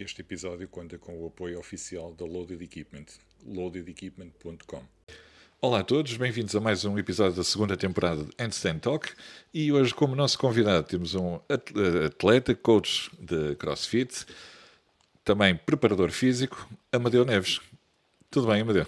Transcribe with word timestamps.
Este 0.00 0.22
episódio 0.22 0.66
conta 0.66 0.96
com 0.96 1.22
o 1.22 1.26
apoio 1.26 1.58
oficial 1.58 2.14
da 2.14 2.24
Loaded 2.24 2.64
Equipment, 2.64 3.04
loadedequipment.com. 3.46 4.82
Olá 5.60 5.80
a 5.80 5.84
todos, 5.84 6.16
bem-vindos 6.16 6.56
a 6.56 6.60
mais 6.60 6.86
um 6.86 6.98
episódio 6.98 7.36
da 7.36 7.44
segunda 7.44 7.76
temporada 7.76 8.24
de 8.24 8.30
Handstand 8.38 8.78
Talk 8.78 9.12
e 9.52 9.70
hoje 9.70 9.92
como 9.92 10.16
nosso 10.16 10.38
convidado 10.38 10.86
temos 10.86 11.14
um 11.14 11.38
atleta, 12.06 12.54
coach 12.54 13.10
de 13.20 13.54
CrossFit, 13.56 14.24
também 15.22 15.54
preparador 15.54 16.10
físico, 16.10 16.66
Amadeu 16.90 17.26
Neves. 17.26 17.60
Tudo 18.30 18.46
bem, 18.46 18.60
Amadeu? 18.60 18.86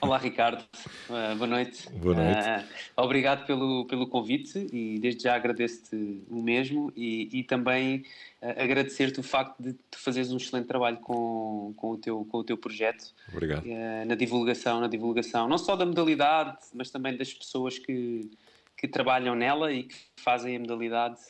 Olá, 0.00 0.18
Ricardo. 0.18 0.64
Uh, 1.08 1.36
boa 1.36 1.46
noite. 1.46 1.88
Boa 1.92 2.16
noite. 2.16 2.40
Uh, 2.40 3.04
obrigado 3.04 3.46
pelo, 3.46 3.86
pelo 3.86 4.08
convite 4.08 4.66
e 4.72 4.98
desde 4.98 5.22
já 5.22 5.36
agradeço-te 5.36 6.24
o 6.28 6.42
mesmo 6.42 6.92
e, 6.96 7.28
e 7.38 7.44
também 7.44 8.04
uh, 8.42 8.60
agradecer-te 8.60 9.20
o 9.20 9.22
facto 9.22 9.62
de 9.62 9.74
tu 9.88 10.00
fazeres 10.00 10.32
um 10.32 10.38
excelente 10.38 10.66
trabalho 10.66 10.96
com, 10.96 11.72
com, 11.76 11.90
o, 11.90 11.98
teu, 11.98 12.24
com 12.24 12.38
o 12.38 12.42
teu 12.42 12.58
projeto. 12.58 13.14
Obrigado. 13.32 13.62
na 14.04 14.16
divulgação, 14.16 14.80
na 14.80 14.88
divulgação, 14.88 15.48
não 15.48 15.56
só 15.56 15.76
da 15.76 15.86
modalidade, 15.86 16.58
mas 16.74 16.90
também 16.90 17.16
das 17.16 17.32
pessoas 17.32 17.78
que, 17.78 18.28
que 18.76 18.88
trabalham 18.88 19.36
nela 19.36 19.72
e 19.72 19.84
que 19.84 19.94
fazem 20.16 20.56
a 20.56 20.58
modalidade 20.58 21.20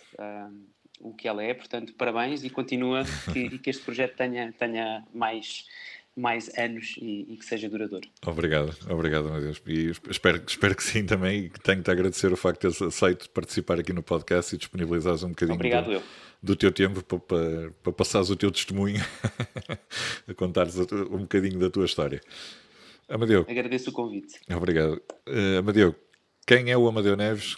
o 1.00 1.12
que 1.14 1.28
ela 1.28 1.42
é. 1.42 1.54
Portanto, 1.54 1.92
parabéns 1.94 2.42
e 2.42 2.50
continua 2.50 3.02
que, 3.32 3.38
e 3.38 3.58
que 3.58 3.70
este 3.70 3.84
projeto 3.84 4.16
tenha, 4.16 4.52
tenha 4.52 5.04
mais 5.12 5.66
mais 6.18 6.50
anos 6.58 6.96
e, 7.00 7.32
e, 7.32 7.36
que 7.36 7.44
seja 7.44 7.68
duradouro. 7.68 8.06
Obrigado, 8.26 8.76
obrigado, 8.90 9.30
meu 9.30 9.40
Deus. 9.40 9.62
E 9.66 9.92
espero, 10.10 10.42
espero 10.46 10.74
que 10.74 10.82
sim 10.82 11.06
também 11.06 11.44
e 11.44 11.50
que 11.50 11.60
tenho-te 11.60 11.88
a 11.88 11.92
agradecer 11.92 12.32
o 12.32 12.36
facto 12.36 12.68
de 12.68 12.76
teres 12.76 12.82
aceito 12.82 13.30
participar 13.30 13.78
aqui 13.78 13.92
no 13.92 14.02
podcast 14.02 14.54
e 14.54 14.58
disponibilizares 14.58 15.22
um 15.22 15.30
bocadinho 15.30 15.54
Obrigado, 15.54 15.90
do, 15.90 16.02
do, 16.42 16.56
teu 16.56 16.72
tempo 16.72 17.02
para, 17.02 17.18
para, 17.18 17.70
para 17.82 17.92
passares 17.92 18.30
o 18.30 18.36
teu 18.36 18.50
testemunho, 18.50 19.00
a 20.26 20.34
contares 20.34 20.76
um 20.76 21.18
bocadinho 21.18 21.58
da 21.58 21.70
tua 21.70 21.84
história. 21.84 22.20
Amadeu. 23.08 23.46
Agradeço 23.48 23.90
o 23.90 23.92
convite. 23.92 24.38
Obrigado. 24.54 25.00
Uh, 25.26 25.58
Amadeu, 25.60 25.94
quem 26.46 26.70
é 26.70 26.76
o 26.76 26.86
Amadeu 26.86 27.16
Neves 27.16 27.56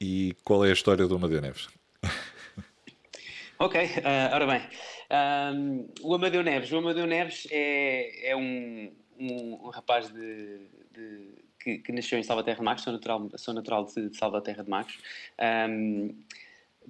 e 0.00 0.36
qual 0.44 0.64
é 0.64 0.70
a 0.70 0.72
história 0.74 1.06
do 1.06 1.14
Amadeu 1.14 1.40
Neves? 1.40 1.68
ok, 3.58 3.84
uh, 3.84 4.34
ora 4.34 4.46
bem. 4.46 4.62
Um, 5.12 5.88
o 6.00 6.14
Amadeu 6.14 6.42
Neves. 6.42 6.72
O 6.72 6.78
Amadeu 6.78 7.06
Neves 7.06 7.46
é, 7.50 8.30
é 8.30 8.36
um, 8.36 8.90
um, 9.18 9.66
um 9.66 9.68
rapaz 9.68 10.10
de, 10.10 10.60
de 10.90 11.28
que, 11.60 11.78
que, 11.78 11.92
nasceu 11.92 12.18
em 12.18 12.22
Salvaterra 12.22 12.58
de 12.58 12.64
Magos, 12.64 12.82
sou 12.82 12.92
natural, 12.92 13.28
sou 13.36 13.52
natural 13.52 13.84
de, 13.84 14.08
de 14.08 14.16
Salvaterra 14.16 14.64
de 14.64 14.70
Magos. 14.70 14.98
Um, 15.68 16.14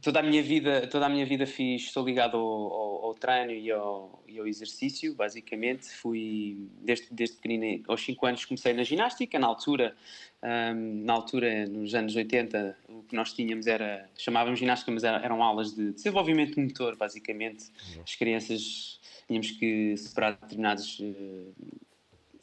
toda 0.01 0.21
a 0.21 0.23
minha 0.23 0.43
vida 0.43 0.87
toda 0.87 1.07
a 1.07 1.09
minha 1.09 1.27
vida 1.27 1.47
fiz 1.47 1.83
estou 1.83 2.05
ligado 2.05 2.37
ao, 2.37 2.73
ao, 2.73 3.05
ao 3.07 3.15
treino 3.15 3.53
e 3.53 3.71
ao, 3.71 4.23
e 4.27 4.39
ao, 4.39 4.47
exercício 4.47 5.15
basicamente. 5.15 5.89
Fui 5.91 6.69
desde 6.81 7.09
desde 7.11 7.37
pequenino 7.37 7.85
aos 7.89 8.05
5 8.05 8.27
anos 8.27 8.45
comecei 8.45 8.73
na 8.73 8.83
ginástica. 8.83 9.39
Na 9.39 9.47
altura 9.47 9.95
um, 10.43 11.05
na 11.05 11.13
altura 11.13 11.67
nos 11.67 11.95
anos 11.95 12.17
80 12.17 12.77
o 12.89 13.03
que 13.03 13.15
nós 13.15 13.33
tínhamos 13.33 13.67
era 13.67 14.09
chamávamos 14.17 14.59
ginástica 14.59 14.91
mas 14.93 15.05
era, 15.05 15.19
eram 15.19 15.43
aulas 15.43 15.75
de 15.75 15.93
desenvolvimento 15.93 16.59
motor 16.61 16.97
basicamente. 16.97 17.65
As 18.03 18.15
crianças 18.15 19.01
tínhamos 19.27 19.51
que 19.53 19.97
separar 19.97 20.33
determinados 20.33 20.99
uh, 21.01 21.55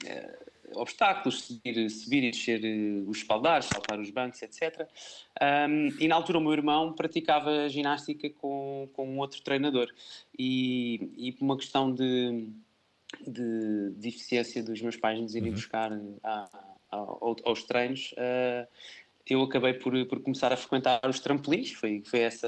uh, 0.06 0.50
obstáculos, 0.76 1.44
subir, 1.44 1.90
subir 1.90 2.24
e 2.24 2.32
descer 2.32 2.64
eh, 2.64 3.04
os 3.08 3.18
espaldares, 3.18 3.66
saltar 3.66 4.00
os 4.00 4.10
bancos, 4.10 4.42
etc. 4.42 4.88
Um, 5.42 5.88
e 6.00 6.08
na 6.08 6.16
altura 6.16 6.38
o 6.38 6.42
meu 6.42 6.54
irmão 6.54 6.94
praticava 6.94 7.68
ginástica 7.70 8.30
com, 8.30 8.90
com 8.94 9.08
um 9.08 9.20
outro 9.20 9.42
treinador. 9.42 9.90
E, 10.38 11.12
e 11.18 11.32
por 11.32 11.46
uma 11.46 11.58
questão 11.58 11.94
de, 11.94 12.48
de, 13.28 13.92
de 13.96 14.08
eficiência 14.08 14.64
dos 14.64 14.82
meus 14.82 14.98
pais 14.98 15.20
nos 15.20 15.36
irem 15.36 15.50
uhum. 15.50 15.56
buscar 15.56 15.92
a, 16.24 16.50
a, 16.92 16.98
aos 17.44 17.64
treinos, 17.64 18.14
uh, 18.14 18.68
eu 19.30 19.44
acabei 19.44 19.74
por, 19.74 19.94
por 20.08 20.20
começar 20.22 20.52
a 20.52 20.58
frequentar 20.58 21.00
os 21.08 21.20
trampolins, 21.20 21.72
foi, 21.72 22.02
foi 22.06 22.22
essa 22.22 22.48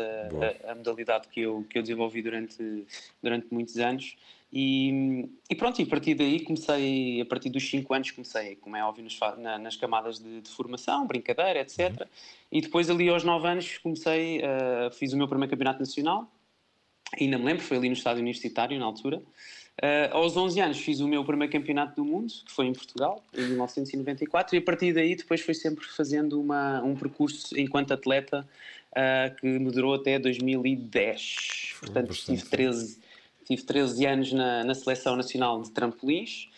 a, 0.65 0.71
a, 0.71 0.75
modalidade 0.75 1.27
que 1.27 1.41
eu, 1.41 1.65
que 1.69 1.77
eu 1.77 1.81
desenvolvi 1.81 2.21
durante, 2.21 2.85
durante 3.21 3.47
muitos 3.51 3.77
anos. 3.77 4.17
E, 4.53 5.29
e, 5.49 5.55
pronto, 5.55 5.79
e 5.79 5.83
a 5.83 5.87
partir 5.87 6.13
daí 6.13 6.41
comecei, 6.41 7.21
a 7.21 7.25
partir 7.25 7.49
dos 7.49 7.69
5 7.69 7.93
anos 7.93 8.11
comecei, 8.11 8.57
como 8.57 8.75
é 8.75 8.83
óbvio, 8.83 9.03
nas, 9.03 9.17
na, 9.37 9.57
nas 9.57 9.77
camadas 9.77 10.19
de, 10.19 10.41
de, 10.41 10.49
formação, 10.49 11.07
brincadeira, 11.07 11.61
etc. 11.61 11.79
Uhum. 11.79 12.07
E 12.51 12.61
depois 12.61 12.89
ali 12.89 13.07
aos 13.07 13.23
9 13.23 13.47
anos 13.47 13.77
comecei, 13.77 14.39
uh, 14.39 14.91
fiz 14.91 15.13
o 15.13 15.17
meu 15.17 15.27
primeiro 15.27 15.49
campeonato 15.49 15.79
nacional, 15.79 16.29
ainda 17.17 17.37
me 17.37 17.45
lembro, 17.45 17.63
foi 17.63 17.77
ali 17.77 17.87
no 17.87 17.93
estádio 17.93 18.21
universitário 18.21 18.77
na 18.77 18.85
altura. 18.85 19.21
Uh, 19.81 20.11
aos 20.11 20.35
11 20.35 20.59
anos 20.59 20.79
fiz 20.79 20.99
o 20.99 21.07
meu 21.07 21.23
primeiro 21.23 21.51
campeonato 21.51 21.95
do 21.95 22.03
mundo, 22.03 22.33
que 22.45 22.51
foi 22.51 22.65
em 22.65 22.73
Portugal, 22.73 23.23
em 23.33 23.47
1994, 23.47 24.53
e 24.57 24.59
a 24.59 24.61
partir 24.61 24.93
daí 24.93 25.15
depois 25.15 25.39
foi 25.39 25.53
sempre 25.53 25.85
fazendo 25.85 26.41
uma, 26.41 26.83
um 26.83 26.93
percurso 26.93 27.57
enquanto 27.57 27.93
atleta 27.93 28.45
uh, 28.91 29.33
que 29.37 29.47
me 29.47 29.71
durou 29.71 29.93
até 29.93 30.19
2010. 30.19 31.75
Portanto, 31.79 32.13
tive 32.13 32.43
13 32.43 33.10
tive 33.45 33.63
13 33.63 34.05
anos 34.05 34.33
na, 34.33 34.63
na 34.63 34.73
Seleção 34.73 35.15
Nacional 35.15 35.61
de 35.61 35.71
Trampolins, 35.71 36.49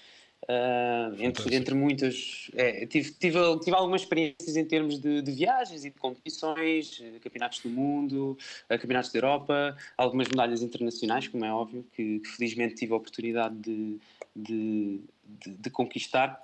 uh, 0.44 1.16
entre, 1.21 1.55
entre 1.55 1.73
muitas. 1.73 2.49
É, 2.55 2.85
tive, 2.85 3.11
tive, 3.11 3.59
tive 3.59 3.75
algumas 3.75 4.01
experiências 4.01 4.55
em 4.55 4.66
termos 4.66 4.99
de, 4.99 5.22
de 5.22 5.31
viagens 5.31 5.85
e 5.85 5.89
de 5.89 5.97
competições, 5.97 7.01
campeonatos 7.22 7.59
do 7.59 7.69
mundo, 7.69 8.38
campeonatos 8.67 9.11
da 9.11 9.17
Europa, 9.17 9.77
algumas 9.97 10.27
medalhas 10.27 10.61
internacionais, 10.61 11.27
como 11.27 11.45
é 11.45 11.51
óbvio, 11.51 11.85
que, 11.95 12.19
que 12.19 12.29
felizmente 12.29 12.75
tive 12.75 12.93
a 12.93 12.97
oportunidade 12.97 13.55
de, 13.55 13.99
de, 14.35 15.01
de, 15.23 15.51
de 15.51 15.69
conquistar. 15.69 16.41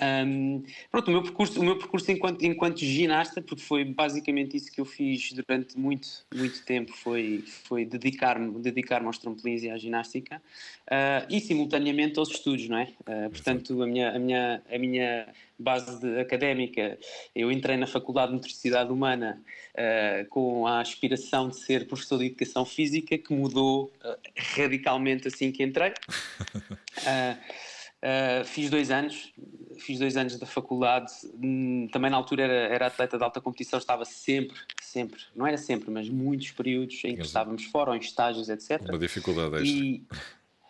Um, 0.00 0.62
pronto, 0.90 1.08
o 1.08 1.10
meu 1.10 1.22
percurso, 1.22 1.60
o 1.60 1.64
meu 1.64 1.78
percurso 1.78 2.10
enquanto, 2.12 2.44
enquanto 2.44 2.78
ginasta, 2.78 3.40
porque 3.42 3.62
foi 3.62 3.84
basicamente 3.84 4.56
isso 4.56 4.70
que 4.70 4.80
eu 4.80 4.84
fiz 4.84 5.32
durante 5.32 5.78
muito, 5.78 6.08
muito 6.34 6.64
tempo, 6.64 6.92
foi, 6.92 7.44
foi 7.64 7.84
dedicar-me 7.84 8.58
dedicar 8.60 9.04
aos 9.04 9.18
trampolins 9.18 9.62
e 9.62 9.70
à 9.70 9.76
ginástica 9.76 10.40
uh, 10.86 11.26
e 11.28 11.40
simultaneamente 11.40 12.18
aos 12.18 12.30
estudos, 12.30 12.68
não 12.68 12.78
é? 12.78 12.88
Uh, 13.00 13.30
portanto, 13.30 13.82
a 13.82 13.86
minha, 13.86 14.10
a 14.10 14.18
minha, 14.18 14.62
a 14.72 14.78
minha 14.78 15.28
base 15.58 16.00
de, 16.00 16.18
académica, 16.20 16.98
eu 17.34 17.50
entrei 17.50 17.76
na 17.76 17.86
Faculdade 17.86 18.28
de 18.28 18.34
Motricidade 18.34 18.92
Humana 18.92 19.42
uh, 19.74 20.28
com 20.28 20.66
a 20.66 20.80
aspiração 20.80 21.48
de 21.48 21.56
ser 21.56 21.86
professor 21.86 22.18
de 22.18 22.26
Educação 22.26 22.64
Física, 22.64 23.18
que 23.18 23.32
mudou 23.32 23.92
radicalmente 24.36 25.28
assim 25.28 25.50
que 25.52 25.62
entrei. 25.62 25.92
Uh, 28.02 28.44
fiz 28.46 28.70
dois 28.70 28.90
anos, 28.90 29.30
fiz 29.78 29.98
dois 29.98 30.16
anos 30.16 30.38
da 30.38 30.46
faculdade, 30.46 31.12
hum, 31.34 31.86
também 31.92 32.10
na 32.10 32.16
altura 32.16 32.44
era, 32.44 32.74
era, 32.74 32.86
atleta 32.86 33.18
de 33.18 33.24
alta 33.24 33.42
competição, 33.42 33.78
estava 33.78 34.06
sempre, 34.06 34.56
sempre, 34.80 35.20
não 35.36 35.46
era 35.46 35.58
sempre, 35.58 35.90
mas 35.90 36.08
muitos 36.08 36.50
períodos 36.50 36.98
em 37.04 37.14
que 37.14 37.22
estávamos 37.22 37.64
fora, 37.64 37.90
ou 37.90 37.96
em 37.96 38.00
estágios, 38.00 38.48
etc. 38.48 38.80
Uma 38.88 38.98
dificuldade 38.98 39.54
extra. 39.56 39.68
E, 39.68 40.02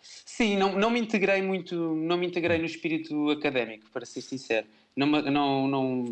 sim, 0.03 0.57
não, 0.57 0.77
não 0.77 0.89
me 0.89 0.99
integrei 0.99 1.41
muito, 1.41 1.95
não 1.95 2.17
me 2.17 2.27
integrei 2.27 2.57
no 2.57 2.65
espírito 2.65 3.29
académico, 3.29 3.89
para 3.91 4.05
ser 4.05 4.21
sincero 4.21 4.67
não, 4.95 5.07
não, 5.07 5.67
não, 5.67 6.05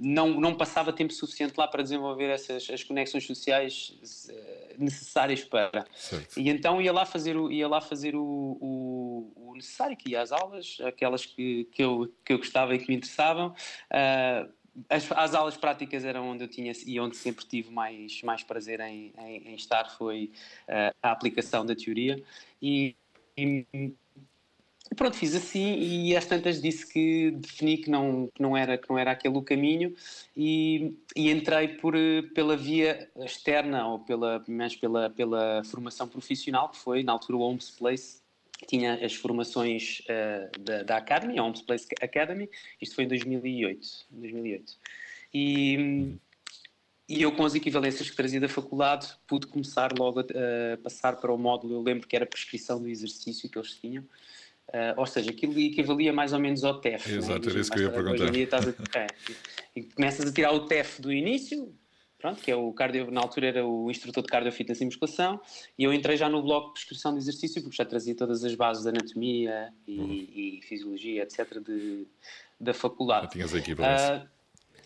não, 0.00 0.40
não 0.40 0.54
passava 0.54 0.92
tempo 0.92 1.12
suficiente 1.12 1.54
lá 1.56 1.68
para 1.68 1.82
desenvolver 1.82 2.30
essas 2.30 2.68
as 2.70 2.82
conexões 2.82 3.26
sociais 3.26 4.28
eh, 4.28 4.74
necessárias 4.78 5.44
para. 5.44 5.86
Certo. 5.94 6.38
E 6.38 6.48
então 6.48 6.80
ia 6.80 6.92
lá 6.92 7.04
fazer 7.04 7.36
o, 7.36 7.50
ia 7.50 7.68
lá 7.68 7.80
fazer 7.80 8.16
o, 8.16 8.58
o, 8.60 9.32
o 9.36 9.54
necessário, 9.54 9.96
que 9.96 10.10
ia 10.10 10.22
às 10.22 10.32
aulas, 10.32 10.78
aquelas 10.84 11.26
que, 11.26 11.64
que, 11.72 11.82
eu, 11.82 12.12
que 12.24 12.32
eu 12.32 12.38
gostava 12.38 12.74
e 12.74 12.78
que 12.78 12.88
me 12.88 12.96
interessavam. 12.96 13.54
Uh, 13.90 14.50
as, 14.88 15.12
as, 15.12 15.34
aulas 15.34 15.56
práticas 15.56 16.02
eram 16.02 16.30
onde 16.30 16.44
eu 16.44 16.48
tinha 16.48 16.72
e 16.86 16.98
onde 16.98 17.14
sempre 17.14 17.44
tive 17.44 17.70
mais, 17.70 18.22
mais 18.22 18.42
prazer 18.42 18.80
em, 18.80 19.12
em, 19.18 19.48
em 19.48 19.54
estar, 19.54 19.90
foi 19.90 20.32
uh, 20.66 20.94
a 21.02 21.10
aplicação 21.10 21.66
da 21.66 21.76
teoria. 21.76 22.22
E 22.60 22.96
e 23.36 23.66
pronto, 24.96 25.16
fiz 25.16 25.34
assim 25.34 25.78
e 25.78 26.16
às 26.16 26.26
tantas 26.26 26.60
disse 26.60 26.90
que 26.90 27.30
defini 27.32 27.78
que 27.78 27.90
não, 27.90 28.28
que 28.34 28.42
não, 28.42 28.56
era, 28.56 28.76
que 28.76 28.88
não 28.88 28.98
era 28.98 29.12
aquele 29.12 29.36
o 29.36 29.42
caminho 29.42 29.94
e, 30.36 30.96
e 31.16 31.30
entrei 31.30 31.68
por, 31.68 31.94
pela 32.34 32.56
via 32.56 33.10
externa 33.16 33.86
ou 33.86 33.98
pela, 34.00 34.44
mais 34.48 34.76
pela, 34.76 35.10
pela 35.10 35.62
formação 35.64 36.06
profissional, 36.08 36.68
que 36.68 36.78
foi 36.78 37.02
na 37.02 37.12
altura 37.12 37.38
o 37.38 37.40
Homes 37.40 37.70
Place, 37.70 38.22
tinha 38.66 38.94
as 39.04 39.14
formações 39.14 40.00
uh, 40.00 40.60
da, 40.60 40.82
da 40.82 40.96
Academy, 40.96 41.38
a 41.38 41.44
Homes 41.44 41.62
Place 41.62 41.86
Academy, 42.00 42.48
isto 42.80 42.94
foi 42.94 43.04
em 43.04 43.08
2008. 43.08 43.88
2008. 44.10 44.72
E, 45.34 46.16
e 47.08 47.22
eu, 47.22 47.32
com 47.32 47.44
as 47.44 47.54
equivalências 47.54 48.08
que 48.08 48.16
trazia 48.16 48.40
da 48.40 48.48
faculdade, 48.48 49.08
pude 49.26 49.46
começar 49.46 49.92
logo 49.98 50.20
a, 50.20 50.24
passar 50.82 51.16
para 51.16 51.32
o 51.32 51.38
módulo. 51.38 51.74
Eu 51.74 51.82
lembro 51.82 52.06
que 52.06 52.14
era 52.14 52.26
prescrição 52.26 52.80
do 52.80 52.88
exercício 52.88 53.48
que 53.50 53.58
eles 53.58 53.74
tinham. 53.74 54.04
Uh, 54.68 54.94
ou 54.96 55.06
seja, 55.06 55.30
aquilo 55.30 55.58
equivalia 55.58 56.12
mais 56.12 56.32
ou 56.32 56.38
menos 56.38 56.64
ao 56.64 56.80
TEF. 56.80 57.10
Exato, 57.10 57.46
né? 57.46 57.52
era 57.52 57.60
isso 57.60 57.70
que 57.70 57.78
eu 57.78 57.82
ia 57.82 57.90
perguntar. 57.90 58.24
A, 58.24 59.00
é, 59.00 59.06
e 59.76 59.82
começas 59.82 60.26
a 60.26 60.32
tirar 60.32 60.52
o 60.52 60.66
TEF 60.66 61.00
do 61.00 61.12
início, 61.12 61.74
pronto, 62.18 62.40
que 62.40 62.50
é 62.50 62.56
o 62.56 62.72
cardio, 62.72 63.10
na 63.10 63.20
altura 63.20 63.48
era 63.48 63.66
o 63.66 63.90
instrutor 63.90 64.22
de 64.22 64.28
cardio 64.28 64.52
fitness 64.52 64.80
e 64.80 64.84
musculação, 64.84 65.40
e 65.76 65.84
eu 65.84 65.92
entrei 65.92 66.16
já 66.16 66.28
no 66.28 66.40
bloco 66.40 66.68
de 66.68 66.72
prescrição 66.74 67.12
de 67.12 67.18
exercício, 67.18 67.60
porque 67.60 67.76
já 67.76 67.84
trazia 67.84 68.14
todas 68.14 68.44
as 68.44 68.54
bases 68.54 68.84
de 68.84 68.88
anatomia 68.88 69.72
e, 69.86 69.98
uhum. 69.98 70.12
e 70.12 70.60
fisiologia, 70.62 71.24
etc., 71.24 71.58
de, 71.58 72.06
da 72.58 72.72
faculdade. 72.72 73.24
Já 73.24 73.30
tinhas 73.30 73.54
a 73.54 73.58
equivalência. 73.58 74.24
Uh, 74.24 74.28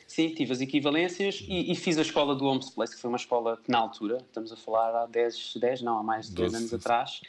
sim, 0.08 0.31
tive 0.31 0.52
as 0.52 0.61
equivalências 0.62 1.43
uhum. 1.43 1.46
e, 1.50 1.73
e, 1.73 1.76
fiz 1.76 1.99
a 1.99 2.02
escola 2.02 2.34
do 2.34 2.46
Homes 2.46 2.70
Place, 2.70 2.94
que 2.94 3.00
foi 3.00 3.08
uma 3.08 3.19
escola 3.19 3.58
que 3.62 3.70
na 3.70 3.78
altura, 3.78 4.17
estamos 4.17 4.50
a 4.50 4.56
falar 4.56 5.02
há 5.02 5.06
10, 5.06 5.58
10 5.61 5.82
não, 5.82 5.99
há 5.99 6.02
mais 6.02 6.28
de 6.28 6.34
10 6.34 6.55
anos 6.55 6.75
atrás, 6.75 7.20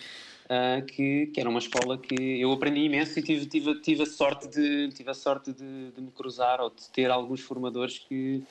uh, 0.48 0.86
que, 0.86 1.28
que, 1.28 1.40
era 1.40 1.50
uma 1.50 1.60
escola 1.60 1.98
que 1.98 2.16
eu 2.42 2.52
aprendi 2.52 2.82
imenso 2.82 3.20
e 3.20 3.22
tive, 3.22 3.46
tive, 3.46 3.82
tive 3.82 4.04
a 4.04 4.06
sorte, 4.06 4.48
de, 4.48 4.90
tive 4.90 5.10
a 5.10 5.14
sorte 5.14 5.54
de, 5.54 5.92
de 5.92 6.02
me 6.02 6.12
cruzar 6.12 6.60
ou 6.62 6.70
de 6.70 6.90
ter 6.90 7.10
alguns 7.12 7.42
formadores 7.42 8.00
que, 8.00 8.44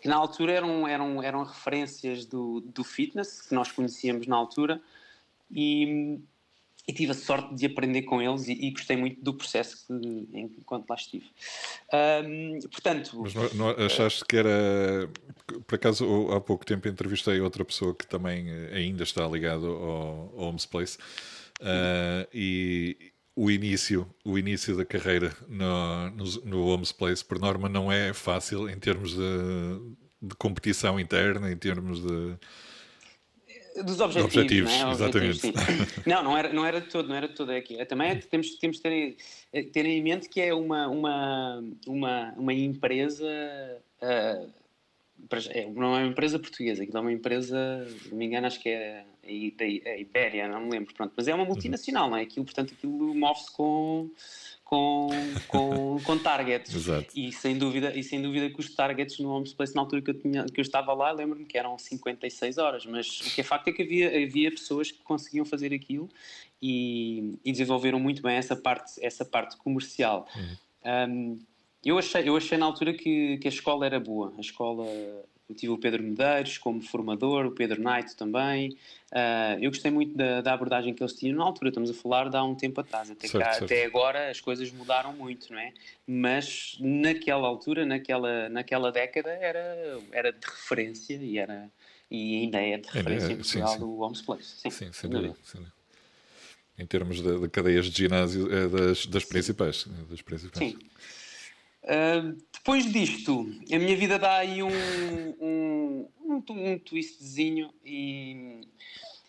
que 0.00 0.08
na 0.08 0.16
altura 0.16 0.52
eram, 0.52 0.86
eram, 0.88 1.22
eram 1.22 1.42
referências 1.42 2.24
do, 2.24 2.60
do 2.60 2.84
fitness, 2.84 3.42
que 3.42 3.54
nós 3.54 3.70
conhecíamos 3.70 4.26
na 4.26 4.36
altura, 4.36 4.80
e, 5.50 6.18
e 6.86 6.92
tive 6.92 7.12
a 7.12 7.14
sorte 7.14 7.54
de 7.54 7.66
aprender 7.66 8.02
com 8.02 8.22
eles 8.22 8.46
e, 8.46 8.52
e 8.52 8.70
gostei 8.70 8.96
muito 8.96 9.20
do 9.20 9.34
processo 9.34 9.84
que, 9.86 10.28
enquanto 10.32 10.88
lá 10.88 10.94
estive. 10.94 11.26
Um, 11.92 12.58
portanto. 12.70 13.20
Mas 13.20 13.34
não, 13.34 13.52
não 13.54 13.70
achaste 13.70 14.24
que 14.24 14.36
era. 14.36 15.10
Por 15.66 15.74
acaso, 15.74 16.28
há 16.30 16.40
pouco 16.40 16.64
tempo 16.64 16.86
entrevistei 16.86 17.40
outra 17.40 17.64
pessoa 17.64 17.92
que 17.92 18.06
também 18.06 18.48
ainda 18.72 19.02
está 19.02 19.26
ligado 19.26 19.66
ao, 19.66 20.32
ao 20.36 20.48
Homes 20.48 20.64
Place 20.64 20.96
Uh, 21.60 22.26
e 22.32 23.12
o 23.36 23.50
início, 23.50 24.06
o 24.24 24.38
início 24.38 24.76
da 24.76 24.84
carreira 24.84 25.34
no, 25.48 26.10
no, 26.10 26.24
no 26.44 26.66
Homes 26.66 26.92
Place, 26.92 27.24
por 27.24 27.38
norma, 27.38 27.68
não 27.68 27.90
é 27.90 28.12
fácil 28.12 28.68
em 28.68 28.78
termos 28.78 29.14
de, 29.14 29.80
de 30.22 30.34
competição 30.36 30.98
interna, 30.98 31.50
em 31.50 31.56
termos 31.56 32.00
de. 32.00 32.36
Dos 33.84 34.00
objetivos, 34.00 34.36
objetivos 34.36 34.70
não 34.78 34.90
é? 34.90 34.92
exatamente. 34.92 35.46
Objetivos, 35.46 35.88
não, 36.06 36.24
não 36.24 36.36
era, 36.36 36.52
não 36.52 36.66
era 36.66 36.80
de 36.80 36.88
todo, 36.88 37.08
não 37.08 37.14
era 37.14 37.28
de 37.28 37.34
todo 37.34 37.50
aqui. 37.50 37.82
Também 37.86 38.10
é, 38.10 38.14
temos, 38.16 38.56
temos 38.56 38.76
de 38.78 38.82
ter, 38.82 39.16
ter 39.72 39.86
em 39.86 40.02
mente 40.02 40.28
que 40.28 40.40
é 40.40 40.52
uma, 40.52 40.88
uma, 40.88 41.64
uma, 41.86 42.34
uma 42.36 42.52
empresa 42.52 43.24
uh, 43.24 43.80
é, 44.02 44.46
não 45.74 45.96
é 45.96 46.02
uma 46.02 46.06
empresa 46.10 46.38
portuguesa, 46.38 46.82
aquilo 46.82 46.98
é 46.98 47.00
uma 47.00 47.12
empresa, 47.12 47.86
não 48.10 48.18
me 48.18 48.26
engano, 48.26 48.46
acho 48.46 48.60
que 48.60 48.68
é 48.68 49.04
a 49.24 49.96
Ibéria, 49.98 50.48
não 50.48 50.60
me 50.62 50.70
lembro, 50.70 50.92
pronto, 50.94 51.12
mas 51.16 51.28
é 51.28 51.34
uma 51.34 51.44
multinacional, 51.44 52.10
não 52.10 52.16
é? 52.16 52.22
Aquilo, 52.22 52.44
portanto, 52.44 52.74
aquilo 52.76 53.14
move-se 53.14 53.52
com, 53.52 54.10
com, 54.64 55.08
com, 55.46 56.00
com 56.04 56.18
targets. 56.18 56.74
Exato. 56.74 57.08
E 57.14 57.30
sem 57.32 57.56
dúvida, 57.56 57.96
e 57.96 58.02
sem 58.02 58.20
dúvida 58.20 58.50
que 58.50 58.58
os 58.58 58.74
targets 58.74 59.18
no 59.18 59.30
Homes 59.30 59.52
Place, 59.52 59.74
na 59.74 59.82
altura 59.82 60.02
que 60.02 60.10
eu, 60.10 60.14
tinha, 60.14 60.44
que 60.46 60.60
eu 60.60 60.62
estava 60.62 60.92
lá, 60.92 61.12
lembro-me 61.12 61.44
que 61.44 61.58
eram 61.58 61.78
56 61.78 62.58
horas, 62.58 62.86
mas 62.86 63.20
o 63.20 63.34
que 63.34 63.40
é 63.40 63.44
facto 63.44 63.68
é 63.68 63.72
que 63.72 63.82
havia, 63.82 64.08
havia 64.08 64.50
pessoas 64.50 64.90
que 64.90 65.02
conseguiam 65.02 65.44
fazer 65.44 65.72
aquilo 65.72 66.08
e, 66.60 67.38
e 67.44 67.52
desenvolveram 67.52 68.00
muito 68.00 68.22
bem 68.22 68.36
essa 68.36 68.56
parte, 68.56 68.92
essa 69.04 69.24
parte 69.24 69.56
comercial. 69.56 70.26
Uhum. 70.34 70.56
Um, 70.82 71.38
eu 71.84 71.98
achei, 71.98 72.28
eu 72.28 72.36
achei 72.36 72.58
na 72.58 72.66
altura 72.66 72.92
que, 72.92 73.38
que 73.38 73.48
a 73.48 73.50
escola 73.50 73.86
era 73.86 73.98
boa. 73.98 74.34
A 74.36 74.40
escola, 74.40 74.84
eu 75.48 75.54
tive 75.56 75.72
o 75.72 75.78
Pedro 75.78 76.02
Medeiros 76.02 76.58
como 76.58 76.82
formador, 76.82 77.46
o 77.46 77.52
Pedro 77.52 77.80
Knight 77.82 78.14
também. 78.16 78.76
Uh, 79.10 79.58
eu 79.60 79.70
gostei 79.70 79.90
muito 79.90 80.16
da, 80.16 80.42
da, 80.42 80.52
abordagem 80.52 80.92
que 80.92 81.02
eles 81.02 81.14
tinham 81.14 81.38
na 81.38 81.44
altura. 81.44 81.70
Estamos 81.70 81.90
a 81.90 81.94
falar 81.94 82.28
de 82.28 82.36
há 82.36 82.44
um 82.44 82.54
tempo 82.54 82.80
atrás. 82.82 83.10
Até, 83.10 83.26
certo, 83.26 83.44
cá, 83.44 83.52
certo. 83.52 83.64
até 83.64 83.84
agora 83.84 84.30
as 84.30 84.40
coisas 84.40 84.70
mudaram 84.70 85.14
muito, 85.14 85.50
não 85.52 85.58
é? 85.58 85.72
Mas 86.06 86.76
naquela 86.78 87.48
altura, 87.48 87.86
naquela, 87.86 88.48
naquela 88.50 88.92
década, 88.92 89.30
era, 89.30 89.98
era 90.12 90.32
de 90.32 90.46
referência 90.46 91.14
e, 91.14 91.38
era, 91.38 91.70
e 92.10 92.42
ainda 92.42 92.60
é 92.60 92.76
de 92.76 92.88
referência 92.88 93.26
é, 93.26 93.30
é, 93.30 93.32
em 93.32 93.36
Portugal 93.36 93.68
sim, 93.68 93.74
sim. 93.74 93.80
do 93.80 93.98
Homes 94.00 94.20
Place. 94.20 94.60
Sim, 94.60 94.70
sim 94.70 94.92
sem 94.92 95.08
dúvida. 95.08 95.34
Em 96.78 96.86
termos 96.86 97.22
de, 97.22 97.40
de, 97.40 97.48
cadeias 97.48 97.86
de 97.86 98.02
ginásio, 98.02 98.52
é 98.54 98.68
das, 98.68 99.06
das 99.06 99.24
principais. 99.24 99.86
Das 100.08 100.22
principais. 100.22 100.72
Sim. 100.72 100.78
Uh, 101.82 102.36
depois 102.52 102.90
disto, 102.92 103.50
a 103.72 103.78
minha 103.78 103.96
vida 103.96 104.18
dá 104.18 104.36
aí 104.36 104.62
um, 104.62 104.68
um, 105.40 106.08
um, 106.22 106.42
um 106.48 106.78
twistzinho 106.78 107.70
e 107.84 108.60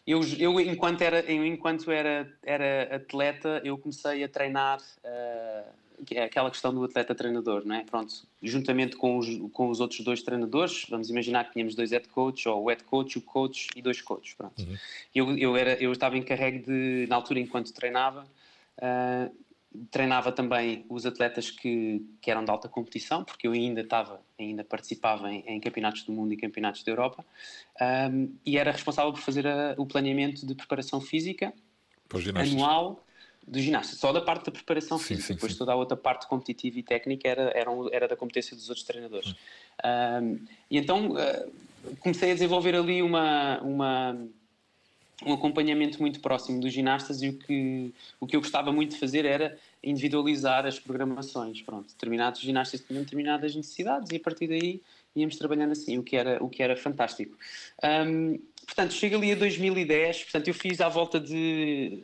eu, 0.06 0.22
eu 0.38 0.60
enquanto 0.60 1.02
era, 1.02 1.20
eu, 1.22 1.46
enquanto 1.46 1.92
era, 1.92 2.32
era 2.44 2.96
atleta, 2.96 3.62
eu 3.64 3.78
comecei 3.78 4.24
a 4.24 4.28
treinar 4.28 4.80
uh, 4.80 6.22
aquela 6.24 6.50
questão 6.50 6.74
do 6.74 6.84
atleta-treinador, 6.84 7.64
não 7.66 7.76
é? 7.76 7.84
Pronto, 7.84 8.14
juntamente 8.42 8.96
com 8.96 9.18
os, 9.18 9.28
com 9.54 9.70
os 9.70 9.80
outros 9.80 10.02
dois 10.02 10.22
treinadores, 10.24 10.86
vamos 10.90 11.10
imaginar 11.10 11.46
que 11.46 11.54
tínhamos 11.54 11.76
dois 11.76 11.92
head 11.92 12.08
coach, 12.10 12.50
ou 12.50 12.64
o 12.64 12.70
head 12.70 12.84
coach, 12.84 13.18
o 13.18 13.22
coach 13.22 13.70
e 13.76 13.82
dois 13.82 14.02
coaches, 14.02 14.34
pronto. 14.34 14.60
Uhum. 14.62 14.78
Eu, 15.14 15.38
eu, 15.38 15.56
era, 15.56 15.74
eu 15.82 15.92
estava 15.92 16.18
encarregue 16.18 16.60
de, 16.60 17.06
na 17.08 17.16
altura 17.16 17.40
enquanto 17.40 17.72
treinava, 17.72 18.26
uh, 18.78 19.36
treinava 19.90 20.32
também 20.32 20.86
os 20.90 21.06
atletas 21.06 21.50
que, 21.50 22.06
que 22.22 22.30
eram 22.30 22.44
de 22.44 22.52
alta 22.52 22.68
competição, 22.68 23.24
porque 23.24 23.48
eu 23.48 23.54
ainda 23.54 23.82
estava, 23.82 24.22
ainda 24.38 24.64
participava 24.64 25.32
em, 25.32 25.44
em 25.48 25.60
campeonatos 25.60 26.04
do 26.04 26.12
mundo 26.12 26.34
e 26.34 26.38
campeonatos 26.38 26.84
da 26.84 26.92
Europa, 26.92 27.26
um, 28.12 28.34
e 28.46 28.58
era 28.58 28.72
responsável 28.72 29.14
por 29.14 29.22
fazer 29.22 29.48
a, 29.48 29.76
o 29.78 29.86
planeamento 29.86 30.46
de 30.46 30.54
preparação 30.56 31.00
física 31.00 31.54
anual 32.36 33.04
do 33.48 33.60
ginásio, 33.60 33.96
só 33.96 34.12
da 34.12 34.22
parte 34.22 34.46
da 34.46 34.52
preparação 34.52 34.98
sim, 34.98 35.06
física, 35.16 35.28
sim, 35.28 35.34
depois 35.34 35.54
sim. 35.54 35.58
toda 35.58 35.72
a 35.72 35.76
outra 35.76 35.98
parte 35.98 36.28
competitiva 36.28 36.78
e 36.78 36.84
técnica 36.84 37.28
era, 37.28 37.52
era, 37.56 37.72
era 37.92 38.08
da 38.08 38.16
competência 38.16 38.56
dos 38.56 38.70
outros 38.70 38.86
treinadores. 38.86 39.34
Um, 39.84 40.46
e 40.70 40.78
então 40.78 41.12
uh, 41.12 41.96
comecei 42.02 42.32
a 42.32 42.34
desenvolver 42.34 42.76
ali 42.76 43.02
uma, 43.02 43.60
uma 43.62 44.28
um 45.26 45.34
acompanhamento 45.34 46.02
muito 46.02 46.20
próximo 46.20 46.60
dos 46.60 46.74
ginastas 46.74 47.22
e 47.22 47.30
o 47.30 47.34
que, 47.34 47.94
o 48.20 48.28
que 48.28 48.36
eu 48.36 48.42
gostava 48.42 48.72
muito 48.72 48.92
de 48.92 49.00
fazer 49.00 49.26
era 49.26 49.58
individualizar 49.84 50.66
as 50.66 50.80
programações. 50.80 51.62
Pronto, 51.62 51.88
determinados 51.90 52.42
ginastas 52.42 52.82
tinham 52.82 53.04
determinadas 53.04 53.56
necessidades 53.56 54.12
e 54.12 54.16
a 54.16 54.20
partir 54.20 54.48
daí 54.48 54.82
íamos 55.16 55.36
trabalhando 55.36 55.72
assim, 55.72 55.98
o 55.98 56.04
que 56.04 56.16
era, 56.16 56.44
o 56.44 56.50
que 56.50 56.64
era 56.64 56.76
fantástico. 56.76 57.38
Um, 57.84 58.40
portanto, 58.66 58.94
chega 58.94 59.18
ali 59.18 59.32
a 59.32 59.36
2010, 59.36 60.24
portanto, 60.24 60.48
eu 60.48 60.54
fiz 60.54 60.82
à 60.82 60.90
volta 60.90 61.20
de. 61.20 62.04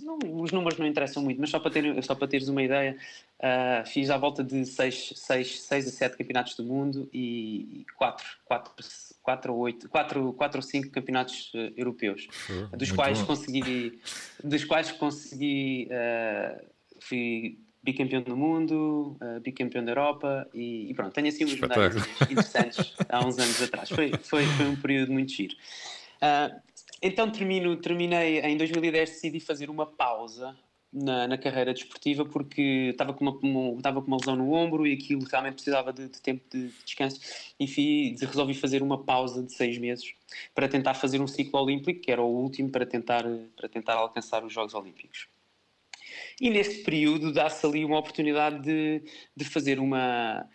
Não, 0.00 0.18
os 0.42 0.52
números 0.52 0.78
não 0.78 0.86
interessam 0.86 1.22
muito, 1.22 1.40
mas 1.40 1.50
só 1.50 1.60
para, 1.60 1.70
ter, 1.70 2.02
só 2.02 2.14
para 2.14 2.26
teres 2.26 2.48
uma 2.48 2.62
ideia, 2.62 2.96
uh, 3.38 3.86
fiz 3.86 4.10
à 4.10 4.16
volta 4.16 4.42
de 4.42 4.64
6 4.64 5.14
a 5.30 5.82
7 5.82 6.16
campeonatos 6.16 6.54
do 6.56 6.64
mundo 6.64 7.08
e 7.12 7.84
4, 7.96 8.26
4 8.46 8.72
quatro 9.26 9.52
ou 9.52 9.58
oito, 9.58 9.88
quatro, 9.88 10.32
quatro 10.34 10.58
ou 10.58 10.62
cinco 10.62 10.88
campeonatos 10.90 11.52
uh, 11.52 11.72
europeus, 11.76 12.28
uh, 12.48 12.76
dos, 12.76 12.92
quais 12.92 13.20
consegui, 13.22 14.00
dos 14.42 14.64
quais 14.64 14.92
consegui, 14.92 15.88
uh, 15.90 16.64
fui 17.00 17.58
bicampeão 17.82 18.22
do 18.22 18.36
mundo, 18.36 19.16
uh, 19.20 19.40
bicampeão 19.40 19.84
da 19.84 19.90
Europa 19.90 20.48
e, 20.54 20.88
e 20.88 20.94
pronto, 20.94 21.12
tenho 21.12 21.26
assim 21.26 21.44
uns 21.44 21.58
medalhas 21.58 21.96
interessantes 22.30 22.94
há 23.08 23.26
uns 23.26 23.36
anos 23.36 23.60
atrás. 23.60 23.88
Foi, 23.88 24.12
foi, 24.22 24.46
foi 24.46 24.66
um 24.66 24.76
período 24.76 25.12
muito 25.12 25.32
giro. 25.32 25.56
Então 27.02 27.30
termino, 27.30 27.76
terminei 27.76 28.40
em 28.40 28.56
2010, 28.56 29.10
decidi 29.10 29.40
fazer 29.40 29.68
uma 29.70 29.86
pausa 29.86 30.56
na, 30.92 31.28
na, 31.28 31.36
carreira 31.36 31.74
desportiva 31.74 32.24
porque 32.24 32.88
estava 32.90 33.12
com, 33.12 33.24
uma, 33.24 33.76
estava 33.76 34.00
com 34.00 34.06
uma 34.06 34.16
lesão 34.16 34.36
no 34.36 34.52
ombro 34.52 34.86
e 34.86 34.94
aquilo 34.94 35.24
realmente 35.24 35.54
precisava 35.54 35.92
de, 35.92 36.08
de 36.08 36.20
tempo 36.20 36.42
de, 36.50 36.68
descanso 36.84 37.20
e 37.60 37.66
fui, 37.66 38.16
resolvi 38.20 38.54
fazer 38.54 38.82
uma 38.82 39.02
pausa 39.02 39.42
de 39.42 39.52
seis 39.52 39.76
meses 39.78 40.14
para 40.54 40.68
tentar 40.68 40.94
fazer 40.94 41.20
um 41.20 41.26
ciclo 41.26 41.60
olímpico, 41.60 42.00
que 42.00 42.10
era 42.10 42.22
o 42.22 42.26
último 42.26 42.70
para 42.70 42.86
tentar, 42.86 43.24
para 43.56 43.68
tentar 43.68 43.94
alcançar 43.94 44.44
os 44.44 44.52
Jogos 44.52 44.74
Olímpicos. 44.74 45.28
E 46.40 46.50
nesse 46.50 46.82
período 46.82 47.32
dá-se 47.32 47.64
ali 47.66 47.84
uma 47.84 47.98
oportunidade 47.98 48.62
de, 48.62 49.02
de 49.34 49.44
fazer 49.44 49.78
uma, 49.78 50.48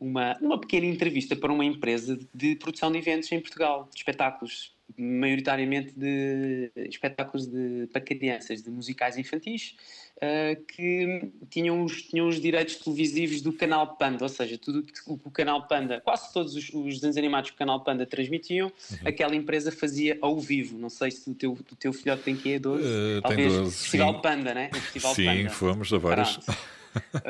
uma, 0.00 0.36
uma 0.40 0.60
pequena 0.60 0.86
entrevista 0.86 1.34
para 1.34 1.52
uma 1.52 1.64
empresa 1.64 2.18
de 2.32 2.54
produção 2.56 2.92
de 2.92 2.98
eventos 2.98 3.30
em 3.32 3.40
Portugal, 3.40 3.88
de 3.90 3.98
espetáculos 3.98 4.77
maioritariamente 4.98 5.92
de 5.96 6.70
espetáculos 6.76 7.46
de, 7.46 7.88
para 7.92 8.00
crianças, 8.00 8.62
de 8.62 8.70
musicais 8.70 9.16
infantis, 9.16 9.76
uh, 10.16 10.62
que 10.64 11.30
tinham 11.48 11.84
os, 11.84 12.02
tinham 12.02 12.28
os 12.28 12.40
direitos 12.40 12.76
televisivos 12.76 13.40
do 13.40 13.52
canal 13.52 13.96
Panda, 13.96 14.24
ou 14.24 14.28
seja, 14.28 14.58
tudo 14.58 14.80
o 15.06 15.16
que 15.16 15.28
o 15.28 15.30
canal 15.30 15.66
Panda, 15.68 16.00
quase 16.00 16.32
todos 16.32 16.54
os, 16.56 16.68
os 16.70 16.94
desenhos 16.94 17.16
animados 17.16 17.50
que 17.50 17.56
o 17.56 17.58
canal 17.58 17.80
Panda 17.84 18.04
transmitiam, 18.04 18.66
uhum. 18.90 18.98
aquela 19.04 19.36
empresa 19.36 19.70
fazia 19.70 20.18
ao 20.20 20.38
vivo. 20.38 20.76
Não 20.76 20.90
sei 20.90 21.10
se 21.10 21.30
o 21.30 21.34
teu, 21.34 21.52
o 21.52 21.76
teu 21.76 21.92
filhote 21.92 22.22
tem 22.24 22.36
que 22.36 22.54
é 22.54 22.58
12, 22.58 22.82
uh, 22.82 23.22
talvez 23.22 23.52
tem 23.52 23.62
12, 23.62 23.76
Festival 23.76 24.14
sim. 24.14 24.20
Panda, 24.22 24.54
né? 24.54 24.70
O 24.72 24.76
Festival 24.76 25.14
sim, 25.14 25.24
Panda. 25.24 25.50
fomos 25.50 25.92
a 25.92 25.98
vários. 25.98 26.40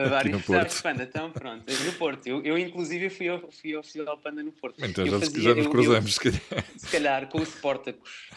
Vários 0.08 0.36
festivais 0.36 0.80
Panda, 0.80 1.02
então 1.04 1.30
pronto, 1.30 1.64
no 1.84 1.92
Porto. 1.92 2.26
Eu, 2.26 2.42
eu 2.42 2.58
inclusive 2.58 3.10
fui 3.10 3.28
ao, 3.28 3.40
fui 3.50 3.74
ao 3.74 3.82
Festival 3.82 4.18
Panda 4.18 4.42
no 4.42 4.52
Porto. 4.52 4.84
Então 4.84 5.06
já, 5.06 5.18
fazia, 5.18 5.42
já 5.42 5.54
nos 5.54 5.66
cruzamos, 5.66 6.18
eu, 6.24 6.32
se 6.32 6.40
calhar. 6.40 6.64
Se 6.76 6.86
calhar, 6.86 7.28
com 7.28 7.38
o 7.38 7.42
Sportacus. 7.42 8.28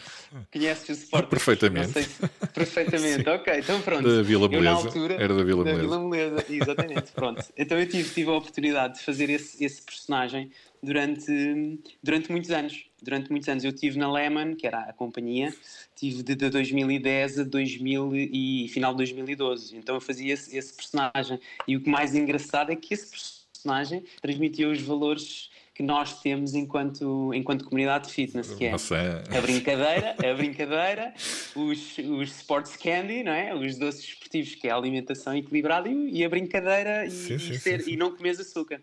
Conheces 0.50 0.88
o 0.88 0.92
Sport? 0.92 1.28
Perfeitamente. 1.28 2.02
Se, 2.02 2.28
perfeitamente, 2.54 3.28
ok. 3.28 3.58
Então 3.58 3.80
pronto. 3.82 4.16
Da 4.16 4.22
Vila 4.22 4.48
Moleza. 4.48 4.58
Eu, 4.58 4.62
na 4.62 4.70
altura, 4.70 5.14
Era 5.14 5.34
da 5.34 5.44
Vila 5.44 5.64
da. 5.64 5.74
Vila 5.74 6.44
exatamente, 6.48 7.12
pronto. 7.12 7.44
Então 7.56 7.78
eu 7.78 7.88
tive, 7.88 8.08
tive 8.08 8.30
a 8.30 8.34
oportunidade 8.34 8.98
de 8.98 9.04
fazer 9.04 9.28
esse, 9.28 9.62
esse 9.62 9.82
personagem 9.82 10.50
durante, 10.82 11.78
durante 12.02 12.30
muitos 12.30 12.50
anos. 12.50 12.86
Durante 13.00 13.30
muitos 13.30 13.48
anos 13.48 13.64
eu 13.64 13.70
estive 13.70 13.98
na 13.98 14.10
Lehman, 14.10 14.54
que 14.54 14.66
era 14.66 14.80
a 14.80 14.92
companhia, 14.92 15.54
tive 15.94 16.22
de, 16.22 16.34
de 16.34 16.50
2010 16.50 17.40
a 17.40 17.44
2000 17.44 18.14
e 18.14 18.68
final 18.68 18.92
de 18.92 18.98
2012. 18.98 19.76
Então 19.76 19.94
eu 19.94 20.00
fazia 20.00 20.34
esse, 20.34 20.56
esse 20.56 20.74
personagem. 20.74 21.40
E 21.66 21.76
o 21.76 21.80
que 21.80 21.88
mais 21.88 22.14
engraçado 22.14 22.70
é 22.70 22.76
que 22.76 22.94
esse 22.94 23.10
personagem 23.52 24.04
transmitia 24.20 24.68
os 24.68 24.80
valores 24.80 25.50
que 25.74 25.82
nós 25.82 26.20
temos 26.20 26.54
enquanto, 26.54 27.32
enquanto 27.32 27.64
comunidade 27.64 28.08
de 28.08 28.12
fitness, 28.12 28.52
que 28.54 28.66
é 28.66 28.72
Nossa, 28.72 29.24
a 29.30 29.40
brincadeira, 29.40 30.14
a 30.22 30.34
brincadeira, 30.34 31.14
os, 31.56 31.96
os 31.98 32.36
sports 32.36 32.76
candy, 32.76 33.22
não 33.22 33.32
é? 33.32 33.54
Os 33.54 33.78
doces 33.78 34.04
esportivos, 34.04 34.54
que 34.54 34.68
é 34.68 34.70
a 34.70 34.76
alimentação 34.76 35.34
equilibrada, 35.34 35.88
e, 35.88 36.22
a 36.24 36.28
brincadeira 36.28 37.06
e, 37.06 37.10
Sim, 37.10 37.38
sim, 37.38 37.58
ser- 37.58 37.80
sim, 37.80 37.92
e 37.92 37.96
não 37.96 38.14
comes 38.14 38.38
açúcar. 38.38 38.82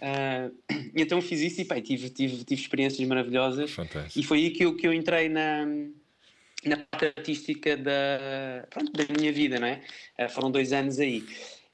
Ah, 0.00 0.50
então 0.94 1.22
fiz 1.22 1.40
isso 1.40 1.62
e 1.62 1.64
pá, 1.64 1.80
tive, 1.80 2.10
tive, 2.10 2.44
tive 2.44 2.60
experiências 2.60 3.06
maravilhosas 3.08 3.70
fantástico. 3.70 4.18
e 4.18 4.22
foi 4.22 4.38
aí 4.38 4.50
que 4.50 4.64
eu, 4.64 4.76
que 4.76 4.86
eu 4.86 4.92
entrei 4.92 5.30
na, 5.30 5.64
na 6.64 6.76
parte 6.76 7.06
artística 7.16 7.76
da, 7.78 8.66
pronto, 8.68 8.92
da 8.92 9.04
minha 9.18 9.32
vida, 9.32 9.58
não 9.58 9.66
é? 9.66 9.82
Ah, 10.18 10.28
foram 10.28 10.50
dois 10.50 10.72
anos 10.72 10.98
aí. 10.98 11.24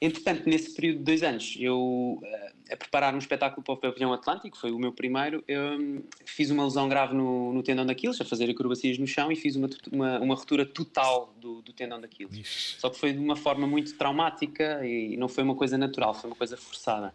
Entretanto, 0.00 0.48
nesse 0.48 0.74
período 0.74 0.98
de 0.98 1.04
dois 1.04 1.22
anos, 1.22 1.56
eu, 1.58 2.20
ah, 2.24 2.51
a 2.72 2.76
preparar 2.76 3.14
um 3.14 3.18
espetáculo 3.18 3.62
para 3.62 3.74
o 3.74 3.76
Pavilhão 3.76 4.12
Atlântico, 4.12 4.56
foi 4.56 4.72
o 4.72 4.78
meu 4.78 4.92
primeiro, 4.92 5.42
eu 5.46 5.78
hum, 5.78 6.02
fiz 6.24 6.50
uma 6.50 6.64
lesão 6.64 6.88
grave 6.88 7.14
no, 7.14 7.52
no 7.52 7.62
tendão 7.62 7.86
daqueles, 7.86 8.20
a 8.20 8.24
fazer 8.24 8.50
acrobacias 8.50 8.98
no 8.98 9.06
chão 9.06 9.30
e 9.30 9.36
fiz 9.36 9.56
uma, 9.56 9.68
uma, 9.90 10.18
uma 10.18 10.34
ruptura 10.34 10.66
total 10.66 11.32
do, 11.40 11.62
do 11.62 11.72
tendão. 11.72 11.92
Ixi, 12.40 12.80
Só 12.80 12.90
que 12.90 12.98
foi 12.98 13.12
de 13.12 13.18
uma 13.18 13.36
forma 13.36 13.66
muito 13.66 13.94
traumática 13.96 14.84
e 14.84 15.16
não 15.16 15.28
foi 15.28 15.44
uma 15.44 15.54
coisa 15.54 15.78
natural, 15.78 16.14
foi 16.14 16.30
uma 16.30 16.36
coisa 16.36 16.56
forçada. 16.56 17.14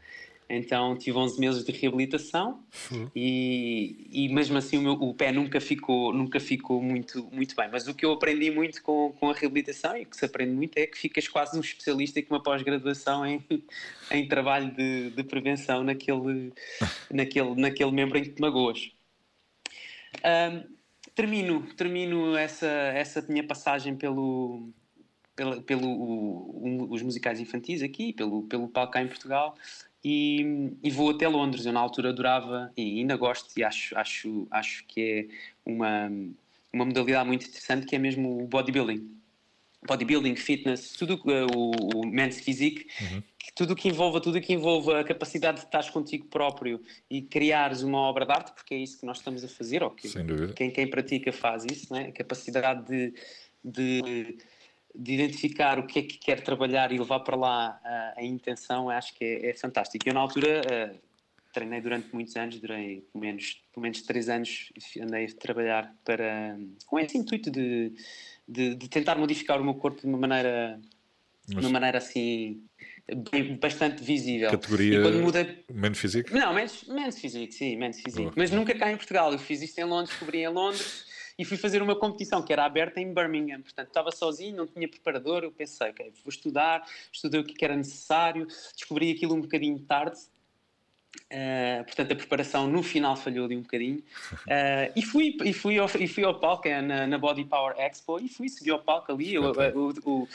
Então 0.49 0.95
tive 0.97 1.17
11 1.17 1.39
meses 1.39 1.63
de 1.65 1.71
reabilitação 1.73 2.63
fu- 2.69 3.11
e, 3.13 4.07
e 4.11 4.29
mesmo 4.29 4.57
assim 4.57 4.77
o, 4.77 4.81
meu, 4.81 4.93
o 4.93 5.13
pé 5.13 5.31
nunca 5.31 5.59
ficou, 5.59 6.13
nunca 6.13 6.39
ficou 6.39 6.81
muito, 6.81 7.29
muito 7.33 7.53
bem. 7.55 7.67
Mas 7.69 7.85
o 7.87 7.93
que 7.93 8.05
eu 8.05 8.13
aprendi 8.13 8.49
muito 8.49 8.81
com, 8.81 9.11
com 9.19 9.29
a 9.29 9.33
reabilitação 9.33 9.97
e 9.97 10.05
que 10.05 10.15
se 10.15 10.23
aprende 10.23 10.53
muito 10.53 10.77
é 10.77 10.87
que 10.87 10.97
ficas 10.97 11.27
quase 11.27 11.57
um 11.57 11.61
especialista 11.61 12.19
e 12.19 12.23
com 12.23 12.33
uma 12.35 12.41
pós-graduação 12.41 13.25
em, 13.25 13.43
em 14.11 14.27
trabalho 14.27 14.71
de, 14.73 15.09
de 15.09 15.23
prevenção 15.23 15.83
naquele, 15.83 16.53
naquele, 17.11 17.55
naquele 17.55 17.91
membro 17.91 18.17
em 18.17 18.23
que 18.23 18.29
te 18.29 18.41
magoas. 18.41 18.89
Ahm, 20.23 20.63
termino 21.13 21.61
termino 21.75 22.35
essa, 22.35 22.67
essa 22.67 23.21
minha 23.29 23.43
passagem 23.45 23.95
pelo, 23.95 24.69
pelo 25.65 25.87
o- 25.87 26.85
o- 26.87 26.93
os 26.93 27.01
musicais 27.01 27.39
infantis 27.39 27.81
aqui, 27.83 28.13
pelo, 28.13 28.43
pelo 28.43 28.67
palco 28.67 28.93
cá 28.93 29.01
em 29.01 29.07
Portugal, 29.07 29.55
e, 30.03 30.71
e 30.83 30.89
vou 30.89 31.09
até 31.09 31.27
Londres. 31.27 31.65
Eu 31.65 31.73
na 31.73 31.79
altura 31.79 32.09
adorava 32.09 32.71
e 32.77 32.99
ainda 32.99 33.15
gosto 33.15 33.57
e 33.57 33.63
acho, 33.63 33.97
acho, 33.97 34.47
acho 34.51 34.85
que 34.87 35.01
é 35.01 35.27
uma, 35.65 36.09
uma 36.71 36.85
modalidade 36.85 37.27
muito 37.27 37.47
interessante 37.47 37.85
que 37.85 37.95
é 37.95 37.99
mesmo 37.99 38.43
o 38.43 38.47
bodybuilding. 38.47 39.15
Bodybuilding, 39.85 40.35
fitness, 40.35 40.93
tudo 40.93 41.21
o, 41.55 41.99
o 41.99 42.05
men's 42.05 42.39
physique, 42.39 42.87
Uhum. 42.99 43.23
que 43.37 43.53
tudo 43.53 43.75
que 43.75 43.87
envolva, 43.87 44.19
tudo 44.19 44.41
que 44.41 44.51
envolva 44.51 44.99
a 44.99 45.03
capacidade 45.03 45.59
de 45.59 45.65
estar 45.65 45.89
contigo 45.91 46.25
próprio 46.25 46.81
e 47.09 47.21
criares 47.21 47.83
uma 47.83 47.99
obra 47.99 48.25
de 48.25 48.31
arte, 48.31 48.51
porque 48.53 48.73
é 48.73 48.77
isso 48.77 48.99
que 48.99 49.05
nós 49.05 49.17
estamos 49.17 49.43
a 49.43 49.47
fazer, 49.47 49.83
ou 49.83 49.91
que 49.91 50.09
quem, 50.55 50.71
quem 50.71 50.89
pratica 50.89 51.31
faz 51.31 51.63
isso, 51.63 51.93
não 51.93 51.99
é? 51.99 52.07
a 52.07 52.11
capacidade 52.11 52.85
de, 52.87 53.13
de, 53.63 54.37
de 54.99 55.13
identificar 55.13 55.77
o 55.77 55.85
que 55.85 55.99
é 55.99 56.01
que 56.01 56.17
quer 56.17 56.41
trabalhar 56.41 56.91
e 56.91 56.97
levar 56.97 57.19
para 57.19 57.35
lá 57.35 57.79
a, 57.83 58.13
a 58.17 58.23
intenção, 58.23 58.89
acho 58.89 59.13
que 59.13 59.23
é, 59.23 59.49
é 59.51 59.53
fantástico. 59.53 60.09
Eu, 60.09 60.13
na 60.13 60.19
altura, 60.21 60.61
eh, 60.69 60.95
treinei 61.53 61.79
durante 61.81 62.11
muitos 62.11 62.35
anos, 62.35 62.59
durante 62.59 63.03
pelo 63.13 63.23
menos, 63.23 63.61
pelo 63.71 63.83
menos 63.83 64.01
três 64.01 64.27
anos, 64.27 64.69
andei 64.99 65.25
a 65.25 65.35
trabalhar 65.35 65.95
para, 66.03 66.57
com 66.87 66.97
esse 66.99 67.15
intuito 67.15 67.51
de, 67.51 67.93
de, 68.47 68.73
de 68.73 68.89
tentar 68.89 69.15
modificar 69.17 69.61
o 69.61 69.63
meu 69.63 69.75
corpo 69.75 70.01
de 70.01 70.07
uma 70.07 70.17
maneira, 70.17 70.79
de 71.47 71.55
uma 71.55 71.69
maneira 71.69 71.99
assim, 71.99 72.63
bem- 73.31 73.55
bastante 73.55 74.03
visível. 74.03 74.49
categoria 74.49 74.97
E 74.97 75.01
quando 75.01 75.19
mudei 75.19 75.63
Man 75.71 75.93
Physique? 75.93 76.33
não, 76.33 76.53
menos, 76.53 76.83
menos 76.85 77.19
físico, 77.19 77.53
sim, 77.53 77.75
menos 77.75 77.97
físico. 77.97 78.23
Boa. 78.23 78.33
Mas 78.35 78.49
nunca 78.49 78.73
cá 78.73 78.91
em 78.91 78.97
Portugal. 78.97 79.31
Eu 79.31 79.37
fiz 79.39 79.61
isto 79.61 79.77
em 79.79 79.83
Londres, 79.83 80.09
descobri 80.09 80.39
em 80.39 80.47
Londres 80.47 81.05
e 81.37 81.45
fui 81.45 81.57
fazer 81.57 81.81
uma 81.81 81.95
competição 81.95 82.41
que 82.41 82.51
era 82.51 82.65
aberta 82.65 82.99
em 82.99 83.13
Birmingham. 83.13 83.61
Portanto, 83.61 83.87
estava 83.89 84.11
sozinho, 84.11 84.55
não 84.55 84.67
tinha 84.67 84.87
preparador. 84.87 85.43
Eu 85.43 85.51
pensei, 85.51 85.89
ok, 85.89 86.11
vou 86.23 86.29
estudar, 86.29 86.83
estudei 87.11 87.39
o 87.39 87.43
que 87.43 87.63
era 87.63 87.75
necessário, 87.75 88.47
descobri 88.75 89.11
aquilo 89.11 89.35
um 89.35 89.41
bocadinho 89.41 89.79
tarde. 89.79 90.19
Uh, 91.31 91.83
portanto, 91.83 92.11
a 92.13 92.15
preparação 92.15 92.67
no 92.67 92.81
final 92.81 93.15
falhou 93.15 93.45
ali 93.45 93.57
um 93.57 93.61
bocadinho. 93.61 93.97
Uh, 93.97 94.91
e, 94.95 95.01
fui, 95.01 95.35
e, 95.43 95.53
fui 95.53 95.77
ao, 95.77 95.89
e 95.99 96.07
fui 96.07 96.23
ao 96.23 96.39
palco 96.39 96.67
é, 96.67 96.81
na, 96.81 97.05
na 97.07 97.17
Body 97.17 97.43
Power 97.45 97.75
Expo 97.77 98.19
e 98.19 98.29
fui 98.29 98.47
seguir 98.47 98.71
ao 98.71 98.79
palco 98.79 99.11
ali. 99.11 99.37
O, 99.37 99.51
o, 99.51 99.89
o, 100.05 100.27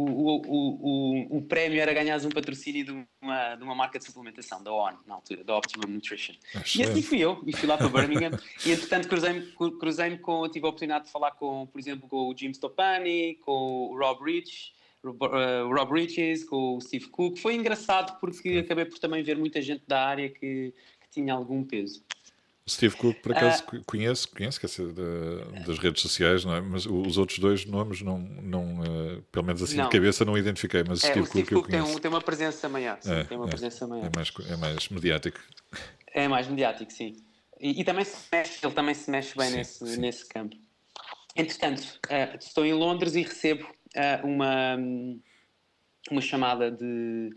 o, 0.00 1.28
o, 1.30 1.38
o 1.38 1.42
prémio 1.42 1.80
era 1.80 1.92
ganhar 1.92 2.18
um 2.24 2.28
patrocínio 2.28 2.84
de 2.84 3.06
uma, 3.22 3.54
de 3.56 3.64
uma 3.64 3.74
marca 3.74 3.98
de 3.98 4.04
suplementação, 4.04 4.62
da 4.62 4.72
ON, 4.72 4.92
na 5.06 5.14
altura, 5.14 5.42
da 5.42 5.56
Optimum 5.56 5.92
Nutrition. 5.92 6.34
E 6.54 6.58
assim 6.58 6.82
Excelente. 6.82 7.02
fui 7.02 7.18
eu, 7.18 7.42
e 7.46 7.56
fui 7.56 7.68
lá 7.68 7.76
para 7.76 7.88
Birmingham. 7.88 8.38
e 8.64 8.72
entretanto, 8.72 9.08
cruzei-me 9.08 9.52
cruzei 9.80 10.18
com, 10.18 10.48
tive 10.48 10.66
a 10.66 10.68
oportunidade 10.68 11.06
de 11.06 11.10
falar 11.10 11.32
com, 11.32 11.66
por 11.66 11.78
exemplo, 11.78 12.08
com 12.08 12.28
o 12.28 12.36
Jim 12.36 12.50
Stoppani, 12.50 13.36
com 13.36 13.88
o 13.90 13.98
Rob 13.98 14.22
Rich. 14.24 14.77
O 15.02 15.36
eh, 15.36 15.62
Rob 15.62 15.92
Riches, 16.00 16.44
com 16.44 16.76
o 16.76 16.80
Steve 16.80 17.08
Cook, 17.08 17.38
foi 17.38 17.54
engraçado 17.54 18.18
porque 18.20 18.58
acabei 18.64 18.84
por 18.84 18.98
também 18.98 19.22
ver 19.22 19.36
muita 19.36 19.60
gente 19.62 19.84
da 19.86 20.04
área 20.04 20.28
que, 20.28 20.72
que 21.00 21.10
tinha 21.10 21.32
algum 21.32 21.62
peso. 21.64 22.02
O 22.66 22.70
Steve 22.70 22.96
Cook, 22.96 23.16
por 23.22 23.32
acaso, 23.32 23.64
co- 23.64 23.82
conheço, 23.86 24.28
conheço, 24.30 24.60
quer 24.60 24.66
dizer, 24.66 24.92
da- 24.92 25.60
das 25.66 25.78
redes 25.78 26.02
sociais, 26.02 26.44
não 26.44 26.54
é? 26.54 26.60
Mas 26.60 26.84
os 26.84 27.16
outros 27.16 27.38
dois 27.38 27.64
nomes, 27.64 28.02
não, 28.02 28.18
não 28.18 28.84
eh, 28.84 29.22
pelo 29.32 29.46
menos 29.46 29.62
assim 29.62 29.76
Não. 29.76 29.84
de 29.84 29.90
cabeça, 29.90 30.22
não 30.24 30.36
identifiquei. 30.36 30.82
Mas 30.86 31.02
É, 31.02 31.08
Steve 31.08 31.20
o 31.20 31.26
Steve 31.26 31.46
Cook 31.48 31.62
Cook 31.62 31.70
tem, 31.70 31.80
um- 31.80 31.98
tem 31.98 32.10
uma 32.10 32.20
presença 32.20 32.68
maior, 32.68 32.98
sim, 33.00 33.10
É, 33.12 33.24
tem 33.24 33.38
uma 33.38 33.46
é. 33.46 33.50
presença 33.50 33.86
maior. 33.86 34.04
É 34.06 34.10
mais, 34.14 34.32
é 34.50 34.56
mais 34.56 34.88
mediático. 34.90 35.40
É 36.12 36.28
mais 36.28 36.46
mediático, 36.48 36.92
sim. 36.92 37.16
E, 37.60 37.80
e 37.80 37.84
também 37.84 38.04
se 38.04 38.16
mexe, 38.30 38.64
ele 38.66 38.74
também 38.74 38.94
se 38.94 39.10
mexe 39.10 39.34
bem 39.36 39.48
Sim, 39.48 39.56
nesse, 39.56 39.86
sim. 39.94 40.00
nesse 40.00 40.28
campo. 40.28 40.54
Entretanto, 41.34 42.00
eh, 42.08 42.36
estou 42.38 42.66
em 42.66 42.74
Londres 42.74 43.14
e 43.14 43.22
recebo 43.22 43.66
uma, 44.24 44.76
uma 46.10 46.20
chamada 46.20 46.70
de, 46.70 47.30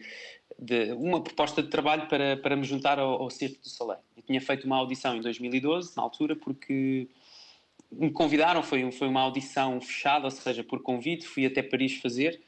de- 0.59 0.91
uma 0.93 1.21
proposta 1.21 1.61
de 1.61 1.69
trabalho 1.69 2.07
para, 2.07 2.37
para 2.37 2.55
me 2.55 2.63
juntar 2.63 2.99
ao, 2.99 3.21
ao 3.23 3.29
Circo 3.29 3.61
do 3.61 3.69
Soleil. 3.69 3.99
Eu 4.15 4.23
tinha 4.23 4.41
feito 4.41 4.65
uma 4.65 4.77
audição 4.77 5.15
em 5.15 5.21
2012, 5.21 5.95
na 5.95 6.03
altura, 6.03 6.35
porque 6.35 7.07
me 7.91 8.09
convidaram, 8.11 8.63
foi, 8.63 8.89
foi 8.91 9.07
uma 9.07 9.21
audição 9.21 9.81
fechada, 9.81 10.25
ou 10.25 10.31
seja, 10.31 10.63
por 10.63 10.81
convite, 10.81 11.25
fui 11.27 11.45
até 11.45 11.61
Paris 11.61 11.97
fazer. 11.97 12.41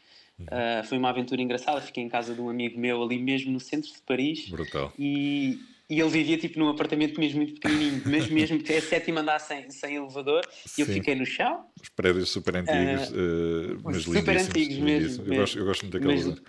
Eh, 0.47 0.83
foi 0.83 0.97
uma 0.97 1.09
aventura 1.09 1.41
engraçada, 1.41 1.79
fiquei 1.79 2.03
em 2.03 2.09
casa 2.09 2.33
de 2.33 2.41
um 2.41 2.49
amigo 2.49 2.79
meu 2.79 3.03
ali 3.03 3.17
mesmo 3.19 3.51
no 3.51 3.59
centro 3.59 3.91
de 3.91 4.01
Paris 4.01 4.49
Brutal. 4.49 4.91
e, 4.97 5.59
e 5.93 5.99
ele 6.01 6.09
vivia 6.09 6.37
tipo 6.37 6.57
num 6.57 6.69
apartamento 6.69 7.19
mesmo 7.19 7.37
muito 7.37 7.53
pequenininho, 7.59 8.01
mesmo, 8.05 8.33
mesmo 8.33 8.59
que 8.63 8.73
é 8.73 8.81
sétimo 8.81 9.19
andar 9.19 9.37
sem, 9.39 9.69
sem 9.69 9.95
elevador, 9.95 10.41
e 10.77 10.81
eu 10.81 10.87
fiquei 10.87 11.13
no 11.13 11.25
chão. 11.25 11.67
Os 11.81 11.89
prédios 11.89 12.29
super 12.29 12.55
antigos, 12.55 13.11
eh, 13.11 13.77
mas 13.83 14.03
super 14.03 14.35
antigos 14.37 14.77
mesmo, 14.77 14.85
lindíssimos. 14.85 15.19
Eu, 15.19 15.25
mesmo. 15.25 15.35
gosto, 15.41 15.59
eu 15.59 15.65
gosto 15.65 15.81
muito 15.83 15.93
daquele 15.93 16.13
Mesmo. 16.13 16.29
lugar. 16.31 16.43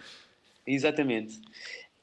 Exatamente. 0.67 1.41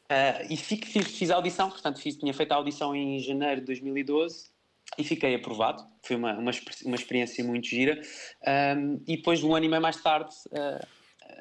Ah, 0.10 0.44
e 0.50 0.56
fico- 0.58 0.86
fiz, 0.86 1.08
fiz 1.18 1.32
a 1.32 1.36
audição, 1.36 1.70
portanto, 1.70 2.00
fiz, 2.00 2.18
tinha 2.18 2.34
feito 2.34 2.52
a 2.52 2.56
audição 2.56 2.96
em 2.96 3.18
janeiro 3.20 3.62
de 3.62 3.68
2012 3.68 4.52
e 4.98 5.04
fiquei 5.04 5.34
aprovado. 5.34 5.84
Foi 6.04 6.16
uma, 6.16 6.34
uma, 6.38 6.52
uma 6.86 6.96
experiência 6.96 7.44
muito 7.44 7.66
gira. 7.68 8.00
Ahm, 8.46 8.98
e 9.08 9.16
depois, 9.18 9.42
um 9.44 9.56
ano 9.56 9.66
e 9.66 9.70
meio 9.70 9.82
mais 9.82 10.02
tarde, 10.02 10.36
ah, 10.54 10.88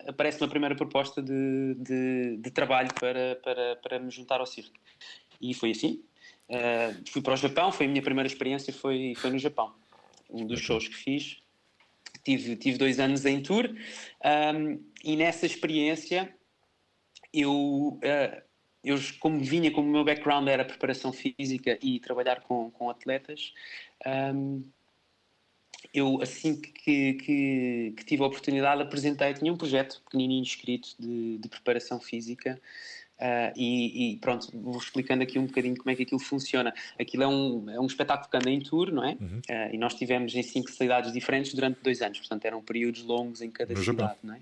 aparece-me 0.06 0.46
a 0.46 0.48
primeira 0.48 0.74
proposta 0.76 1.20
de, 1.20 1.74
de, 1.78 2.36
de 2.38 2.50
trabalho 2.52 2.88
para, 2.98 3.36
para, 3.42 3.76
para 3.76 3.98
me 3.98 4.10
juntar 4.10 4.40
ao 4.40 4.46
circo. 4.46 4.72
E 5.40 5.54
foi 5.54 5.70
assim. 5.70 6.02
Ah, 6.50 6.94
fui 7.08 7.22
para 7.22 7.34
o 7.34 7.36
Japão, 7.36 7.70
foi 7.70 7.86
a 7.86 7.88
minha 7.88 8.02
primeira 8.02 8.26
experiência, 8.26 8.72
foi, 8.72 9.14
foi 9.16 9.30
no 9.30 9.38
Japão. 9.38 9.72
Um 10.28 10.46
dos 10.46 10.60
shows 10.60 10.88
que 10.88 10.96
fiz. 10.96 11.38
Tive, 12.24 12.56
tive 12.56 12.76
dois 12.76 13.00
anos 13.00 13.24
em 13.24 13.40
tour 13.40 13.70
ahm, 14.22 14.78
e 15.02 15.16
nessa 15.16 15.46
experiência 15.46 16.34
eu, 17.32 17.98
eh, 18.02 18.42
eu, 18.84 18.98
como 19.20 19.40
vinha, 19.40 19.70
como 19.70 19.88
o 19.88 19.90
meu 19.90 20.04
background 20.04 20.46
era 20.48 20.64
preparação 20.64 21.12
física 21.14 21.78
e 21.80 21.98
trabalhar 21.98 22.42
com, 22.42 22.70
com 22.72 22.90
atletas, 22.90 23.54
ahm, 24.04 24.60
eu 25.94 26.20
assim 26.20 26.60
que, 26.60 27.14
que, 27.14 27.94
que 27.96 28.04
tive 28.04 28.22
a 28.22 28.26
oportunidade 28.26 28.82
apresentei, 28.82 29.32
tinha 29.32 29.52
um 29.52 29.56
projeto 29.56 30.02
pequenininho 30.04 30.42
escrito 30.42 30.94
de, 30.98 31.38
de 31.38 31.48
preparação 31.48 31.98
física 32.00 32.60
Uh, 33.20 33.52
e, 33.54 34.12
e, 34.12 34.16
pronto, 34.16 34.48
vou 34.54 34.78
explicando 34.78 35.22
aqui 35.22 35.38
um 35.38 35.46
bocadinho 35.46 35.76
como 35.76 35.90
é 35.90 35.94
que 35.94 36.04
aquilo 36.04 36.18
funciona. 36.18 36.72
Aquilo 36.98 37.22
é 37.22 37.28
um, 37.28 37.70
é 37.70 37.78
um 37.78 37.86
espetáculo 37.86 38.30
que 38.30 38.36
anda 38.36 38.50
em 38.50 38.60
tour, 38.60 38.90
não 38.90 39.04
é? 39.04 39.16
Uhum. 39.20 39.40
Uh, 39.48 39.74
e 39.74 39.78
nós 39.78 39.94
tivemos 39.94 40.34
em 40.34 40.42
cinco 40.42 40.70
cidades 40.70 41.12
diferentes 41.12 41.52
durante 41.52 41.80
dois 41.82 42.00
anos, 42.00 42.18
portanto 42.18 42.44
eram 42.46 42.62
períodos 42.62 43.02
longos 43.02 43.42
em 43.42 43.50
cada 43.50 43.74
no 43.74 43.80
cidade, 43.80 43.98
Japão. 43.98 44.16
não 44.22 44.34
é? 44.34 44.40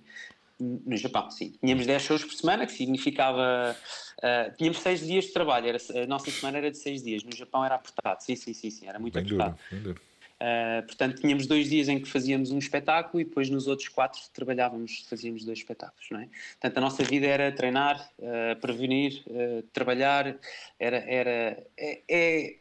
No 0.60 0.96
Japão, 0.96 1.30
sim. 1.30 1.54
Tínhamos 1.60 1.86
10 1.86 2.02
shows 2.02 2.24
por 2.24 2.34
semana, 2.34 2.66
que 2.66 2.72
significava. 2.72 3.76
Uh, 4.18 4.56
tínhamos 4.56 4.80
6 4.80 5.06
dias 5.06 5.24
de 5.26 5.32
trabalho, 5.32 5.68
era, 5.68 5.78
a 6.02 6.06
nossa 6.06 6.30
semana 6.30 6.58
era 6.58 6.70
de 6.70 6.78
6 6.78 7.02
dias. 7.02 7.22
No 7.22 7.34
Japão 7.34 7.64
era 7.64 7.76
apertado, 7.76 8.22
sim, 8.22 8.34
sim, 8.34 8.52
sim, 8.52 8.70
sim 8.70 8.88
era 8.88 8.98
muito 8.98 9.14
bem 9.14 9.22
apertado. 9.22 9.56
Duro, 9.56 9.68
bem 9.70 9.80
duro. 9.82 10.07
Uh, 10.40 10.86
portanto, 10.86 11.20
tínhamos 11.20 11.48
dois 11.48 11.68
dias 11.68 11.88
em 11.88 11.98
que 11.98 12.08
fazíamos 12.08 12.52
um 12.52 12.58
espetáculo 12.58 13.20
e 13.20 13.24
depois 13.24 13.50
nos 13.50 13.66
outros 13.66 13.88
quatro 13.88 14.20
trabalhávamos, 14.32 15.04
fazíamos 15.10 15.44
dois 15.44 15.58
espetáculos, 15.58 16.06
não 16.12 16.20
é? 16.20 16.28
Portanto, 16.60 16.78
a 16.78 16.80
nossa 16.80 17.02
vida 17.02 17.26
era 17.26 17.50
treinar, 17.50 18.08
uh, 18.20 18.54
prevenir, 18.60 19.24
uh, 19.26 19.62
trabalhar, 19.72 20.36
era, 20.78 20.98
era, 20.98 21.66
é, 21.76 22.02
é, 22.08 22.54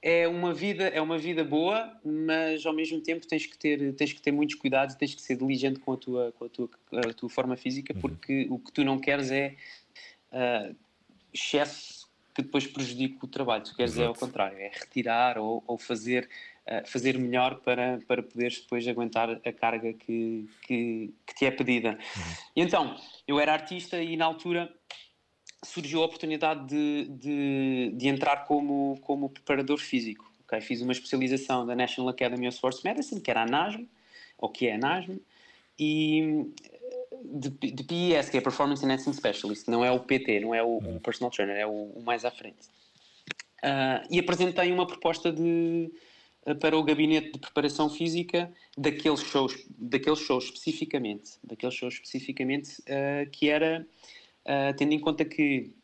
é, 0.00 0.28
uma 0.28 0.54
vida, 0.54 0.84
é 0.84 1.00
uma 1.00 1.18
vida 1.18 1.42
boa, 1.42 1.98
mas 2.04 2.64
ao 2.64 2.72
mesmo 2.72 3.00
tempo 3.00 3.26
tens 3.26 3.44
que 3.44 3.58
ter, 3.58 3.92
tens 3.94 4.12
que 4.12 4.22
ter 4.22 4.30
muitos 4.30 4.54
cuidados, 4.54 4.94
tens 4.94 5.12
que 5.12 5.20
ser 5.20 5.36
diligente 5.36 5.80
com 5.80 5.94
a 5.94 5.96
tua, 5.96 6.32
com 6.38 6.44
a 6.44 6.48
tua, 6.48 6.70
a 6.92 7.12
tua 7.12 7.28
forma 7.28 7.56
física, 7.56 7.92
uhum. 7.92 8.00
porque 8.02 8.46
o 8.48 8.58
que 8.60 8.70
tu 8.70 8.84
não 8.84 9.00
queres 9.00 9.32
é 9.32 9.56
excesso 11.32 12.06
que 12.36 12.42
depois 12.42 12.66
prejudica 12.66 13.24
o 13.24 13.28
trabalho, 13.28 13.64
tu 13.64 13.74
queres 13.74 13.92
Exato. 13.92 14.04
é 14.04 14.06
ao 14.08 14.14
contrário, 14.14 14.58
é 14.58 14.68
retirar 14.68 15.38
ou, 15.38 15.64
ou 15.66 15.78
fazer 15.78 16.28
fazer 16.86 17.18
melhor 17.18 17.60
para, 17.60 18.00
para 18.08 18.22
poderes 18.22 18.60
depois 18.60 18.86
aguentar 18.88 19.30
a 19.30 19.52
carga 19.52 19.92
que, 19.92 20.48
que, 20.66 21.14
que 21.26 21.34
te 21.34 21.46
é 21.46 21.50
pedida. 21.50 21.98
E 22.54 22.60
então, 22.60 22.96
eu 23.26 23.38
era 23.38 23.52
artista 23.52 24.02
e 24.02 24.16
na 24.16 24.24
altura 24.24 24.72
surgiu 25.64 26.02
a 26.02 26.06
oportunidade 26.06 26.66
de, 26.66 27.08
de, 27.10 27.92
de 27.94 28.08
entrar 28.08 28.44
como, 28.44 28.98
como 29.02 29.30
preparador 29.30 29.78
físico. 29.78 30.30
Okay? 30.44 30.60
Fiz 30.60 30.80
uma 30.80 30.92
especialização 30.92 31.66
da 31.66 31.74
National 31.74 32.10
Academy 32.10 32.46
of 32.46 32.54
Sports 32.54 32.82
Medicine, 32.82 33.20
que 33.20 33.30
era 33.30 33.42
a 33.42 33.46
NASM, 33.46 33.88
ou 34.38 34.48
que 34.48 34.66
é 34.66 34.74
a 34.74 34.78
NASM, 34.78 35.18
e 35.78 36.46
de, 37.24 37.50
de 37.50 37.84
PES, 37.84 38.30
que 38.30 38.38
é 38.38 38.40
Performance 38.40 38.84
Enhancing 38.84 39.12
Specialist, 39.12 39.68
não 39.68 39.84
é 39.84 39.90
o 39.90 40.00
PT, 40.00 40.40
não 40.40 40.54
é 40.54 40.62
o, 40.62 40.78
o 40.78 41.00
personal 41.00 41.30
trainer, 41.30 41.56
é 41.56 41.66
o, 41.66 41.70
o 41.70 42.02
mais 42.02 42.24
à 42.24 42.30
frente. 42.30 42.68
Uh, 43.62 44.06
e 44.10 44.18
apresentei 44.18 44.70
uma 44.70 44.86
proposta 44.86 45.32
de, 45.32 45.90
para 46.54 46.76
o 46.76 46.82
gabinete 46.82 47.32
de 47.32 47.38
preparação 47.38 47.90
física 47.90 48.52
daqueles 48.76 49.20
shows, 49.20 49.66
daqueles 49.76 50.20
shows 50.20 50.44
especificamente, 50.44 51.32
daqueles 51.42 51.74
shows 51.74 51.94
especificamente, 51.94 52.80
uh, 52.82 53.28
que 53.30 53.48
era, 53.48 53.86
uh, 54.44 54.76
tendo 54.76 54.92
em 54.92 55.00
conta 55.00 55.24
que 55.24 55.74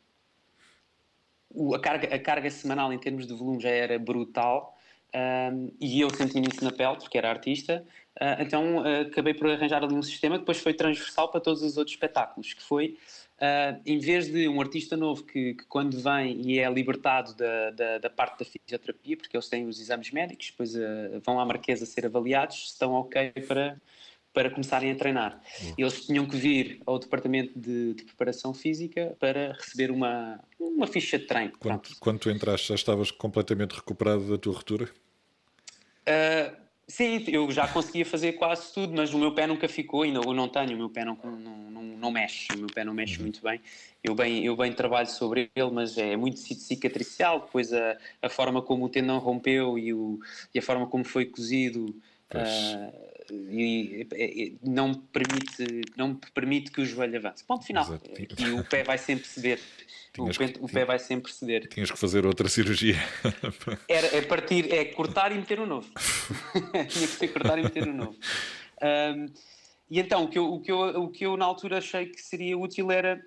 o, 1.50 1.74
a, 1.74 1.80
carga, 1.80 2.14
a 2.14 2.18
carga 2.18 2.50
semanal 2.50 2.92
em 2.92 2.98
termos 2.98 3.26
de 3.26 3.34
volume 3.34 3.60
já 3.60 3.70
era 3.70 3.98
brutal, 3.98 4.78
e 5.78 6.00
eu 6.00 6.08
senti 6.08 6.40
isso 6.40 6.64
na 6.64 6.72
pele, 6.72 6.96
porque 6.96 7.18
era 7.18 7.28
artista, 7.28 7.86
uh, 8.20 8.40
então 8.40 8.82
acabei 9.08 9.34
por 9.34 9.48
arranjar 9.48 9.82
ali 9.82 9.94
um 9.94 10.02
sistema 10.02 10.36
que 10.36 10.40
depois 10.40 10.58
foi 10.58 10.74
transversal 10.74 11.28
para 11.30 11.40
todos 11.40 11.62
os 11.62 11.76
outros 11.76 11.94
espetáculos, 11.94 12.54
que 12.54 12.62
foi 12.62 12.96
Uh, 13.42 13.74
em 13.84 13.98
vez 13.98 14.30
de 14.30 14.46
um 14.46 14.60
artista 14.60 14.96
novo 14.96 15.24
que, 15.24 15.54
que 15.54 15.64
quando 15.64 15.98
vem 15.98 16.40
e 16.48 16.60
é 16.60 16.70
libertado 16.70 17.34
da, 17.34 17.70
da, 17.70 17.98
da, 17.98 18.08
parte 18.08 18.38
da 18.38 18.44
fisioterapia, 18.44 19.16
porque 19.16 19.36
eles 19.36 19.48
têm 19.48 19.66
os 19.66 19.80
exames 19.80 20.12
médicos, 20.12 20.52
depois 20.52 20.76
uh, 20.76 21.20
vão 21.24 21.40
à 21.40 21.44
Marquesa 21.44 21.84
ser 21.84 22.06
avaliados, 22.06 22.68
se 22.68 22.72
estão 22.74 22.92
ok 22.92 23.32
para, 23.48 23.80
para 24.32 24.48
começarem 24.48 24.92
a 24.92 24.94
treinar. 24.94 25.42
Uhum. 25.60 25.74
Eles 25.76 26.06
tinham 26.06 26.24
que 26.24 26.36
vir 26.36 26.82
ao 26.86 27.00
departamento 27.00 27.58
de, 27.58 27.94
de, 27.94 28.04
preparação 28.04 28.54
física 28.54 29.16
para 29.18 29.54
receber 29.54 29.90
uma, 29.90 30.38
uma 30.60 30.86
ficha 30.86 31.18
de 31.18 31.26
treino. 31.26 31.52
Quando, 31.58 31.82
quando 31.98 32.20
tu 32.20 32.30
entraste, 32.30 32.68
já 32.68 32.76
estavas 32.76 33.10
completamente 33.10 33.72
recuperado 33.72 34.30
da 34.30 34.38
tua 34.38 34.54
ruptura? 34.54 34.84
Uh, 34.84 36.61
Sim, 36.92 37.24
eu 37.28 37.50
já 37.50 37.66
conseguia 37.66 38.04
fazer 38.04 38.34
quase 38.34 38.70
tudo, 38.70 38.92
mas 38.94 39.14
o 39.14 39.18
meu 39.18 39.34
pé 39.34 39.46
nunca 39.46 39.66
ficou, 39.66 40.02
ainda 40.02 40.20
eu 40.20 40.34
não 40.34 40.46
tenho, 40.46 40.74
o 40.74 40.76
meu 40.76 40.90
pé 40.90 41.06
não, 41.06 41.16
não, 41.24 41.70
não, 41.70 41.82
não 41.82 42.10
mexe, 42.10 42.52
o 42.54 42.58
meu 42.58 42.66
pé 42.66 42.84
não 42.84 42.92
mexe 42.92 43.16
uhum. 43.16 43.22
muito 43.22 43.42
bem. 43.42 43.62
Eu 44.04 44.14
bem, 44.14 44.44
eu 44.44 44.54
bem 44.54 44.70
trabalho 44.74 45.08
sobre 45.08 45.50
ele, 45.56 45.70
mas 45.70 45.96
é 45.96 46.14
muito 46.18 46.38
cicatricial, 46.38 47.40
depois 47.40 47.72
a, 47.72 47.96
a 48.20 48.28
forma 48.28 48.60
como 48.60 48.84
o 48.84 48.88
tendão 48.90 49.18
rompeu 49.20 49.78
e, 49.78 49.94
o, 49.94 50.20
e 50.54 50.58
a 50.58 50.62
forma 50.62 50.86
como 50.86 51.02
foi 51.02 51.24
cozido 51.24 51.86
uh, 52.34 53.11
e, 53.32 54.06
e, 54.12 54.58
não, 54.62 54.92
permite, 54.94 55.82
não 55.96 56.14
permite 56.34 56.70
que 56.70 56.82
o 56.82 56.84
joelho 56.84 57.16
avance. 57.16 57.42
Ponto 57.44 57.64
final. 57.64 57.84
Exato. 57.84 58.10
E 58.38 58.50
o 58.50 58.64
pé 58.64 58.82
vai 58.82 58.98
sempre 58.98 59.26
ceder. 59.26 59.60
O 60.18 60.26
pé, 60.26 60.48
que, 60.48 60.62
o 60.62 60.68
pé, 60.68 60.84
vai 60.84 60.98
sempre 60.98 61.32
ceder. 61.32 61.66
Tinhas 61.68 61.90
que 61.90 61.98
fazer 61.98 62.26
outra 62.26 62.46
cirurgia. 62.46 62.96
Era, 63.88 64.14
é 64.14 64.20
partir, 64.20 64.70
é 64.70 64.84
cortar 64.84 65.32
e 65.32 65.36
meter 65.36 65.58
um 65.58 65.64
novo. 65.64 65.90
Tinha 66.52 66.84
que 66.84 66.92
ser 66.92 67.28
cortar 67.28 67.58
e 67.58 67.62
meter 67.62 67.88
um 67.88 67.94
novo. 67.94 68.18
Um, 68.82 69.32
e 69.90 69.98
então, 69.98 70.24
o 70.24 70.28
que, 70.28 70.38
eu, 70.38 70.52
o, 70.52 70.60
que 70.60 70.70
eu, 70.70 70.78
o 71.02 71.08
que 71.08 71.24
eu 71.24 71.34
na 71.38 71.46
altura 71.46 71.78
achei 71.78 72.04
que 72.04 72.20
seria 72.20 72.58
útil 72.58 72.92
era 72.92 73.24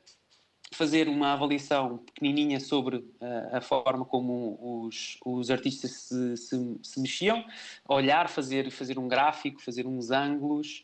fazer 0.75 1.07
uma 1.07 1.33
avaliação 1.33 1.99
pequenininha 1.99 2.59
sobre 2.59 2.97
uh, 2.97 3.05
a 3.53 3.61
forma 3.61 4.03
como 4.03 4.57
os, 4.61 5.17
os 5.25 5.49
artistas 5.49 5.91
se, 5.91 6.37
se, 6.37 6.79
se, 6.83 6.99
mexiam, 6.99 7.45
olhar, 7.87 8.27
fazer, 8.27 8.69
fazer 8.71 8.99
um 8.99 9.07
gráfico, 9.07 9.61
fazer 9.61 9.87
uns 9.87 10.11
ângulos, 10.11 10.83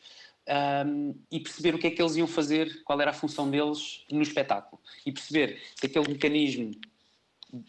um, 0.86 1.14
e 1.30 1.38
perceber 1.38 1.74
o 1.74 1.78
que 1.78 1.86
é 1.86 1.90
que 1.90 2.00
eles 2.00 2.16
iam 2.16 2.26
fazer, 2.26 2.82
qual 2.84 3.00
era 3.00 3.10
a 3.10 3.14
função 3.14 3.50
deles 3.50 4.04
no 4.10 4.22
espetáculo. 4.22 4.80
E 5.04 5.12
perceber 5.12 5.60
se 5.78 5.86
aquele 5.86 6.08
mecanismo, 6.08 6.72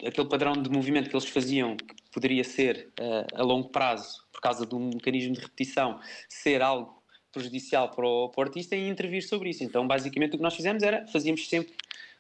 aquele 0.06 0.28
padrão 0.28 0.54
de 0.54 0.70
movimento 0.70 1.10
que 1.10 1.16
eles 1.16 1.28
faziam, 1.28 1.76
que 1.76 1.96
poderia 2.12 2.44
ser 2.44 2.90
uh, 3.00 3.40
a 3.40 3.44
longo 3.44 3.70
prazo, 3.70 4.24
por 4.32 4.40
causa 4.42 4.66
de 4.66 4.74
um 4.74 4.90
mecanismo 4.90 5.34
de 5.34 5.42
repetição, 5.42 6.00
ser 6.30 6.62
algo 6.62 7.04
prejudicial 7.34 7.90
para 7.90 8.08
o, 8.08 8.30
para 8.30 8.42
o 8.42 8.44
artista 8.44 8.76
e 8.76 8.88
intervir 8.88 9.28
sobre 9.28 9.50
isso. 9.50 9.64
Então, 9.64 9.86
basicamente, 9.86 10.36
o 10.36 10.38
que 10.38 10.44
nós 10.44 10.56
fizemos 10.56 10.84
era, 10.84 11.06
fazíamos 11.08 11.48
sempre 11.50 11.74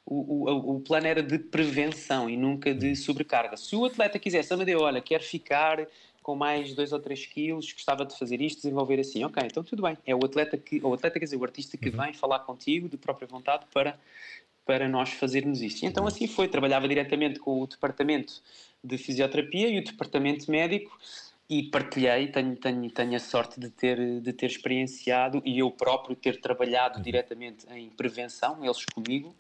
o, 0.06 0.50
o, 0.50 0.76
o, 0.76 0.80
plano 0.82 1.08
era 1.08 1.24
de 1.24 1.40
prevenção 1.40 2.30
e 2.30 2.36
nunca 2.36 2.74
de 2.74 2.96
sobrecarga. 2.96 3.56
Se 3.56 3.76
o 3.76 3.86
atleta 3.86 4.20
quisesse, 4.20 4.54
Amadeu, 4.54 4.82
olha, 4.82 5.02
quer 5.02 5.22
ficar 5.22 5.88
com 6.22 6.36
mais 6.36 6.74
2 6.74 6.94
ou 6.94 7.00
3 7.00 7.26
quilos, 7.26 7.72
gostava 7.72 8.06
de 8.06 8.18
fazer 8.18 8.42
isto, 8.42 8.62
desenvolver 8.62 9.00
assim. 9.00 9.24
Ok, 9.24 9.44
então 9.46 9.64
tudo 9.64 9.84
bem. 9.84 9.98
É 10.06 10.16
o 10.16 10.24
atleta, 10.24 10.58
que, 10.58 10.80
o 10.84 10.94
atleta 10.94 11.20
quer 11.20 11.26
dizer, 11.26 11.38
o 11.38 11.44
artista 11.44 11.78
que 11.78 11.90
uhum. 11.90 11.98
vem 11.98 12.14
falar 12.14 12.40
contigo 12.40 12.88
de 12.88 12.98
própria 12.98 13.28
vontade 13.28 13.66
para, 13.74 14.00
para 14.66 14.88
nós 14.88 15.10
fazermos 15.10 15.62
isto. 15.62 15.84
E 15.84 15.86
então 15.86 16.08
assim 16.08 16.28
foi. 16.28 16.48
Trabalhava 16.48 16.88
diretamente 16.88 17.40
com 17.40 17.62
o 17.62 17.68
departamento 17.68 18.42
de 18.84 18.98
fisioterapia 18.98 19.68
e 19.68 19.80
o 19.80 19.84
departamento 19.84 20.50
médico 20.50 20.98
e 21.50 21.64
partilhei, 21.64 22.28
tenho, 22.28 22.56
tenho, 22.56 22.90
tenho 22.90 23.16
a 23.16 23.20
sorte 23.20 23.60
de 23.60 23.70
ter, 23.70 24.22
de 24.22 24.34
ter 24.34 24.48
experienciado 24.48 25.42
e 25.46 25.60
eu 25.60 25.70
próprio 25.70 26.16
ter 26.16 26.40
trabalhado 26.40 26.98
uhum. 26.98 27.04
diretamente 27.04 27.66
em 27.70 27.90
prevenção, 27.90 28.64
eles 28.64 28.86
comigo, 28.86 29.36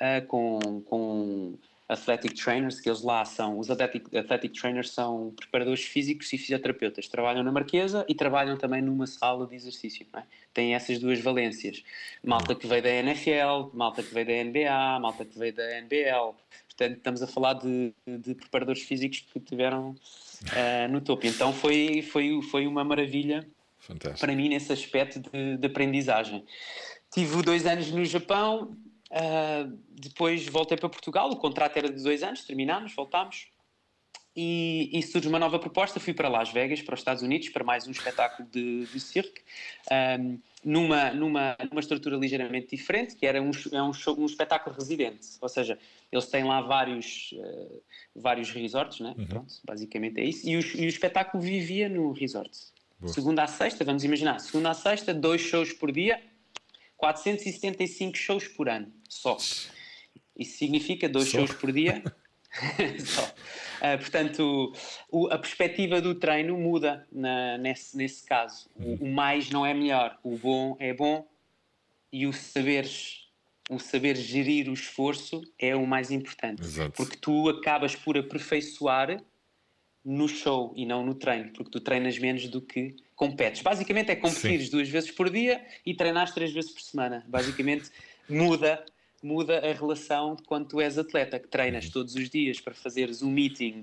uh, 0.00 0.26
com, 0.26 0.80
com 0.82 1.58
athletic 1.88 2.34
trainers, 2.34 2.80
que 2.80 2.88
eles 2.88 3.02
lá 3.02 3.24
são, 3.24 3.58
os 3.58 3.70
athletic, 3.70 4.14
athletic 4.16 4.52
trainers 4.58 4.90
são 4.90 5.32
preparadores 5.36 5.84
físicos 5.84 6.32
e 6.32 6.38
fisioterapeutas, 6.38 7.08
trabalham 7.08 7.42
na 7.42 7.52
Marquesa 7.52 8.04
e 8.08 8.14
trabalham 8.14 8.56
também 8.56 8.80
numa 8.80 9.06
sala 9.06 9.46
de 9.46 9.54
exercício, 9.54 10.06
não 10.12 10.20
é? 10.20 10.24
Têm 10.52 10.74
essas 10.74 10.98
duas 10.98 11.20
valências. 11.20 11.82
Malta 12.22 12.54
que 12.54 12.66
veio 12.66 12.82
da 12.82 12.90
NFL, 12.90 13.70
malta 13.74 14.02
que 14.02 14.14
veio 14.14 14.26
da 14.26 14.44
NBA, 14.44 15.00
malta 15.00 15.24
que 15.24 15.38
veio 15.38 15.52
da 15.52 15.80
NBL. 15.80 16.34
Portanto, 16.68 16.96
estamos 16.96 17.22
a 17.22 17.26
falar 17.26 17.54
de, 17.54 17.92
de 18.06 18.34
preparadores 18.34 18.82
físicos 18.82 19.24
que 19.32 19.38
tiveram 19.40 19.90
uh, 19.90 20.88
no 20.90 21.00
topo. 21.00 21.26
Então 21.26 21.52
foi, 21.52 22.02
foi, 22.02 22.40
foi 22.50 22.66
uma 22.66 22.82
maravilha 22.82 23.46
Fantástico. 23.78 24.20
para 24.20 24.34
mim 24.34 24.48
nesse 24.48 24.72
aspecto 24.72 25.20
de, 25.20 25.56
de 25.58 25.66
aprendizagem. 25.66 26.44
Tive 27.12 27.42
dois 27.42 27.66
anos 27.66 27.92
no 27.92 28.04
Japão, 28.04 28.76
Uh, 29.14 29.78
depois 29.90 30.44
voltei 30.48 30.76
para 30.76 30.88
Portugal, 30.88 31.30
o 31.30 31.36
contrato 31.36 31.76
era 31.76 31.88
de 31.88 32.02
dois 32.02 32.24
anos, 32.24 32.44
terminámos, 32.44 32.92
voltámos. 32.94 33.46
E, 34.36 34.90
e, 34.92 35.00
surge 35.00 35.28
uma 35.28 35.38
nova 35.38 35.60
proposta. 35.60 36.00
Fui 36.00 36.12
para 36.12 36.28
Las 36.28 36.50
Vegas, 36.50 36.82
para 36.82 36.94
os 36.94 37.00
Estados 37.00 37.22
Unidos, 37.22 37.50
para 37.50 37.62
mais 37.62 37.86
um 37.86 37.92
espetáculo 37.92 38.48
de, 38.50 38.84
de 38.86 38.98
circo, 38.98 39.38
um, 40.18 40.40
numa, 40.64 41.12
numa, 41.12 41.56
numa 41.70 41.80
estrutura 41.80 42.16
ligeiramente 42.16 42.74
diferente, 42.74 43.14
que 43.14 43.24
era 43.24 43.40
um, 43.40 43.52
é 43.70 43.80
um, 43.80 43.92
show, 43.92 44.18
um 44.18 44.26
espetáculo 44.26 44.74
residente. 44.74 45.28
Ou 45.40 45.48
seja, 45.48 45.78
eles 46.10 46.26
têm 46.26 46.42
lá 46.42 46.60
vários, 46.62 47.32
uh, 47.34 47.82
vários 48.16 48.50
resorts, 48.50 48.98
né? 48.98 49.14
Uhum. 49.16 49.26
Pronto, 49.26 49.54
basicamente 49.64 50.20
é 50.20 50.24
isso. 50.24 50.48
E 50.48 50.56
o, 50.56 50.60
e 50.60 50.86
o 50.86 50.88
espetáculo 50.88 51.40
vivia 51.40 51.88
no 51.88 52.10
resort. 52.10 52.50
Boa. 52.98 53.12
Segunda 53.12 53.44
a 53.44 53.46
sexta, 53.46 53.84
vamos 53.84 54.02
imaginar, 54.02 54.40
segunda 54.40 54.70
a 54.70 54.74
sexta, 54.74 55.14
dois 55.14 55.40
shows 55.40 55.72
por 55.72 55.92
dia, 55.92 56.20
475 57.04 58.16
shows 58.16 58.48
por 58.48 58.68
ano, 58.68 58.90
só. 59.08 59.36
Isso 59.36 60.58
significa 60.58 61.08
dois 61.08 61.28
só. 61.28 61.38
shows 61.38 61.52
por 61.52 61.70
dia. 61.70 62.02
só. 63.04 63.24
Uh, 63.24 63.98
portanto, 63.98 64.72
o, 65.10 65.26
a 65.28 65.38
perspectiva 65.38 66.00
do 66.00 66.14
treino 66.14 66.56
muda 66.56 67.06
na, 67.12 67.58
nesse, 67.58 67.96
nesse 67.96 68.24
caso. 68.24 68.70
O, 68.74 69.04
o, 69.04 69.12
mais 69.12 69.50
não 69.50 69.66
é 69.66 69.74
melhor, 69.74 70.18
o 70.22 70.38
bom 70.38 70.76
é 70.80 70.94
bom 70.94 71.26
e 72.10 72.26
o 72.26 72.32
saberes 72.32 73.24
o 73.70 73.78
saber 73.78 74.14
gerir 74.14 74.68
o 74.68 74.74
esforço 74.74 75.42
é 75.58 75.74
o 75.74 75.86
mais 75.86 76.10
importante. 76.10 76.62
Exato. 76.62 76.92
Porque 76.92 77.16
tu 77.16 77.48
acabas 77.48 77.96
por 77.96 78.16
aperfeiçoar 78.16 79.22
no 80.04 80.28
show 80.28 80.72
e 80.76 80.84
não 80.84 81.04
no 81.04 81.14
treino, 81.14 81.50
porque 81.52 81.70
tu 81.70 81.80
treinas 81.80 82.18
menos 82.18 82.46
do 82.48 82.60
que 82.60 82.94
competes. 83.16 83.62
Basicamente 83.62 84.10
é 84.10 84.16
competir 84.16 84.68
duas 84.70 84.88
vezes 84.88 85.10
por 85.10 85.30
dia 85.30 85.64
e 85.86 85.94
treinar 85.94 86.32
três 86.32 86.52
vezes 86.52 86.70
por 86.70 86.82
semana. 86.82 87.24
Basicamente 87.26 87.90
muda 88.28 88.84
muda 89.22 89.58
a 89.58 89.72
relação 89.72 90.36
de 90.36 90.42
quando 90.42 90.68
tu 90.68 90.80
és 90.80 90.98
atleta, 90.98 91.38
que 91.38 91.48
treinas 91.48 91.86
uhum. 91.86 91.92
todos 91.92 92.14
os 92.14 92.28
dias 92.28 92.60
para 92.60 92.74
fazeres 92.74 93.22
um 93.22 93.30
meeting 93.30 93.80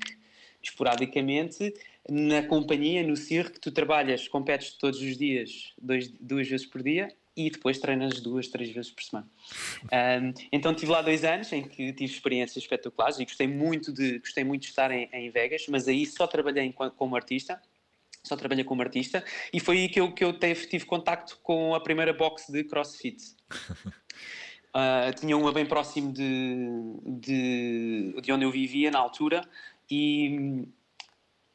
esporadicamente, 0.61 1.73
na 2.07 2.43
companhia, 2.43 3.01
no 3.01 3.17
circo, 3.17 3.59
tu 3.59 3.71
trabalhas, 3.71 4.27
competes 4.27 4.73
todos 4.73 5.01
os 5.01 5.17
dias, 5.17 5.73
dois, 5.81 6.07
duas 6.07 6.47
vezes 6.47 6.67
por 6.67 6.83
dia, 6.83 7.11
e 7.47 7.49
depois 7.49 7.79
treinas 7.79 8.19
duas, 8.19 8.47
três 8.47 8.69
vezes 8.71 8.91
por 8.91 9.03
semana. 9.03 9.27
Um, 9.83 10.33
então 10.51 10.73
tive 10.73 10.91
lá 10.91 11.01
dois 11.01 11.23
anos 11.23 11.51
em 11.51 11.63
que 11.63 11.93
tive 11.93 12.11
experiências 12.11 12.57
espetaculares 12.57 13.19
e 13.19 13.25
gostei 13.25 13.47
muito 13.47 13.91
de, 13.91 14.19
gostei 14.19 14.43
muito 14.43 14.63
de 14.63 14.69
estar 14.69 14.91
em, 14.91 15.09
em 15.11 15.29
Vegas, 15.29 15.65
mas 15.69 15.87
aí 15.87 16.05
só 16.05 16.27
trabalhei 16.27 16.73
como 16.97 17.15
artista, 17.15 17.61
só 18.23 18.35
trabalhei 18.35 18.63
como 18.63 18.81
artista, 18.81 19.23
e 19.51 19.59
foi 19.59 19.79
aí 19.79 19.89
que 19.89 19.99
eu, 19.99 20.11
que 20.13 20.23
eu 20.23 20.33
tive, 20.33 20.67
tive 20.67 20.85
contacto 20.85 21.39
com 21.41 21.73
a 21.73 21.79
primeira 21.79 22.13
box 22.13 22.51
de 22.51 22.63
CrossFit. 22.63 23.35
Uh, 24.69 25.13
tinha 25.19 25.35
uma 25.35 25.51
bem 25.51 25.65
próximo 25.65 26.13
de, 26.13 26.55
de, 27.05 28.15
de 28.21 28.31
onde 28.31 28.45
eu 28.45 28.51
vivia 28.51 28.91
na 28.91 28.99
altura 28.99 29.47
e 29.89 30.67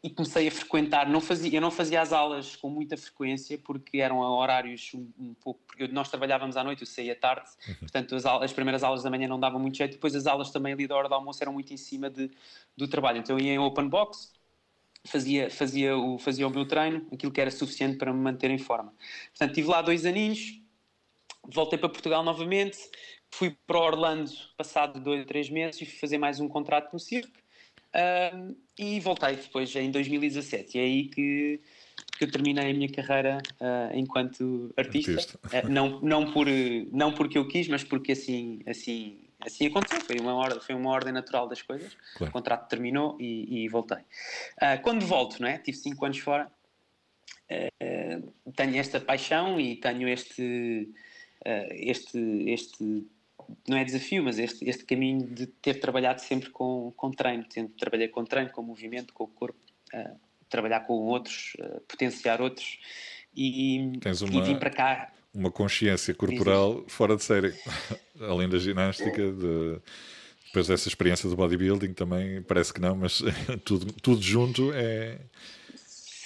e 0.02 0.10
comecei 0.10 0.46
a 0.46 0.50
frequentar. 0.50 1.08
Não 1.08 1.20
fazia, 1.20 1.56
eu 1.56 1.60
não 1.60 1.70
fazia 1.70 2.00
as 2.00 2.12
aulas 2.12 2.54
com 2.56 2.68
muita 2.68 2.96
frequência 2.96 3.58
porque 3.58 3.98
eram 3.98 4.18
horários 4.18 4.92
um, 4.94 5.10
um 5.18 5.34
pouco. 5.34 5.60
Porque 5.66 5.88
nós 5.88 6.08
trabalhávamos 6.08 6.56
à 6.56 6.62
noite, 6.62 6.82
eu 6.82 6.86
saía 6.86 7.14
tarde, 7.14 7.48
uhum. 7.68 7.74
portanto 7.80 8.14
as, 8.14 8.24
as, 8.24 8.52
primeiras 8.52 8.82
aulas 8.82 9.02
da 9.02 9.10
manhã 9.10 9.26
não 9.26 9.40
davam 9.40 9.60
muito 9.60 9.76
jeito. 9.76 9.92
Depois 9.92 10.14
as 10.14 10.26
aulas 10.26 10.50
também 10.50 10.72
ali 10.72 10.86
da 10.86 10.96
hora 10.96 11.08
do 11.08 11.14
almoço 11.14 11.42
eram 11.42 11.52
muito 11.52 11.72
em 11.72 11.76
cima 11.76 12.08
de, 12.10 12.30
do 12.76 12.86
trabalho. 12.86 13.18
Então 13.18 13.38
eu 13.38 13.44
ia 13.44 13.52
em 13.52 13.58
open 13.58 13.88
box, 13.88 14.32
fazia, 15.04 15.50
fazia, 15.50 15.96
o, 15.96 16.18
fazia 16.18 16.46
o 16.46 16.50
meu 16.50 16.66
treino, 16.66 17.06
aquilo 17.12 17.32
que 17.32 17.40
era 17.40 17.50
suficiente 17.50 17.96
para 17.96 18.12
me 18.12 18.20
manter 18.20 18.50
em 18.50 18.58
forma. 18.58 18.94
Portanto, 19.30 19.50
estive 19.50 19.68
lá 19.68 19.82
dois 19.82 20.04
aninhos, 20.04 20.60
voltei 21.44 21.78
para 21.78 21.88
Portugal 21.88 22.22
novamente, 22.22 22.78
fui 23.30 23.56
para 23.66 23.78
Orlando 23.78 24.30
passado 24.56 25.00
dois, 25.00 25.24
três 25.26 25.50
meses 25.50 25.80
e 25.80 25.86
fui 25.86 25.98
fazer 25.98 26.18
mais 26.18 26.38
um 26.38 26.48
contrato 26.48 26.92
no 26.92 26.98
circo 26.98 27.46
Uh, 27.96 28.54
e 28.78 29.00
voltei 29.00 29.36
depois 29.36 29.74
em 29.74 29.90
2017. 29.90 30.76
E 30.76 30.80
é 30.80 30.84
aí 30.84 31.04
que, 31.08 31.60
que 32.18 32.24
eu 32.24 32.30
terminei 32.30 32.70
a 32.70 32.74
minha 32.74 32.88
carreira 32.88 33.38
uh, 33.60 33.96
enquanto 33.96 34.72
artista. 34.76 35.12
artista. 35.12 35.66
Uh, 35.66 35.70
não, 35.70 36.00
não, 36.00 36.32
por, 36.32 36.46
não 36.92 37.12
porque 37.12 37.38
eu 37.38 37.48
quis, 37.48 37.68
mas 37.68 37.82
porque 37.82 38.12
assim, 38.12 38.60
assim, 38.66 39.18
assim 39.40 39.66
aconteceu. 39.66 40.00
Foi 40.02 40.18
uma, 40.18 40.34
ordem, 40.34 40.60
foi 40.60 40.74
uma 40.74 40.90
ordem 40.90 41.12
natural 41.12 41.48
das 41.48 41.62
coisas. 41.62 41.96
Claro. 42.16 42.30
O 42.30 42.32
contrato 42.32 42.68
terminou 42.68 43.16
e, 43.20 43.64
e 43.64 43.68
voltei. 43.68 43.98
Ah, 44.60 44.76
quando 44.78 45.06
volto, 45.06 45.40
não 45.40 45.48
é? 45.48 45.58
tive 45.58 45.78
5 45.78 46.04
anos 46.04 46.18
fora, 46.18 46.50
tenho 48.56 48.76
esta 48.76 49.00
paixão 49.00 49.60
e 49.60 49.76
tenho 49.76 50.08
este. 50.08 50.88
este, 51.44 52.18
este 52.48 53.06
não 53.68 53.76
é 53.76 53.84
desafio, 53.84 54.22
mas 54.22 54.38
este, 54.38 54.68
este 54.68 54.84
caminho 54.84 55.26
de 55.26 55.46
ter 55.46 55.80
trabalhado 55.80 56.20
sempre 56.20 56.50
com, 56.50 56.92
com 56.96 57.10
treino, 57.10 57.44
sempre 57.50 57.74
trabalhei 57.78 58.08
com 58.08 58.24
treino, 58.24 58.50
com 58.50 58.62
movimento, 58.62 59.12
com 59.12 59.24
o 59.24 59.28
corpo, 59.28 59.58
uh, 59.94 60.18
trabalhar 60.48 60.80
com 60.80 60.94
outros, 60.94 61.52
uh, 61.58 61.80
potenciar 61.82 62.40
outros 62.40 62.78
e, 63.36 63.92
Tens 64.00 64.22
uma, 64.22 64.34
e 64.34 64.42
vim 64.42 64.58
para 64.58 64.70
cá. 64.70 65.12
Uma 65.34 65.50
consciência 65.50 66.14
corporal 66.14 66.84
fora 66.88 67.16
de 67.16 67.22
série, 67.22 67.54
além 68.20 68.48
da 68.48 68.58
ginástica, 68.58 69.30
de, 69.32 69.78
depois 70.46 70.68
dessa 70.68 70.88
experiência 70.88 71.28
do 71.28 71.36
bodybuilding 71.36 71.92
também, 71.92 72.40
parece 72.42 72.72
que 72.72 72.80
não, 72.80 72.96
mas 72.96 73.22
tudo, 73.64 73.92
tudo 74.00 74.22
junto 74.22 74.72
é, 74.72 75.18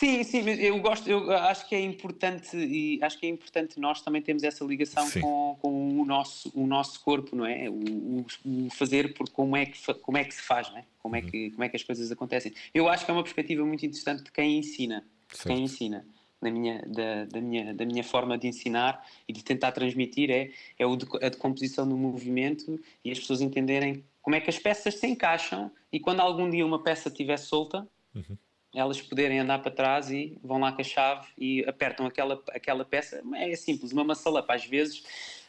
Sim, 0.00 0.24
sim, 0.24 0.48
eu 0.48 0.80
gosto, 0.80 1.10
eu 1.10 1.30
acho 1.30 1.68
que 1.68 1.74
é 1.74 1.80
importante 1.82 2.56
e 2.56 2.98
acho 3.02 3.18
que 3.18 3.26
é 3.26 3.28
importante 3.28 3.78
nós 3.78 4.00
também 4.00 4.22
termos 4.22 4.42
essa 4.42 4.64
ligação 4.64 5.06
com, 5.10 5.58
com 5.60 6.00
o, 6.00 6.06
nosso, 6.06 6.50
o 6.54 6.66
nosso 6.66 6.98
corpo, 7.02 7.36
não 7.36 7.44
é? 7.44 7.68
O, 7.68 8.24
o, 8.46 8.70
fazer 8.70 9.12
por 9.12 9.28
como 9.28 9.54
é, 9.58 9.66
que, 9.66 9.92
como 9.96 10.16
é 10.16 10.24
que 10.24 10.32
se 10.32 10.40
faz, 10.40 10.70
não 10.70 10.78
é? 10.78 10.84
Como 11.02 11.16
é, 11.16 11.20
que, 11.20 11.44
uhum. 11.44 11.50
como 11.50 11.64
é 11.64 11.68
que 11.68 11.76
as 11.76 11.82
coisas 11.82 12.10
acontecem. 12.10 12.54
Eu 12.72 12.88
acho 12.88 13.04
que 13.04 13.10
é 13.10 13.14
uma 13.14 13.22
perspectiva 13.22 13.62
muito 13.62 13.84
interessante 13.84 14.22
de 14.22 14.32
quem 14.32 14.56
ensina, 14.56 15.04
de 15.30 15.42
quem 15.42 15.64
ensina. 15.64 16.06
Da 16.40 16.50
minha, 16.50 16.80
da, 16.86 17.26
da, 17.26 17.38
minha, 17.42 17.74
da 17.74 17.84
minha 17.84 18.02
forma 18.02 18.38
de 18.38 18.48
ensinar 18.48 19.06
e 19.28 19.34
de 19.34 19.44
tentar 19.44 19.70
transmitir 19.72 20.30
é, 20.30 20.50
é 20.78 20.86
o 20.86 20.96
de, 20.96 21.04
a 21.20 21.28
decomposição 21.28 21.86
do 21.86 21.94
movimento 21.94 22.80
e 23.04 23.10
as 23.10 23.18
pessoas 23.18 23.42
entenderem 23.42 24.02
como 24.22 24.34
é 24.34 24.40
que 24.40 24.48
as 24.48 24.58
peças 24.58 24.94
se 24.94 25.06
encaixam 25.06 25.70
e 25.92 26.00
quando 26.00 26.20
algum 26.20 26.48
dia 26.48 26.64
uma 26.64 26.82
peça 26.82 27.10
estiver 27.10 27.36
solta, 27.36 27.86
uhum 28.14 28.38
elas 28.74 29.00
poderem 29.00 29.40
andar 29.40 29.60
para 29.60 29.70
trás 29.70 30.10
e 30.10 30.38
vão 30.42 30.58
lá 30.58 30.72
com 30.72 30.80
a 30.80 30.84
chave 30.84 31.26
e 31.36 31.64
apertam 31.66 32.06
aquela, 32.06 32.40
aquela 32.50 32.84
peça. 32.84 33.22
É 33.34 33.54
simples, 33.56 33.92
uma 33.92 34.04
maçalapa 34.04 34.54
às 34.54 34.64
vezes. 34.64 35.02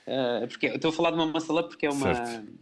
Uh, 0.07 0.47
porque 0.47 0.65
estou 0.65 0.89
a 0.89 0.93
falar 0.93 1.11
de 1.11 1.17
uma 1.17 1.27
maçalapa 1.27 1.69
porque 1.69 1.85
é 1.85 1.89
uma, 1.89 2.11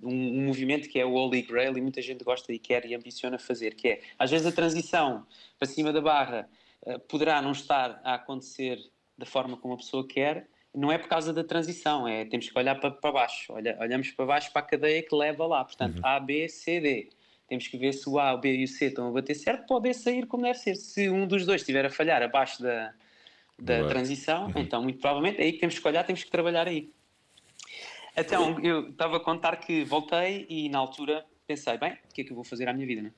um, 0.04 0.12
um, 0.12 0.46
movimento 0.48 0.90
que 0.90 1.00
é 1.00 1.06
o 1.06 1.14
Holy 1.14 1.42
Grail 1.42 1.78
e 1.78 1.82
muita 1.82 2.02
gente 2.02 2.22
gosta 2.22 2.52
e 2.52 2.60
quer 2.60 2.86
e 2.86 2.94
ambiciona 2.94 3.40
fazer, 3.40 3.76
que 3.76 3.88
é, 3.88 4.02
às 4.20 4.30
vezes 4.30 4.46
a 4.46 4.52
transição 4.52 5.26
para 5.58 5.66
cima 5.66 5.94
da 5.94 6.02
barra 6.02 6.50
uh, 6.82 7.00
poderá 7.00 7.42
não 7.42 7.54
estar 7.54 8.02
a 8.04 8.16
acontecer 8.16 8.78
da 9.18 9.26
forma 9.26 9.56
como 9.56 9.74
a 9.74 9.78
pessoa 9.78 10.06
quer, 10.06 10.50
não 10.76 10.92
é 10.92 10.98
por 10.98 11.08
causa 11.08 11.32
da 11.32 11.42
transição, 11.42 12.06
é 12.06 12.26
temos 12.26 12.50
que 12.50 12.60
olhar 12.60 12.76
para, 12.76 12.92
para 12.92 13.12
baixo, 13.12 13.54
Olha, 13.54 13.78
olhamos 13.80 14.12
para 14.12 14.26
baixo 14.26 14.52
para 14.52 14.62
a 14.62 14.66
cadeia 14.66 15.02
que 15.02 15.16
leva 15.16 15.48
lá, 15.48 15.64
portanto, 15.64 15.96
uhum. 16.00 16.06
A, 16.06 16.20
B, 16.20 16.50
C, 16.50 16.82
D 16.82 17.10
temos 17.50 17.68
que 17.68 17.78
ver 17.78 17.94
se 17.94 18.08
o 18.08 18.20
A, 18.20 18.34
o 18.34 18.38
B 18.38 18.56
e 18.56 18.64
o 18.64 18.68
C 18.68 18.86
estão 18.86 19.10
a 19.10 19.12
bater 19.12 19.36
certo 19.36 19.60
para 19.60 19.68
poder 19.68 19.94
sair 19.94 20.26
como 20.28 20.44
deve 20.44 20.58
ser. 20.60 20.76
Se 20.76 21.10
um 21.10 21.28
dos 21.28 21.46
dois 21.46 21.62
estiver 21.62 21.86
a 21.86 21.90
falhar 21.90 22.22
abaixo 22.22 22.62
da, 22.62 22.94
da 23.58 23.88
transição, 23.88 24.46
uhum. 24.46 24.62
então 24.62 24.82
muito 24.84 25.00
provavelmente 25.00 25.40
é 25.40 25.44
aí 25.44 25.54
que 25.54 25.60
temos 25.60 25.78
que 25.78 25.88
olhar, 25.88 26.06
temos 26.06 26.24
que 26.24 26.32
trabalhar 26.32 26.68
aí. 26.68 26.92
Então, 28.16 28.60
eu 28.60 28.90
estava 28.90 29.18
a 29.18 29.20
contar 29.20 29.56
que 29.58 29.84
voltei 29.84 30.46
e 30.50 30.68
na 30.70 30.78
altura 30.80 31.26
pensei, 31.48 31.78
bem, 31.78 31.94
o 31.94 32.14
que 32.14 32.22
é 32.22 32.24
que 32.24 32.32
eu 32.32 32.36
vou 32.36 32.44
fazer 32.44 32.68
à 32.68 32.74
minha 32.74 32.86
vida, 32.86 33.02
né? 33.02 33.12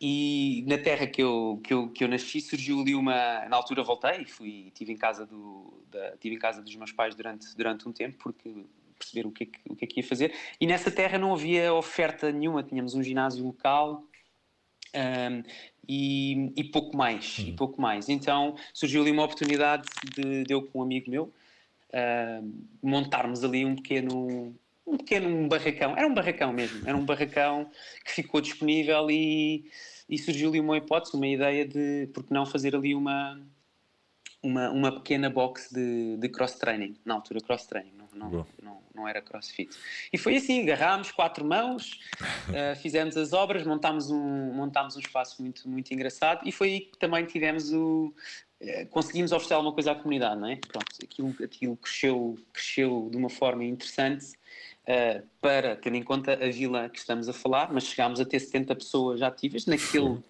E 0.00 0.64
na 0.66 0.76
terra 0.76 1.06
que 1.06 1.22
eu, 1.22 1.60
que 1.62 1.72
eu, 1.72 1.88
que 1.88 2.04
eu 2.04 2.08
nasci 2.08 2.40
surgiu 2.40 2.80
ali 2.80 2.94
uma. 2.94 3.46
Na 3.48 3.56
altura 3.56 3.82
voltei 3.82 4.22
e 4.22 4.26
fui, 4.26 4.66
estive 4.66 4.92
em 4.92 4.96
casa, 4.96 5.24
do, 5.24 5.82
da, 5.90 6.14
estive 6.14 6.34
em 6.34 6.38
casa 6.38 6.60
dos 6.60 6.74
meus 6.74 6.92
pais 6.92 7.14
durante, 7.14 7.56
durante 7.56 7.88
um 7.88 7.92
tempo, 7.92 8.18
porque 8.18 8.66
perceber 9.04 9.26
o 9.26 9.30
que, 9.30 9.44
é 9.44 9.46
que, 9.46 9.60
o 9.68 9.76
que 9.76 9.84
é 9.84 9.88
que 9.88 10.00
ia 10.00 10.06
fazer. 10.06 10.34
E 10.60 10.66
nessa 10.66 10.90
terra 10.90 11.18
não 11.18 11.32
havia 11.32 11.72
oferta 11.72 12.32
nenhuma, 12.32 12.62
tínhamos 12.62 12.94
um 12.94 13.02
ginásio 13.02 13.44
local. 13.44 14.04
Um, 14.94 15.42
e, 15.88 16.52
e, 16.56 16.64
pouco 16.64 16.96
mais, 16.96 17.38
uhum. 17.38 17.48
e 17.48 17.52
pouco 17.52 17.80
mais. 17.80 18.08
Então 18.08 18.56
surgiu 18.72 19.02
ali 19.02 19.10
uma 19.10 19.24
oportunidade 19.24 19.86
de, 20.14 20.44
de 20.44 20.54
eu 20.54 20.62
com 20.62 20.78
um 20.78 20.82
amigo 20.82 21.10
meu 21.10 21.32
montarmos 22.82 23.44
ali 23.44 23.64
um 23.64 23.76
pequeno 23.76 24.54
um 24.86 24.98
pequeno 24.98 25.48
barracão, 25.48 25.96
era 25.96 26.06
um 26.06 26.12
barracão 26.12 26.52
mesmo, 26.52 26.86
era 26.86 26.96
um 26.96 27.04
barracão 27.06 27.70
que 28.04 28.12
ficou 28.12 28.40
disponível 28.40 29.10
e, 29.10 29.64
e 30.08 30.18
surgiu 30.18 30.50
ali 30.50 30.60
uma 30.60 30.76
hipótese, 30.76 31.16
uma 31.16 31.26
ideia 31.26 31.66
de 31.66 32.08
porque 32.12 32.34
não 32.34 32.44
fazer 32.44 32.76
ali 32.76 32.94
uma 32.94 33.40
uma, 34.42 34.70
uma 34.70 34.92
pequena 34.92 35.30
box 35.30 35.72
de, 35.72 36.18
de 36.18 36.28
cross-training, 36.28 36.96
na 37.02 37.14
altura 37.14 37.40
cross-training, 37.40 37.93
não, 38.14 38.46
não, 38.62 38.82
não, 38.94 39.08
era 39.08 39.20
crossfit. 39.20 39.70
E 40.12 40.18
foi 40.18 40.36
assim, 40.36 40.62
agarrámos 40.62 41.10
quatro 41.10 41.44
mãos, 41.44 42.00
uh, 42.48 42.76
fizemos 42.80 43.16
as 43.16 43.32
obras, 43.32 43.66
montámos 43.66 44.10
um, 44.10 44.52
montámos 44.52 44.96
um 44.96 45.00
espaço 45.00 45.42
muito, 45.42 45.68
muito 45.68 45.92
engraçado 45.92 46.46
e 46.46 46.52
foi 46.52 46.68
aí 46.68 46.80
que 46.80 46.98
também 46.98 47.24
tivemos 47.24 47.72
o... 47.72 48.14
Uh, 48.60 48.86
conseguimos 48.90 49.32
oferecer 49.32 49.54
alguma 49.54 49.74
coisa 49.74 49.92
à 49.92 49.94
comunidade, 49.94 50.40
não 50.40 50.48
é? 50.48 50.56
Pronto, 50.56 50.86
aquilo, 51.02 51.34
aquilo 51.42 51.76
cresceu, 51.76 52.38
cresceu 52.52 53.08
de 53.10 53.16
uma 53.16 53.28
forma 53.28 53.64
interessante 53.64 54.32
uh, 54.84 55.26
para, 55.40 55.76
tendo 55.76 55.96
em 55.96 56.02
conta 56.02 56.32
a 56.32 56.50
vila 56.50 56.88
que 56.88 56.98
estamos 56.98 57.28
a 57.28 57.32
falar, 57.32 57.72
mas 57.72 57.84
chegámos 57.84 58.20
a 58.20 58.24
ter 58.24 58.38
70 58.40 58.74
pessoas 58.76 59.22
ativas 59.22 59.66
naquele 59.66 60.22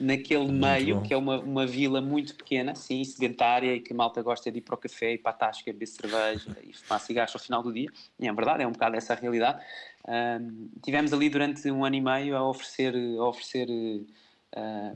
naquele 0.00 0.46
muito 0.46 0.66
meio, 0.66 0.96
bom. 0.96 1.02
que 1.02 1.12
é 1.12 1.16
uma, 1.16 1.38
uma 1.40 1.66
vila 1.66 2.00
muito 2.00 2.34
pequena, 2.34 2.74
sim, 2.74 3.04
sedentária, 3.04 3.74
e 3.74 3.80
que 3.80 3.92
a 3.92 3.96
malta 3.96 4.22
gosta 4.22 4.50
de 4.50 4.58
ir 4.58 4.62
para 4.62 4.74
o 4.74 4.78
café 4.78 5.12
e 5.12 5.18
para 5.18 5.30
a 5.30 5.34
tasca, 5.34 5.70
beber 5.72 5.86
cerveja 5.86 6.56
e 6.62 6.72
fumar 6.72 7.00
cigarros 7.00 7.34
ao 7.34 7.40
final 7.40 7.62
do 7.62 7.72
dia. 7.72 7.88
E 8.18 8.26
é 8.26 8.32
verdade, 8.32 8.62
é 8.62 8.66
um 8.66 8.72
bocado 8.72 8.96
essa 8.96 9.12
a 9.12 9.16
realidade. 9.16 9.62
Tivemos 10.82 11.12
ali 11.12 11.28
durante 11.28 11.70
um 11.70 11.84
ano 11.84 11.96
e 11.96 12.00
meio 12.00 12.36
a 12.36 12.48
oferecer, 12.48 12.94
a 12.96 13.24
oferecer 13.24 13.68
uh, 13.68 14.06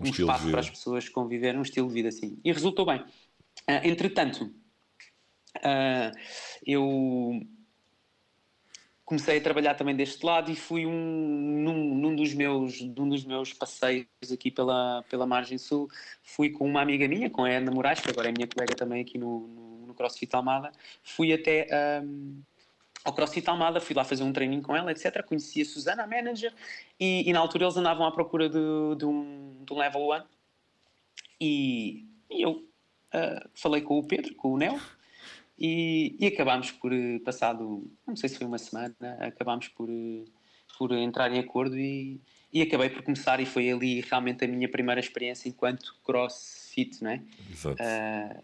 um, 0.01 0.07
um 0.07 0.11
espaço 0.11 0.51
para 0.51 0.61
as 0.61 0.71
pessoas 0.71 1.09
conviverem, 1.09 1.59
um 1.59 1.62
estilo 1.62 1.88
de 1.88 1.95
vida 1.95 2.09
assim. 2.09 2.38
E 2.43 2.51
resultou 2.51 2.87
bem. 2.87 3.01
Uh, 3.01 3.85
entretanto, 3.85 4.53
uh, 5.57 6.19
eu 6.67 7.40
comecei 9.05 9.38
a 9.38 9.40
trabalhar 9.40 9.75
também 9.75 9.95
deste 9.95 10.25
lado 10.25 10.51
e 10.51 10.57
fui 10.57 10.87
um, 10.87 10.93
num, 10.93 11.95
num, 11.95 12.17
dos 12.17 12.33
meus, 12.33 12.81
num 12.81 13.09
dos 13.09 13.25
meus 13.25 13.53
passeios 13.53 14.07
aqui 14.33 14.51
pela, 14.51 15.05
pela 15.09 15.27
Margem 15.27 15.59
Sul, 15.59 15.88
fui 16.23 16.51
com 16.51 16.67
uma 16.67 16.81
amiga 16.81 17.07
minha, 17.07 17.29
com 17.29 17.45
a 17.45 17.51
Ana 17.51 17.71
Moraes, 17.71 18.01
que 18.01 18.11
agora 18.11 18.29
é 18.29 18.33
minha 18.33 18.49
colega 18.49 18.75
também 18.75 19.03
aqui 19.03 19.19
no, 19.19 19.47
no, 19.47 19.87
no 19.88 19.95
CrossFit 19.95 20.35
Almada, 20.35 20.73
fui 21.03 21.33
até, 21.33 21.69
um, 22.03 22.43
ao 23.05 23.12
CrossFit 23.12 23.49
Almada, 23.49 23.81
fui 23.81 23.95
lá 23.95 24.05
fazer 24.05 24.23
um 24.23 24.33
treininho 24.33 24.62
com 24.62 24.75
ela, 24.75 24.90
etc. 24.90 25.23
Conheci 25.23 25.61
a 25.61 25.64
Susana, 25.67 26.05
a 26.05 26.07
manager, 26.07 26.53
e, 26.99 27.29
e 27.29 27.33
na 27.33 27.40
altura 27.40 27.64
eles 27.64 27.77
andavam 27.77 28.07
à 28.07 28.12
procura 28.12 28.49
de, 28.49 28.97
de, 28.97 29.05
um, 29.05 29.62
de 29.67 29.73
um 29.73 29.79
level 29.79 30.12
1. 30.12 30.23
E, 31.40 32.07
e 32.31 32.43
eu 32.43 32.53
uh, 32.53 33.49
falei 33.55 33.83
com 33.83 33.99
o 33.99 34.03
Pedro, 34.03 34.35
com 34.35 34.55
o 34.55 34.57
Neo, 34.57 34.81
e, 35.59 36.17
e 36.19 36.27
acabámos 36.27 36.71
por, 36.73 36.93
eh, 36.93 37.19
passado, 37.25 37.88
não 38.07 38.17
sei 38.17 38.29
se 38.29 38.38
foi 38.38 38.47
uma 38.47 38.59
semana, 38.59 38.95
acabámos 39.21 39.69
por, 39.69 39.88
eh, 39.88 40.25
por 40.77 40.93
entrar 40.93 41.33
em 41.33 41.38
acordo 41.38 41.79
e, 41.79 42.21
e 42.53 42.61
acabei 42.62 42.90
por 42.90 43.03
começar 43.03 43.40
e 43.40 43.47
foi 43.47 43.71
ali 43.71 44.01
realmente 44.01 44.45
a 44.45 44.49
minha 44.49 44.69
primeira 44.69 45.01
experiência 45.01 45.49
enquanto 45.49 45.97
crossfit, 46.05 47.03
não 47.03 47.11
é? 47.11 47.23
Exato. 47.53 47.83
Uh, 47.83 48.38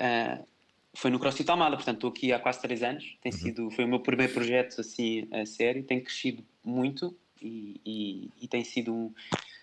uh, 0.00 0.48
foi 0.94 1.10
no 1.10 1.18
CrossFit 1.18 1.48
Almada, 1.50 1.76
portanto 1.76 1.96
estou 1.96 2.10
aqui 2.10 2.32
há 2.32 2.38
quase 2.40 2.60
3 2.62 2.82
anos, 2.82 3.16
tem 3.20 3.30
uhum. 3.30 3.38
sido, 3.38 3.70
foi 3.70 3.84
o 3.84 3.88
meu 3.88 4.00
primeiro 4.00 4.32
projeto 4.32 4.80
assim 4.80 5.28
a 5.30 5.44
sério, 5.44 5.84
tem 5.84 6.00
crescido 6.00 6.44
muito 6.64 7.16
e, 7.40 7.80
e, 7.84 8.30
e, 8.40 8.48
tem, 8.48 8.64
sido 8.64 8.92
um, 8.92 9.12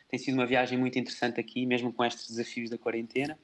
tem 0.08 0.20
sido 0.20 0.36
uma 0.36 0.46
viagem 0.46 0.78
muito 0.78 0.98
interessante 0.98 1.40
aqui, 1.40 1.66
mesmo 1.66 1.92
com 1.92 2.06
estes 2.06 2.28
desafios 2.28 2.70
da 2.70 2.78
quarentena. 2.78 3.38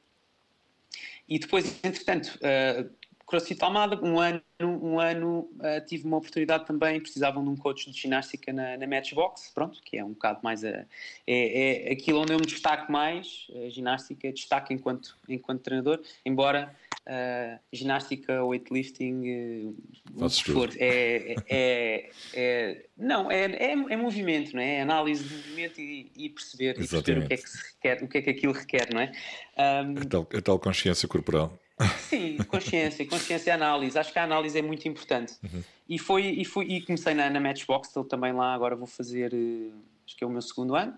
E 1.28 1.40
depois, 1.40 1.80
entretanto, 1.84 2.38
uh, 2.38 2.90
CrossFit 3.32 3.64
Almada, 3.64 3.98
um 4.04 4.20
ano, 4.20 4.42
um 4.62 5.00
ano 5.00 5.50
uh, 5.56 5.86
tive 5.88 6.06
uma 6.06 6.18
oportunidade 6.18 6.66
também, 6.66 7.00
precisavam 7.00 7.42
de 7.42 7.50
um 7.50 7.56
coach 7.56 7.90
de 7.90 7.98
ginástica 7.98 8.52
na, 8.52 8.76
na 8.76 8.86
Matchbox, 8.86 9.52
pronto, 9.56 9.82
que 9.82 9.98
é 9.98 10.04
um 10.04 10.10
bocado 10.10 10.42
mais 10.44 10.66
a, 10.66 10.86
é, 11.26 11.88
é 11.88 11.94
aquilo 11.94 12.20
onde 12.20 12.34
eu 12.34 12.38
me 12.38 12.46
destaco 12.46 12.92
mais, 12.92 13.48
a 13.66 13.70
ginástica, 13.70 14.30
destaco 14.34 14.74
enquanto, 14.74 15.16
enquanto 15.30 15.62
treinador, 15.62 16.02
embora 16.26 16.76
uh, 17.08 17.58
ginástica, 17.72 18.44
weightlifting, 18.44 19.74
uh, 20.20 20.30
for, 20.30 20.70
é, 20.78 21.36
é, 21.48 22.10
é, 22.34 22.86
não, 22.98 23.32
é, 23.32 23.46
é, 23.46 23.72
é, 23.72 23.96
movimento, 23.96 24.54
não 24.54 24.62
é? 24.62 24.76
é 24.76 24.82
análise 24.82 25.24
de 25.24 25.34
movimento 25.34 25.80
e, 25.80 26.12
e 26.18 26.30
perceber, 26.30 26.72
e 26.72 26.86
perceber 26.86 27.20
o 27.20 27.28
que 27.28 27.34
é 27.34 27.38
que 27.38 27.50
se 27.50 27.64
requer, 27.74 28.04
o 28.04 28.08
que 28.10 28.18
é 28.18 28.22
que 28.22 28.30
aquilo 28.30 28.52
requer, 28.52 28.94
não 28.94 29.00
é? 29.00 29.12
Um, 29.58 30.02
a, 30.02 30.06
tal, 30.06 30.28
a 30.36 30.42
tal 30.42 30.60
consciência 30.60 31.08
corporal. 31.08 31.58
Sim, 32.00 32.38
consciência, 32.48 33.06
consciência 33.08 33.52
e 33.52 33.54
análise. 33.54 33.98
Acho 33.98 34.12
que 34.12 34.20
a 34.20 34.24
análise 34.24 34.58
é 34.58 34.62
muito 34.62 34.88
importante. 34.88 35.34
Uhum. 35.44 35.64
E, 35.90 36.00
foi, 36.00 36.26
e, 36.26 36.46
foi, 36.46 36.66
e 36.66 36.82
comecei 36.82 37.14
na, 37.14 37.30
na 37.30 37.40
Matchbox, 37.40 37.90
estou 37.90 38.04
também 38.04 38.34
lá, 38.34 38.54
agora 38.54 38.76
vou 38.76 38.88
fazer, 38.88 39.34
eh, 39.34 39.72
acho 40.06 40.16
que 40.16 40.24
é 40.24 40.28
o 40.28 40.30
meu 40.30 40.42
segundo 40.42 40.76
ano. 40.76 40.94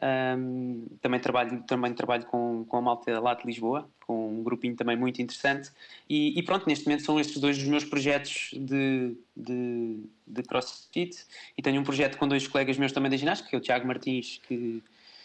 Um, 0.00 0.86
também 1.00 1.18
trabalho, 1.18 1.62
também 1.66 1.92
trabalho 1.92 2.24
com, 2.26 2.64
com 2.68 2.76
a 2.76 2.80
malta 2.80 3.18
lá 3.18 3.34
de 3.34 3.44
Lisboa, 3.44 3.88
com 4.06 4.30
um 4.30 4.42
grupinho 4.44 4.76
também 4.76 4.96
muito 4.96 5.20
interessante. 5.20 5.70
E, 6.08 6.38
e 6.38 6.42
pronto, 6.42 6.66
neste 6.68 6.86
momento 6.86 7.04
são 7.04 7.18
estes 7.18 7.38
dois 7.38 7.58
os 7.58 7.64
meus 7.64 7.84
projetos 7.84 8.50
de, 8.52 9.16
de, 9.36 9.98
de 10.26 10.42
CrossFit. 10.44 11.24
E 11.56 11.62
tenho 11.62 11.80
um 11.80 11.84
projeto 11.84 12.16
com 12.16 12.28
dois 12.28 12.46
colegas 12.46 12.78
meus 12.78 12.92
também 12.92 13.10
da 13.10 13.16
ginástica, 13.16 13.50
que 13.50 13.56
é 13.56 13.58
o 13.58 13.62
Tiago 13.62 13.86
Martins 13.86 14.40
que, 14.46 14.82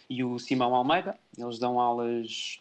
e 0.10 0.24
o 0.24 0.40
Simão 0.40 0.74
Almeida. 0.74 1.16
Eles 1.38 1.60
dão 1.60 1.80
aulas 1.80 2.60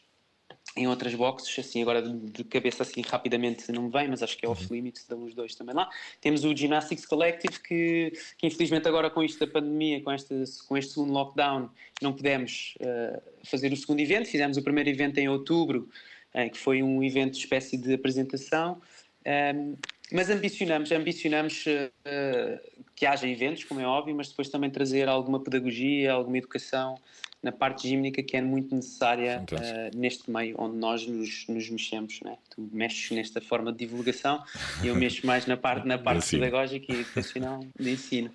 em 0.76 0.86
outras 0.86 1.14
boxes, 1.14 1.58
assim, 1.58 1.82
agora 1.82 2.02
de 2.02 2.44
cabeça 2.44 2.82
assim 2.82 3.02
rapidamente 3.02 3.70
não 3.70 3.84
me 3.84 3.90
vem, 3.90 4.08
mas 4.08 4.22
acho 4.22 4.36
que 4.36 4.46
é 4.46 4.48
off 4.48 4.66
uhum. 4.70 4.86
estão 4.86 5.22
os 5.24 5.34
dois 5.34 5.54
também 5.54 5.74
lá. 5.74 5.88
Temos 6.20 6.44
o 6.44 6.56
Gymnastics 6.56 7.04
Collective, 7.04 7.60
que, 7.60 8.12
que 8.38 8.46
infelizmente 8.46 8.88
agora 8.88 9.10
com 9.10 9.22
isto 9.22 9.44
da 9.44 9.52
pandemia, 9.52 10.02
com 10.02 10.12
este, 10.12 10.34
com 10.66 10.76
este 10.76 10.92
segundo 10.92 11.12
lockdown, 11.12 11.68
não 12.00 12.12
pudemos 12.12 12.74
uh, 12.80 13.22
fazer 13.44 13.72
o 13.72 13.76
segundo 13.76 14.00
evento, 14.00 14.28
fizemos 14.28 14.56
o 14.56 14.62
primeiro 14.62 14.88
evento 14.88 15.18
em 15.18 15.28
outubro, 15.28 15.88
uh, 16.34 16.50
que 16.50 16.58
foi 16.58 16.82
um 16.82 17.02
evento 17.02 17.36
espécie 17.36 17.76
de 17.76 17.92
apresentação, 17.94 18.80
um, 19.24 19.30
ehm, 19.30 19.74
mas 20.12 20.31
ambicionamos, 20.31 20.92
ambicionamos 20.92 21.64
uh, 21.66 22.83
que 22.94 23.07
haja 23.07 23.27
eventos, 23.27 23.64
como 23.64 23.81
é 23.81 23.87
óbvio, 23.87 24.14
mas 24.14 24.29
depois 24.29 24.48
também 24.48 24.70
trazer 24.70 25.09
alguma 25.09 25.42
pedagogia, 25.42 26.12
alguma 26.12 26.38
educação 26.38 26.98
na 27.42 27.51
parte 27.51 27.88
gímnica 27.88 28.22
que 28.22 28.37
é 28.37 28.40
muito 28.40 28.75
necessária 28.75 29.44
uh, 29.51 29.98
neste 29.98 30.31
meio 30.31 30.55
onde 30.59 30.77
nós 30.77 31.07
nos, 31.07 31.46
nos 31.48 31.68
mexemos. 31.68 32.20
Né? 32.20 32.38
Tu 32.51 32.68
mexes 32.72 33.11
nesta 33.11 33.40
forma 33.40 33.72
de 33.72 33.79
divulgação 33.79 34.42
e 34.83 34.87
eu 34.87 34.94
mexo 34.94 35.27
mais 35.27 35.46
na 35.46 35.57
parte, 35.57 35.87
na 35.87 35.98
parte 35.98 36.31
pedagógica 36.31 36.92
e 36.92 37.01
educacional 37.01 37.61
de 37.79 37.90
ensino. 37.90 38.31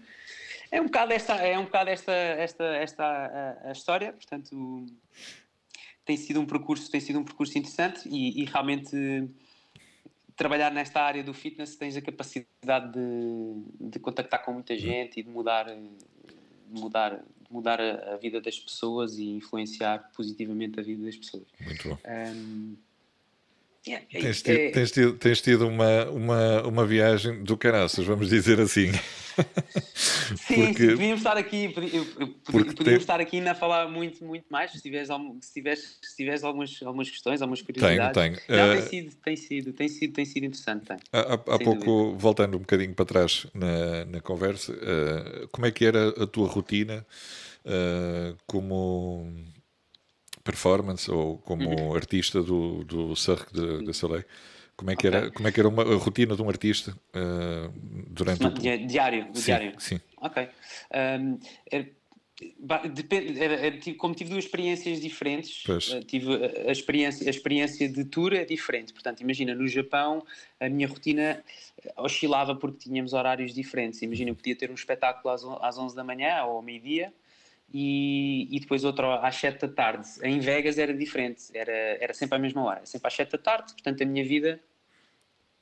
É 0.70 0.82
um 0.82 0.86
bocado 0.86 1.14
esta, 1.14 1.36
é 1.36 1.58
um 1.58 1.64
bocado 1.64 1.90
esta, 1.90 2.12
esta, 2.12 2.66
esta 2.76 3.04
a, 3.06 3.70
a 3.70 3.72
história, 3.72 4.12
portanto 4.12 4.86
tem 6.04 6.18
sido 6.18 6.40
um 6.40 6.46
percurso, 6.46 6.90
tem 6.90 7.02
sido 7.02 7.20
um 7.20 7.24
percurso 7.24 7.58
interessante 7.58 8.08
e, 8.10 8.42
e 8.42 8.46
realmente 8.46 9.30
trabalhar 10.38 10.72
nesta 10.72 11.02
área 11.02 11.24
do 11.24 11.34
fitness 11.34 11.76
tens 11.76 11.98
a 11.98 12.02
capacidade 12.02 12.94
de, 12.94 13.90
de 13.90 14.00
contactar 14.00 14.46
com 14.46 14.54
muita 14.54 14.78
gente 14.78 15.20
e 15.20 15.24
de 15.24 15.30
mudar, 15.30 15.66
de 15.66 15.90
mudar 16.70 17.20
mudar 17.50 17.80
a, 17.80 18.14
a, 18.14 18.18
vida 18.18 18.42
das 18.42 18.60
pessoas 18.60 19.18
e 19.18 19.26
influenciar 19.30 20.12
positivamente 20.16 20.80
a 20.80 20.84
vida 20.84 21.06
das 21.06 21.16
pessoas. 21.16 21.46
Muito 21.62 21.90
bom. 21.90 21.98
Um, 22.06 22.78
yeah, 23.88 24.06
tens, 24.12 24.42
tido, 24.42 24.58
é... 24.58 24.70
tens, 24.72 24.92
tido, 24.92 25.14
tens 25.14 25.42
tido 25.42 25.68
uma, 25.68 26.06
uma, 26.06 26.68
uma 26.68 26.86
viagem 26.86 27.44
do 27.44 27.58
caraças, 27.58 28.06
vamos 28.06 28.30
dizer 28.30 28.60
assim. 28.60 28.92
Sim, 30.48 30.66
porque, 30.66 30.88
podíamos 30.88 31.20
estar 31.20 31.38
aqui, 31.38 31.70
podíamos 31.70 32.74
tem... 32.76 32.94
estar 32.96 33.20
aqui 33.22 33.38
ainda 33.38 33.52
a 33.52 33.56
falar 33.56 33.88
muito, 33.88 34.24
muito 34.26 34.46
mais, 34.50 34.72
se 34.72 34.82
tiveres, 34.82 35.10
se 35.42 35.54
tiveres, 35.54 36.00
se 36.02 36.16
tiveres 36.16 36.44
algumas, 36.44 36.80
algumas 36.82 37.10
questões, 37.10 37.42
algumas 37.42 37.62
curiosidades. 37.62 38.14
Tenho, 38.14 38.36
tenho. 38.48 38.60
Não, 38.60 38.72
uh, 38.72 38.74
tem, 38.74 38.82
sido, 38.82 39.16
tem, 39.16 39.36
sido, 39.36 39.74
tem, 39.74 39.88
sido, 39.88 40.14
tem 40.14 40.26
sido 40.26 40.46
interessante. 40.46 40.86
Tem, 40.86 40.98
há, 41.14 41.34
há 41.34 41.38
pouco, 41.38 41.86
dúvida. 41.86 42.18
voltando 42.18 42.58
um 42.58 42.62
bocadinho 42.62 42.94
para 42.94 43.06
trás 43.06 43.46
na, 43.54 44.06
na 44.06 44.22
conversa, 44.22 44.72
uh, 44.74 45.48
como 45.50 45.68
é 45.68 45.72
que 45.72 45.86
era 45.86 46.10
a 46.10 46.26
tua 46.26 46.48
rotina 46.48 47.06
uh, 47.68 48.36
como 48.46 49.32
performance 50.48 51.12
ou 51.12 51.38
como 51.40 51.70
uhum. 51.70 51.94
artista 51.94 52.42
do, 52.42 52.86
do 52.86 53.16
Cirque 53.16 53.54
de, 53.54 53.86
de 53.86 53.94
Soleil? 53.94 54.24
Como 54.78 54.92
é 54.92 54.96
que 54.96 55.08
okay. 55.08 55.20
era, 55.20 55.32
como 55.32 55.48
é 55.48 55.52
que 55.52 55.60
era 55.60 55.68
uma, 55.68 55.84
a 55.84 55.96
rotina 55.96 56.36
de 56.36 56.42
um 56.42 56.48
artista 56.48 56.92
uh, 56.92 57.74
durante 58.10 58.46
o... 58.46 58.50
Diário, 58.52 59.28
sim, 59.34 59.46
diário. 59.46 59.74
Sim. 59.80 60.00
Ok. 60.22 60.48
Um, 60.94 61.40
é, 61.72 61.86
depende, 62.94 63.42
é, 63.42 63.68
é, 63.68 63.94
como 63.96 64.14
tive 64.14 64.30
duas 64.30 64.46
experiências 64.46 65.02
diferentes, 65.02 65.66
uh, 65.66 66.04
tive 66.06 66.32
a 66.68 66.72
experiência, 66.72 67.26
a 67.26 67.30
experiência 67.30 67.90
de 67.90 68.06
tour 68.06 68.34
é 68.34 68.46
diferente. 68.46 68.94
Portanto, 68.94 69.22
imagina, 69.22 69.56
no 69.56 69.68
Japão 69.68 70.24
a 70.60 70.70
minha 70.70 70.88
rotina 70.88 71.44
oscilava 71.98 72.56
porque 72.56 72.78
tínhamos 72.88 73.14
horários 73.14 73.56
diferentes. 73.56 74.02
Imagina, 74.04 74.30
eu 74.30 74.36
podia 74.36 74.56
ter 74.56 74.70
um 74.70 74.76
espetáculo 74.76 75.34
às, 75.34 75.44
às 75.62 75.78
11 75.78 75.96
da 75.96 76.04
manhã 76.04 76.44
ou 76.44 76.58
ao 76.58 76.62
meio-dia 76.62 77.12
e, 77.74 78.48
e, 78.50 78.60
depois 78.60 78.84
outro 78.84 79.12
às 79.12 79.36
7 79.36 79.62
da 79.62 79.68
tarde. 79.68 80.08
Em 80.24 80.40
Vegas 80.40 80.78
era 80.78 80.94
diferente, 80.94 81.46
era, 81.54 81.72
era 81.72 82.14
sempre 82.14 82.36
à 82.38 82.40
mesma 82.40 82.64
hora, 82.64 82.86
sempre 82.86 83.08
às 83.08 83.14
7 83.14 83.32
da 83.32 83.38
tarde, 83.38 83.74
portanto 83.74 84.02
a 84.02 84.06
minha 84.06 84.24
vida 84.24 84.60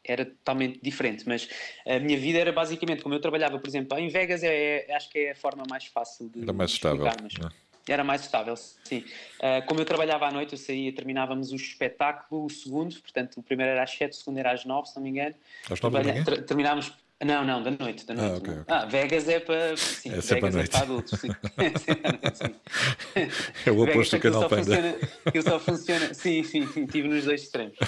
era 0.03 0.23
totalmente 0.23 0.79
diferente, 0.83 1.27
mas 1.27 1.49
a 1.85 1.99
minha 1.99 2.17
vida 2.17 2.37
era 2.37 2.51
basicamente, 2.51 3.01
como 3.01 3.15
eu 3.15 3.19
trabalhava, 3.19 3.57
por 3.57 3.67
exemplo, 3.67 3.97
em 3.97 4.07
Vegas, 4.07 4.43
é, 4.43 4.85
é 4.87 4.95
acho 4.95 5.09
que 5.09 5.17
é 5.17 5.31
a 5.31 5.35
forma 5.35 5.63
mais 5.67 5.85
fácil 5.85 6.29
de 6.29 6.43
Era 6.43 6.53
mais 6.53 6.71
estável. 6.71 7.05
Mas, 7.21 7.33
é? 7.33 7.65
Era 7.87 8.03
mais 8.03 8.21
estável, 8.21 8.55
sim. 8.55 9.05
Uh, 9.39 9.65
como 9.67 9.79
eu 9.79 9.85
trabalhava 9.85 10.27
à 10.27 10.31
noite, 10.31 10.53
eu 10.53 10.57
saía, 10.57 10.91
terminávamos 10.91 11.51
o 11.51 11.55
espetáculo, 11.55 12.45
o 12.45 12.49
segundo, 12.49 12.99
portanto, 12.99 13.37
o 13.37 13.43
primeiro 13.43 13.71
era 13.73 13.83
às 13.83 13.91
7, 13.91 14.11
o 14.11 14.15
segundo 14.15 14.37
era 14.39 14.51
às 14.51 14.65
9, 14.65 14.89
se 14.89 14.95
não 14.95 15.03
me 15.03 15.09
engano. 15.09 15.35
Às 15.69 15.79
9 15.79 16.01
Trabalha, 16.03 16.43
Terminámos 16.43 16.91
não, 17.23 17.45
não, 17.45 17.63
da 17.63 17.71
noite. 17.71 18.05
Da 18.05 18.13
noite 18.13 18.33
ah, 18.33 18.37
okay, 18.37 18.53
okay. 18.53 18.63
ah, 18.67 18.85
Vegas 18.85 19.29
é 19.29 19.39
para. 19.39 19.77
Sim, 19.77 20.09
é 20.09 20.19
Vegas 20.19 20.55
é 20.55 20.67
para 20.67 20.81
adultos. 20.81 21.17
Sim. 21.19 21.29
é 23.65 23.71
o 23.71 23.81
oposto 23.81 24.17
do 24.17 24.21
canal 24.21 24.49
Panda. 24.49 24.63
Funciona, 24.63 24.97
aquilo 25.25 25.43
só 25.43 25.57
funciona. 25.59 26.13
Sim, 26.13 26.43
sim, 26.43 26.67
sim, 26.67 26.83
estive 26.83 27.07
nos 27.07 27.23
dois 27.23 27.43
extremos. 27.43 27.77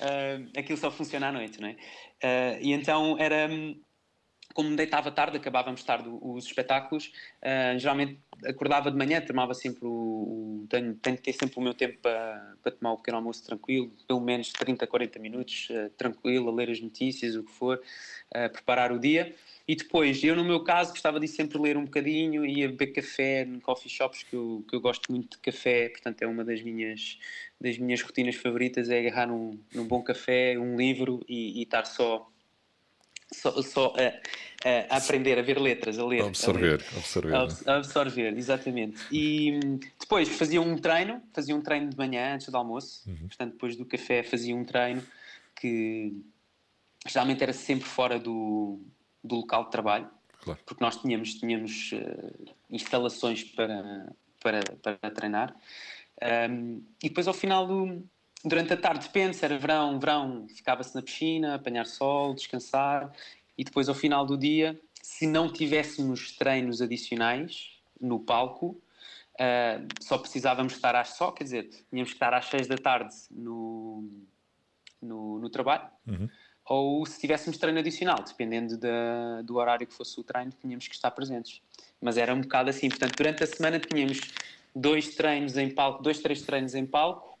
uh, 0.00 0.48
aquilo 0.56 0.78
só 0.78 0.90
funciona 0.90 1.28
à 1.28 1.32
noite, 1.32 1.60
não 1.60 1.68
é? 1.68 1.72
Uh, 1.72 2.58
e 2.62 2.72
então 2.72 3.18
era. 3.18 3.46
Como 4.54 4.76
deitava 4.76 5.10
tarde, 5.10 5.36
acabávamos 5.36 5.82
tarde 5.82 6.08
os 6.20 6.44
espetáculos, 6.44 7.12
uh, 7.42 7.78
geralmente 7.78 8.18
acordava 8.44 8.90
de 8.90 8.96
manhã, 8.96 9.20
tomava 9.20 9.54
sempre 9.54 9.86
o. 9.86 9.90
o 10.62 10.66
tenho, 10.68 10.94
tenho 10.94 11.16
que 11.16 11.22
ter 11.22 11.32
sempre 11.32 11.58
o 11.58 11.62
meu 11.62 11.74
tempo 11.74 11.98
para, 12.02 12.54
para 12.62 12.72
tomar 12.72 12.92
o 12.92 12.96
pequeno 12.96 13.18
almoço 13.18 13.44
tranquilo, 13.44 13.90
pelo 14.06 14.20
menos 14.20 14.52
30, 14.52 14.86
40 14.86 15.18
minutos, 15.18 15.68
uh, 15.70 15.90
tranquilo, 15.96 16.48
a 16.48 16.52
ler 16.52 16.70
as 16.70 16.80
notícias, 16.80 17.34
o 17.34 17.42
que 17.42 17.52
for, 17.52 17.78
uh, 17.78 18.52
preparar 18.52 18.92
o 18.92 18.98
dia. 18.98 19.34
E 19.66 19.76
depois, 19.76 20.22
eu 20.24 20.34
no 20.34 20.44
meu 20.44 20.64
caso, 20.64 20.90
gostava 20.90 21.20
de 21.20 21.28
sempre 21.28 21.56
ler 21.58 21.76
um 21.76 21.84
bocadinho, 21.84 22.44
ia 22.44 22.68
beber 22.68 22.88
café 22.88 23.42
em 23.42 23.60
coffee 23.60 23.90
shops, 23.90 24.24
que 24.24 24.34
eu, 24.34 24.64
que 24.68 24.74
eu 24.74 24.80
gosto 24.80 25.10
muito 25.10 25.36
de 25.36 25.38
café, 25.38 25.88
portanto 25.88 26.20
é 26.22 26.26
uma 26.26 26.44
das 26.44 26.60
minhas, 26.62 27.18
das 27.60 27.78
minhas 27.78 28.02
rotinas 28.02 28.34
favoritas, 28.34 28.90
é 28.90 28.98
agarrar 28.98 29.28
num, 29.28 29.58
num 29.72 29.86
bom 29.86 30.02
café, 30.02 30.58
um 30.58 30.76
livro 30.76 31.24
e, 31.28 31.60
e 31.60 31.62
estar 31.62 31.84
só 31.84 32.31
só, 33.32 33.62
só 33.62 33.94
a, 33.96 34.94
a, 34.94 34.96
aprender 34.96 35.38
a 35.38 35.42
ver 35.42 35.58
letras, 35.60 35.98
a 35.98 36.04
ler. 36.04 36.22
Absorver, 36.22 36.84
a 36.94 36.98
absorver. 36.98 37.34
A, 37.34 37.46
né? 37.46 37.54
absorver, 37.66 38.36
exatamente. 38.36 39.00
E 39.10 39.58
depois 39.98 40.28
fazia 40.28 40.60
um 40.60 40.76
treino, 40.76 41.22
fazia 41.32 41.54
um 41.54 41.60
treino 41.60 41.90
de 41.90 41.96
manhã 41.96 42.34
antes 42.34 42.48
do 42.48 42.56
almoço, 42.56 43.08
uhum. 43.08 43.28
portanto 43.28 43.52
depois 43.52 43.76
do 43.76 43.84
café 43.84 44.22
fazia 44.22 44.54
um 44.54 44.64
treino 44.64 45.02
que 45.60 46.22
geralmente 47.06 47.42
era 47.42 47.52
sempre 47.52 47.88
fora 47.88 48.18
do, 48.18 48.80
do 49.22 49.36
local 49.36 49.64
de 49.64 49.70
trabalho, 49.70 50.08
Claro. 50.42 50.58
porque 50.66 50.82
nós 50.82 50.96
tínhamos, 50.96 51.34
tínhamos 51.34 51.92
uh, 51.92 52.54
instalações 52.68 53.44
para, 53.44 54.12
para, 54.40 54.60
para 54.82 55.10
treinar. 55.10 55.54
Um, 56.50 56.82
e 57.02 57.08
depois 57.08 57.28
ao 57.28 57.34
final 57.34 57.66
do, 57.66 58.04
durante 58.44 58.72
a 58.72 58.76
tarde, 58.76 59.06
depende 59.06 59.36
se 59.36 59.44
era 59.44 59.56
verão, 59.56 59.98
verão, 59.98 60.46
ficava-se 60.48 60.94
na 60.94 61.02
piscina, 61.02 61.54
apanhar 61.54 61.86
sol, 61.86 62.34
descansar, 62.34 63.12
e 63.56 63.64
depois 63.64 63.88
ao 63.88 63.94
final 63.94 64.26
do 64.26 64.36
dia, 64.36 64.78
se 65.00 65.26
não 65.26 65.52
tivéssemos 65.52 66.32
treinos 66.32 66.82
adicionais 66.82 67.70
no 68.00 68.18
palco, 68.18 68.80
uh, 69.34 69.86
só 70.00 70.18
precisávamos 70.18 70.72
estar 70.72 70.96
às 70.96 71.10
só, 71.10 71.30
quer 71.30 71.44
dizer, 71.44 71.70
tínhamos 71.90 72.10
que 72.10 72.16
estar 72.16 72.34
às 72.34 72.46
seis 72.46 72.66
da 72.66 72.76
tarde 72.76 73.14
no, 73.30 74.08
no, 75.00 75.38
no 75.38 75.48
trabalho, 75.48 75.88
Uhum. 76.06 76.28
ou 76.64 77.06
se 77.06 77.20
tivéssemos 77.20 77.58
treino 77.58 77.78
adicional, 77.78 78.24
dependendo 78.26 78.76
da, 78.76 79.42
do 79.42 79.56
horário 79.56 79.86
que 79.86 79.94
fosse 79.94 80.18
o 80.18 80.24
treino, 80.24 80.52
tínhamos 80.60 80.88
que 80.88 80.94
estar 80.94 81.10
presentes. 81.12 81.60
Mas 82.00 82.16
era 82.16 82.34
um 82.34 82.40
bocado 82.40 82.70
assim, 82.70 82.88
portanto, 82.88 83.14
durante 83.16 83.44
a 83.44 83.46
semana 83.46 83.78
tínhamos 83.78 84.20
dois 84.74 85.14
treinos 85.14 85.56
em 85.56 85.70
palco, 85.70 86.02
dois, 86.02 86.18
três 86.18 86.42
treinos 86.42 86.74
em 86.74 86.84
palco 86.84 87.31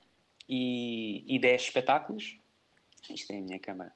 e, 0.48 1.24
e 1.26 1.38
dez 1.38 1.62
espetáculos. 1.62 2.36
Isto 3.10 3.32
é 3.32 3.38
a 3.38 3.40
minha 3.40 3.58
câmara. 3.58 3.92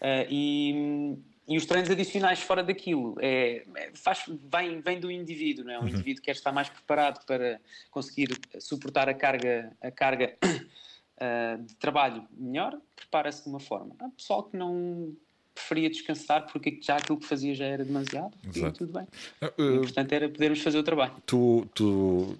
Uh, 0.00 0.26
e, 0.28 1.16
e 1.48 1.56
os 1.56 1.66
treinos 1.66 1.90
adicionais 1.90 2.40
fora 2.40 2.62
daquilo 2.62 3.16
é, 3.20 3.64
é, 3.74 3.90
faz, 3.94 4.24
vem, 4.28 4.80
vem 4.80 5.00
do 5.00 5.10
indivíduo, 5.10 5.64
não 5.64 5.72
é? 5.72 5.80
O 5.80 5.88
indivíduo 5.88 6.22
quer 6.22 6.32
estar 6.32 6.52
mais 6.52 6.68
preparado 6.68 7.24
para 7.24 7.60
conseguir 7.90 8.38
suportar 8.60 9.08
a 9.08 9.14
carga, 9.14 9.72
a 9.80 9.90
carga 9.90 10.36
uh, 10.44 11.62
de 11.64 11.74
trabalho 11.76 12.26
melhor, 12.36 12.78
prepara-se 12.94 13.42
de 13.42 13.48
uma 13.48 13.60
forma. 13.60 13.94
Há 13.98 14.08
pessoal 14.10 14.44
que 14.44 14.56
não 14.56 15.14
preferia 15.54 15.90
descansar 15.90 16.46
porque 16.46 16.78
já 16.80 16.96
aquilo 16.96 17.18
que 17.18 17.26
fazia 17.26 17.54
já 17.54 17.66
era 17.66 17.84
demasiado 17.84 18.32
e 18.54 18.70
tudo 18.70 18.92
bem. 18.92 19.06
Uh, 19.42 19.62
o 19.62 19.74
importante 19.76 20.14
era 20.14 20.28
podermos 20.28 20.60
fazer 20.62 20.78
o 20.78 20.82
trabalho. 20.82 21.14
Tu, 21.26 21.66
tu 21.74 22.38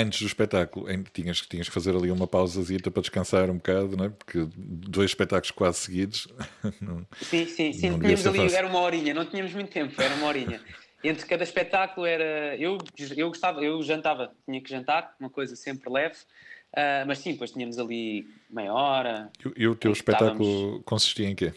antes 0.00 0.20
do 0.20 0.26
espetáculo 0.26 0.90
em, 0.90 1.02
tinhas, 1.02 1.40
tinhas 1.40 1.68
que 1.68 1.74
fazer 1.74 1.94
ali 1.94 2.10
uma 2.10 2.26
pausazita 2.26 2.90
para 2.90 3.00
descansar 3.00 3.50
um 3.50 3.56
bocado, 3.56 3.96
não 3.96 4.04
é? 4.06 4.08
Porque 4.10 4.46
dois 4.56 5.10
espetáculos 5.10 5.50
quase 5.50 5.78
seguidos. 5.78 6.28
Não, 6.80 7.06
sim, 7.20 7.46
sim, 7.46 7.72
sim. 7.72 7.90
Não 7.90 7.98
tínhamos 7.98 8.26
ali, 8.26 8.38
fácil. 8.38 8.58
era 8.58 8.66
uma 8.66 8.80
horinha, 8.80 9.14
não 9.14 9.24
tínhamos 9.24 9.52
muito 9.52 9.70
tempo, 9.70 10.00
era 10.00 10.14
uma 10.14 10.26
horinha. 10.26 10.60
Entre 11.02 11.24
cada 11.26 11.44
espetáculo 11.44 12.06
era. 12.06 12.56
Eu, 12.56 12.78
eu 13.16 13.28
gostava, 13.28 13.62
eu 13.62 13.82
jantava, 13.82 14.32
tinha 14.44 14.60
que 14.60 14.68
jantar, 14.68 15.14
uma 15.20 15.30
coisa 15.30 15.54
sempre 15.54 15.90
leve. 15.90 16.16
Uh, 16.72 17.06
mas 17.06 17.18
sim, 17.18 17.32
depois 17.32 17.52
tínhamos 17.52 17.78
ali 17.78 18.26
meia 18.50 18.72
hora. 18.72 19.30
E, 19.56 19.62
e 19.62 19.68
o 19.68 19.74
teu 19.74 19.92
espetáculo 19.92 20.30
estávamos... 20.32 20.82
consistia 20.84 21.28
em 21.28 21.34
quê? 21.34 21.52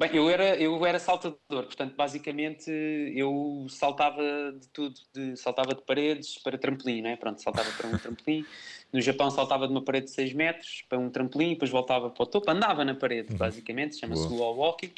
Bem, 0.00 0.16
eu 0.16 0.30
era, 0.30 0.56
eu 0.56 0.86
era 0.86 0.98
saltador, 0.98 1.36
portanto, 1.50 1.94
basicamente 1.94 2.70
eu 3.14 3.66
saltava 3.68 4.22
de 4.58 4.66
tudo, 4.68 4.98
de, 5.14 5.36
saltava 5.36 5.74
de 5.74 5.82
paredes 5.82 6.38
para 6.38 6.56
trampolim, 6.56 7.02
né? 7.02 7.16
Pronto, 7.16 7.42
saltava 7.42 7.70
para 7.72 7.86
um 7.86 7.98
trampolim. 7.98 8.46
No 8.90 8.98
Japão 9.02 9.30
saltava 9.30 9.66
de 9.66 9.74
uma 9.74 9.82
parede 9.82 10.06
de 10.06 10.12
6 10.12 10.32
metros 10.32 10.84
para 10.88 10.98
um 10.98 11.10
trampolim, 11.10 11.50
depois 11.50 11.70
voltava 11.70 12.08
para 12.08 12.22
o 12.22 12.26
topo, 12.26 12.50
andava 12.50 12.82
na 12.82 12.94
parede, 12.94 13.34
basicamente, 13.34 13.98
chama-se 13.98 14.26
wall 14.28 14.56
walking. 14.56 14.90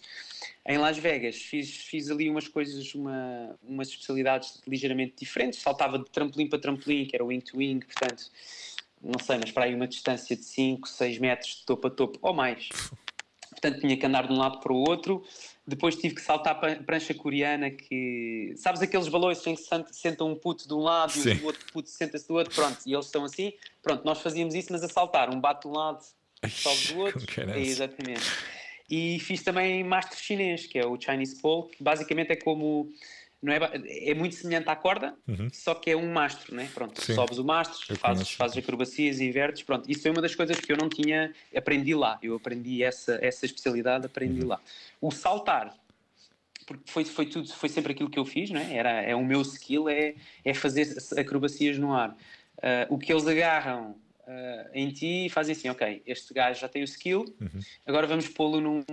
Em 0.65 0.79
Las 0.79 0.99
Vegas 0.99 1.35
fiz, 1.35 1.79
fiz 1.79 2.09
ali 2.09 2.31
umas 2.31 2.47
coisas, 2.47 2.95
uma, 2.95 3.59
umas 3.61 3.89
especialidades 3.89 4.63
ligeiramente 4.69 5.15
diferentes, 5.19 5.59
saltava 5.59 5.99
de 5.99 6.09
trampolim 6.11 6.49
para 6.49 6.61
trampolim, 6.61 7.07
que 7.07 7.17
era 7.17 7.25
wing 7.25 7.41
to 7.41 7.57
wing, 7.57 7.81
portanto, 7.81 8.31
não 9.03 9.19
sei, 9.19 9.37
mas 9.39 9.51
para 9.51 9.65
aí 9.65 9.75
uma 9.75 9.89
distância 9.89 10.37
de 10.37 10.45
5, 10.45 10.89
6 10.89 11.19
metros 11.19 11.57
de 11.57 11.67
topo 11.67 11.89
a 11.89 11.91
topo, 11.91 12.21
ou 12.23 12.33
mais 12.33 12.69
portanto 13.63 13.81
tinha 13.81 13.97
que 13.97 14.05
andar 14.05 14.27
de 14.27 14.33
um 14.33 14.37
lado 14.37 14.59
para 14.59 14.73
o 14.73 14.77
outro. 14.77 15.25
Depois 15.65 15.95
tive 15.95 16.17
que 16.17 16.21
saltar 16.21 16.57
a 16.57 16.83
prancha 16.83 17.15
coreana, 17.15 17.71
que 17.71 18.53
sabes 18.57 18.83
aqueles 18.83 19.07
balões 19.07 19.47
em 19.47 19.55
que 19.55 19.63
senta 19.93 20.25
um 20.25 20.35
puto 20.35 20.67
de 20.67 20.75
um 20.75 20.81
lado 20.81 21.13
Sim. 21.13 21.35
e 21.35 21.41
o 21.41 21.47
outro 21.47 21.65
puto 21.73 21.89
senta-se 21.89 22.27
do 22.27 22.35
outro, 22.35 22.53
pronto, 22.53 22.79
e 22.85 22.93
eles 22.93 23.07
estão 23.07 23.25
assim. 23.25 23.53
Pronto, 23.81 24.05
nós 24.05 24.21
fazíamos 24.21 24.57
isso, 24.57 24.73
mas 24.73 24.83
a 24.83 24.89
saltar, 24.89 25.31
um 25.31 25.41
bate 25.41 25.63
de 25.63 25.69
um 25.69 25.73
lado, 25.73 26.05
sobe 26.49 26.89
do 26.89 26.99
outro. 26.99 27.25
É, 27.55 27.61
exatamente. 27.61 28.23
E 28.91 29.21
fiz 29.21 29.43
também 29.43 29.85
Master 29.85 30.19
Chinês, 30.19 30.67
que 30.67 30.79
é 30.79 30.85
o 30.85 31.01
Chinese 31.01 31.41
Pole, 31.41 31.71
que 31.71 31.83
basicamente 31.83 32.33
é 32.33 32.37
como 32.37 32.93
não 33.43 33.53
é, 33.53 33.59
é 34.09 34.15
muito 34.15 34.37
semelhante 34.37 34.69
à 34.69 34.77
corda, 34.77 35.15
uhum. 35.27 35.49
só 35.53 35.75
que 35.75 35.91
é 35.91 35.97
um 35.97 36.13
mastro, 36.13 36.55
né? 36.55 36.71
Pronto, 36.73 37.03
Sim. 37.03 37.15
sobes 37.15 37.39
o 37.39 37.45
mastro, 37.45 37.97
fazes, 37.97 38.31
fazes 38.31 38.57
acrobacias 38.57 39.19
e 39.19 39.25
invertes, 39.25 39.65
pronto. 39.65 39.91
Isso 39.91 40.03
foi 40.03 40.13
uma 40.13 40.23
das 40.23 40.35
coisas 40.35 40.61
que 40.61 40.71
eu 40.71 40.77
não 40.77 40.89
tinha, 40.89 41.35
aprendi 41.55 41.93
lá. 41.93 42.21
Eu 42.23 42.37
aprendi 42.37 42.85
essa, 42.85 43.19
essa 43.21 43.45
especialidade, 43.45 44.07
aprendi 44.07 44.43
uhum. 44.43 44.49
lá. 44.49 44.61
O 45.01 45.11
saltar, 45.11 45.77
porque 46.65 46.91
foi, 46.91 47.05
foi 47.05 47.27
tudo, 47.27 47.53
foi 47.53 47.69
sempre 47.69 47.93
aquilo 47.93 48.09
que 48.09 48.19
eu 48.19 48.25
fiz, 48.25 48.51
né? 48.51 48.69
Era, 48.73 49.03
é 49.03 49.17
o 49.17 49.25
meu 49.25 49.43
skill, 49.43 49.89
é, 49.89 50.15
é 50.45 50.55
fazer 50.55 50.87
acrobacias 51.19 51.77
no 51.79 51.93
ar. 51.93 52.17
Uh, 52.59 52.95
o 52.95 52.99
que 52.99 53.13
eles 53.13 53.27
agarram 53.27 53.97
uh, 54.27 54.71
em 54.73 54.91
ti 54.91 55.27
e 55.27 55.29
fazem 55.29 55.53
assim, 55.55 55.69
ok, 55.69 56.03
este 56.07 56.33
gajo 56.33 56.61
já 56.61 56.69
tem 56.69 56.83
o 56.83 56.85
skill, 56.85 57.25
uhum. 57.41 57.61
agora 57.87 58.07
vamos 58.07 58.29
pô-lo 58.29 58.61
num, 58.61 58.85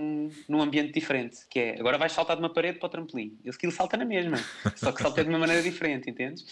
num 0.48 0.60
ambiente 0.60 0.92
diferente, 0.92 1.38
que 1.48 1.58
é, 1.58 1.80
agora 1.80 1.98
vais 1.98 2.12
saltar 2.12 2.36
de 2.36 2.42
uma 2.42 2.52
parede 2.52 2.78
para 2.78 2.86
o 2.86 2.90
trampolim. 2.90 3.38
E 3.44 3.48
o 3.48 3.50
skill 3.50 3.70
salta 3.70 3.96
na 3.96 4.04
mesma, 4.04 4.38
só 4.76 4.92
que 4.92 5.02
salta 5.02 5.22
de 5.22 5.28
uma 5.28 5.38
maneira 5.38 5.62
diferente, 5.62 6.10
entendes? 6.10 6.42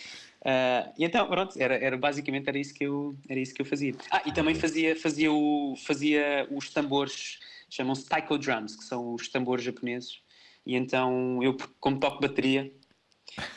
Uh, 0.40 0.92
e 0.96 1.04
então, 1.04 1.26
pronto, 1.26 1.60
era, 1.60 1.74
era, 1.76 1.96
basicamente 1.96 2.48
era 2.48 2.58
isso, 2.58 2.72
que 2.72 2.84
eu, 2.84 3.16
era 3.28 3.40
isso 3.40 3.52
que 3.52 3.62
eu 3.62 3.66
fazia. 3.66 3.94
Ah, 4.10 4.22
e 4.24 4.32
também 4.32 4.54
fazia, 4.54 4.94
fazia, 4.94 5.32
o, 5.32 5.74
fazia 5.76 6.46
os 6.50 6.70
tambores, 6.70 7.38
chamam-se 7.68 8.06
taiko 8.06 8.38
drums, 8.38 8.76
que 8.76 8.84
são 8.84 9.14
os 9.14 9.28
tambores 9.28 9.64
japoneses. 9.64 10.20
E 10.64 10.76
então, 10.76 11.42
eu, 11.42 11.56
como 11.80 11.98
toco 11.98 12.20
bateria, 12.20 12.72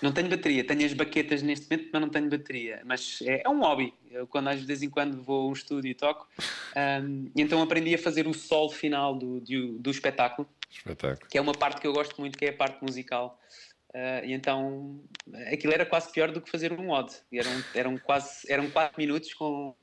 não 0.01 0.11
tenho 0.11 0.29
bateria, 0.29 0.63
tenho 0.65 0.85
as 0.85 0.93
baquetas 0.93 1.41
neste 1.41 1.69
momento, 1.69 1.89
mas 1.91 2.01
não 2.01 2.09
tenho 2.09 2.29
bateria. 2.29 2.81
Mas 2.85 3.19
é, 3.23 3.41
é 3.45 3.49
um 3.49 3.59
hobby. 3.59 3.93
Eu, 4.09 4.27
quando 4.27 4.49
às 4.49 4.61
vezes 4.61 4.83
em 4.83 4.89
quando 4.89 5.21
vou 5.21 5.47
a 5.47 5.49
um 5.49 5.53
estúdio 5.53 5.89
e 5.89 5.93
toco, 5.93 6.27
um, 7.03 7.31
então 7.35 7.61
aprendi 7.61 7.93
a 7.95 7.97
fazer 7.97 8.27
o 8.27 8.33
sol 8.33 8.69
final 8.69 9.15
do, 9.15 9.39
do, 9.39 9.79
do 9.79 9.91
espetáculo, 9.91 10.47
espetáculo, 10.69 11.29
que 11.29 11.37
é 11.37 11.41
uma 11.41 11.53
parte 11.53 11.81
que 11.81 11.87
eu 11.87 11.93
gosto 11.93 12.19
muito, 12.19 12.37
que 12.37 12.45
é 12.45 12.49
a 12.49 12.53
parte 12.53 12.83
musical. 12.83 13.39
Uh, 13.93 14.23
e 14.25 14.31
então 14.31 15.01
aquilo 15.51 15.73
era 15.73 15.85
quase 15.85 16.09
pior 16.13 16.31
do 16.31 16.39
que 16.39 16.49
fazer 16.49 16.71
um 16.71 16.91
odd. 16.91 17.13
Eram, 17.31 17.63
eram 17.75 17.97
quase 17.97 18.49
eram 18.49 18.69
4 18.69 18.97
minutos 18.97 19.33
com, 19.33 19.75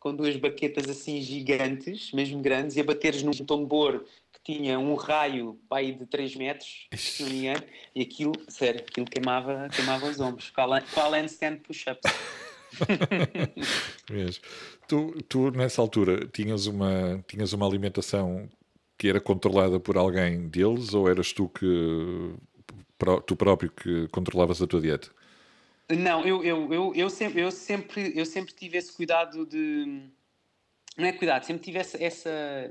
com 0.00 0.16
duas 0.16 0.36
baquetas 0.36 0.88
assim 0.88 1.20
gigantes, 1.20 2.10
mesmo 2.12 2.42
grandes, 2.42 2.76
e 2.76 2.80
a 2.80 2.84
bateres 2.84 3.22
num 3.22 3.30
tambor 3.30 4.04
tinha 4.44 4.78
um 4.78 4.94
raio 4.94 5.58
pai 5.68 5.92
de 5.92 6.06
3 6.06 6.34
metros, 6.36 6.88
se 6.94 7.22
não 7.22 7.30
me 7.30 7.38
engano, 7.38 7.64
e 7.94 8.02
aquilo, 8.02 8.32
sério, 8.48 8.80
aquilo 8.80 9.06
queimava, 9.06 9.68
queimava 9.70 10.06
os 10.06 10.20
ombros. 10.20 10.50
Qual, 10.50 10.70
handstand 11.12 11.58
push-ups? 11.58 12.12
Mesmo. 14.10 14.44
Tu, 14.88 15.22
tu, 15.28 15.50
nessa 15.50 15.80
altura, 15.80 16.26
tinhas 16.26 16.66
uma, 16.66 17.22
tinhas 17.28 17.52
uma 17.52 17.66
alimentação 17.66 18.48
que 18.98 19.08
era 19.08 19.20
controlada 19.20 19.78
por 19.78 19.96
alguém 19.96 20.48
deles 20.48 20.94
ou 20.94 21.08
eras 21.08 21.32
tu 21.32 21.48
que 21.48 22.34
tu 23.26 23.36
próprio 23.36 23.70
que 23.70 24.08
controlavas 24.08 24.62
a 24.62 24.66
tua 24.66 24.80
dieta? 24.80 25.10
Não, 25.90 26.24
eu, 26.24 26.42
eu, 26.44 26.72
eu, 26.72 26.92
eu, 26.94 27.10
sempre, 27.10 27.42
eu, 27.42 27.50
sempre, 27.50 28.12
eu 28.16 28.24
sempre 28.24 28.54
tive 28.54 28.78
esse 28.78 28.92
cuidado 28.92 29.44
de. 29.44 30.08
Não 30.96 31.06
é 31.06 31.12
cuidado, 31.12 31.44
sempre 31.44 31.62
tive 31.62 31.78
essa, 31.78 32.02
essa 32.02 32.70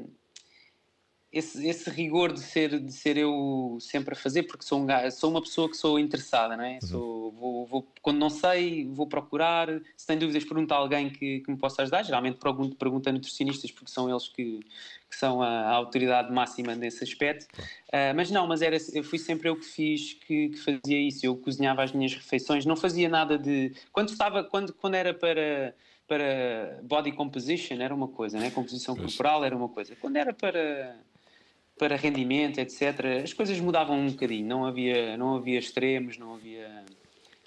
esse, 1.31 1.65
esse 1.65 1.89
rigor 1.89 2.33
de 2.33 2.41
ser, 2.41 2.77
de 2.77 2.91
ser 2.91 3.15
eu 3.15 3.77
sempre 3.79 4.13
a 4.13 4.17
fazer, 4.17 4.43
porque 4.43 4.65
sou, 4.65 4.81
um, 4.81 5.11
sou 5.11 5.29
uma 5.29 5.41
pessoa 5.41 5.69
que 5.69 5.77
sou 5.77 5.97
interessada, 5.97 6.57
não 6.57 6.63
é? 6.65 6.73
Uhum. 6.73 6.87
Sou, 6.87 7.31
vou, 7.31 7.65
vou, 7.65 7.87
quando 8.01 8.17
não 8.17 8.29
sei, 8.29 8.85
vou 8.87 9.07
procurar. 9.07 9.69
Se 9.95 10.05
tenho 10.05 10.19
dúvidas, 10.19 10.43
pergunto 10.43 10.73
a 10.73 10.77
alguém 10.77 11.09
que, 11.09 11.39
que 11.39 11.49
me 11.49 11.57
possa 11.57 11.83
ajudar. 11.83 12.03
Geralmente 12.03 12.37
pergunto, 12.37 12.75
pergunto 12.75 13.07
a 13.07 13.13
nutricionistas, 13.13 13.71
porque 13.71 13.89
são 13.89 14.09
eles 14.09 14.27
que, 14.27 14.59
que 15.09 15.15
são 15.15 15.41
a, 15.41 15.47
a 15.47 15.71
autoridade 15.71 16.33
máxima 16.33 16.75
nesse 16.75 17.01
aspecto. 17.01 17.45
Uh, 17.87 18.13
mas 18.13 18.29
não, 18.29 18.45
mas 18.45 18.61
era, 18.61 18.75
eu 18.93 19.03
fui 19.03 19.17
sempre 19.17 19.47
eu 19.47 19.55
que 19.55 19.65
fiz, 19.65 20.13
que, 20.13 20.49
que, 20.49 20.57
fazia 20.57 20.99
isso. 20.99 21.25
Eu 21.25 21.37
cozinhava 21.37 21.81
as 21.81 21.93
minhas 21.93 22.13
refeições, 22.13 22.65
não 22.65 22.75
fazia 22.75 23.07
nada 23.07 23.37
de. 23.37 23.71
Quando 23.93 24.09
estava, 24.09 24.43
quando, 24.43 24.73
quando 24.73 24.95
era 24.95 25.13
para 25.13 25.73
para 26.07 26.81
body 26.83 27.13
composition 27.13 27.75
era 27.79 27.95
uma 27.95 28.09
coisa, 28.09 28.37
né? 28.37 28.51
composição 28.51 28.93
pois. 28.97 29.15
corporal 29.15 29.45
era 29.45 29.55
uma 29.55 29.69
coisa. 29.69 29.95
Quando 29.95 30.17
era 30.17 30.33
para 30.33 30.99
para 31.77 31.95
rendimento, 31.95 32.60
etc., 32.60 33.23
as 33.23 33.34
coisas 33.34 33.60
mudavam 33.60 33.99
um 33.99 34.10
bocadinho, 34.10 34.47
não 34.47 34.65
havia, 34.65 35.17
não 35.17 35.36
havia 35.36 35.57
extremos, 35.57 36.17
não 36.17 36.36
havia, 36.36 36.86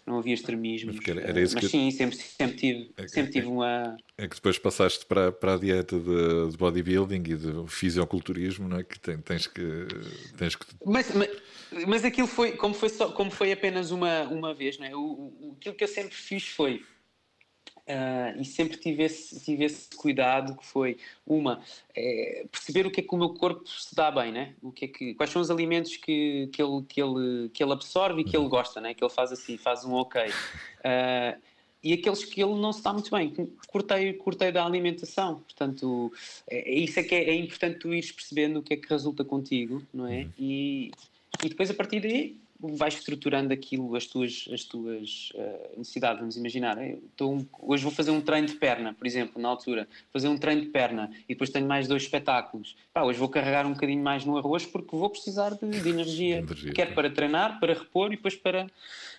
não 0.06 0.18
havia 0.18 0.34
extremismos. 0.34 0.96
Mas, 0.96 1.08
era, 1.08 1.32
mas 1.32 1.54
que... 1.54 1.68
sim, 1.68 1.90
sempre, 1.90 2.16
sempre 2.16 2.56
tive, 2.56 2.90
é, 2.96 3.08
sempre 3.08 3.32
tive 3.32 3.46
uma. 3.46 3.96
É 4.18 4.28
que 4.28 4.34
depois 4.34 4.58
passaste 4.58 5.06
para, 5.06 5.32
para 5.32 5.54
a 5.54 5.56
dieta 5.56 5.98
de, 5.98 6.50
de 6.50 6.56
bodybuilding 6.56 7.22
e 7.30 7.36
de 7.36 7.68
fisioculturismo, 7.68 8.68
não 8.68 8.78
é? 8.78 8.84
Que 8.84 8.98
tens 8.98 9.46
que. 9.46 9.86
Tens 10.36 10.56
que... 10.56 10.66
Mas, 10.84 11.14
mas, 11.14 11.28
mas 11.86 12.04
aquilo 12.04 12.26
foi, 12.26 12.52
como 12.52 12.74
foi, 12.74 12.88
só, 12.88 13.10
como 13.12 13.30
foi 13.30 13.52
apenas 13.52 13.90
uma, 13.90 14.22
uma 14.24 14.52
vez, 14.52 14.78
não 14.78 14.86
é? 14.86 14.94
O, 14.94 15.00
o, 15.00 15.56
aquilo 15.56 15.74
que 15.74 15.84
eu 15.84 15.88
sempre 15.88 16.14
fiz 16.14 16.46
foi 16.48 16.82
Uh, 17.86 18.40
e 18.40 18.44
sempre 18.46 18.78
tive 18.78 19.02
esse, 19.02 19.44
tive 19.44 19.64
esse 19.64 19.94
cuidado 19.94 20.56
que 20.56 20.64
foi 20.64 20.96
uma 21.26 21.60
é, 21.94 22.46
perceber 22.50 22.86
o 22.86 22.90
que 22.90 23.00
é 23.00 23.04
que 23.04 23.14
o 23.14 23.18
meu 23.18 23.34
corpo 23.34 23.68
se 23.68 23.94
dá 23.94 24.10
bem, 24.10 24.32
né? 24.32 24.54
O 24.62 24.72
que 24.72 24.86
é 24.86 24.88
que 24.88 25.14
quais 25.14 25.30
são 25.30 25.42
os 25.42 25.50
alimentos 25.50 25.98
que, 25.98 26.48
que, 26.50 26.62
ele, 26.62 26.82
que, 26.88 27.02
ele, 27.02 27.50
que 27.50 27.62
ele 27.62 27.72
absorve 27.72 28.22
e 28.22 28.24
que 28.24 28.34
ele 28.34 28.48
gosta, 28.48 28.80
né? 28.80 28.94
Que 28.94 29.04
ele 29.04 29.12
faz 29.12 29.32
assim, 29.32 29.58
faz 29.58 29.84
um 29.84 29.92
ok. 29.92 30.22
Uh, 30.26 31.38
e 31.82 31.92
aqueles 31.92 32.24
que 32.24 32.42
ele 32.42 32.54
não 32.54 32.72
se 32.72 32.82
dá 32.82 32.94
muito 32.94 33.10
bem, 33.10 33.30
cortei, 33.66 34.14
cortei 34.14 34.50
da 34.50 34.64
alimentação. 34.64 35.40
Portanto, 35.40 36.10
é, 36.48 36.70
é 36.70 36.78
isso 36.78 36.98
é 36.98 37.02
que 37.02 37.14
é, 37.14 37.28
é, 37.28 37.34
importante 37.34 37.80
tu 37.80 37.92
ires 37.92 38.10
percebendo 38.10 38.60
o 38.60 38.62
que 38.62 38.72
é 38.72 38.76
que 38.78 38.88
resulta 38.88 39.22
contigo, 39.22 39.82
não 39.92 40.06
é? 40.06 40.20
Uhum. 40.20 40.30
E, 40.38 40.90
e 41.44 41.48
depois 41.50 41.70
a 41.70 41.74
partir 41.74 42.00
daí 42.00 42.34
vais 42.72 42.94
estruturando 42.94 43.52
aquilo, 43.52 43.94
as 43.96 44.06
tuas, 44.06 44.48
as 44.52 44.64
tuas 44.64 45.30
uh, 45.34 45.78
necessidades. 45.78 46.20
Vamos 46.20 46.36
imaginar, 46.36 46.82
então, 46.82 47.46
hoje 47.58 47.82
vou 47.82 47.92
fazer 47.92 48.10
um 48.10 48.20
treino 48.20 48.46
de 48.46 48.54
perna, 48.54 48.94
por 48.94 49.06
exemplo, 49.06 49.40
na 49.40 49.48
altura, 49.48 49.88
fazer 50.12 50.28
um 50.28 50.38
treino 50.38 50.62
de 50.62 50.68
perna 50.68 51.10
e 51.28 51.34
depois 51.34 51.50
tenho 51.50 51.66
mais 51.66 51.86
dois 51.86 52.02
espetáculos. 52.02 52.76
Pá, 52.92 53.02
hoje 53.02 53.18
vou 53.18 53.28
carregar 53.28 53.66
um 53.66 53.72
bocadinho 53.72 54.02
mais 54.02 54.24
no 54.24 54.38
arroz 54.38 54.66
porque 54.66 54.96
vou 54.96 55.10
precisar 55.10 55.50
de, 55.50 55.68
de 55.68 55.88
energia, 55.88 56.38
energia, 56.38 56.72
quer 56.72 56.94
para 56.94 57.10
treinar, 57.10 57.60
para 57.60 57.74
repor 57.74 58.12
e 58.12 58.16
depois 58.16 58.34
para. 58.34 58.66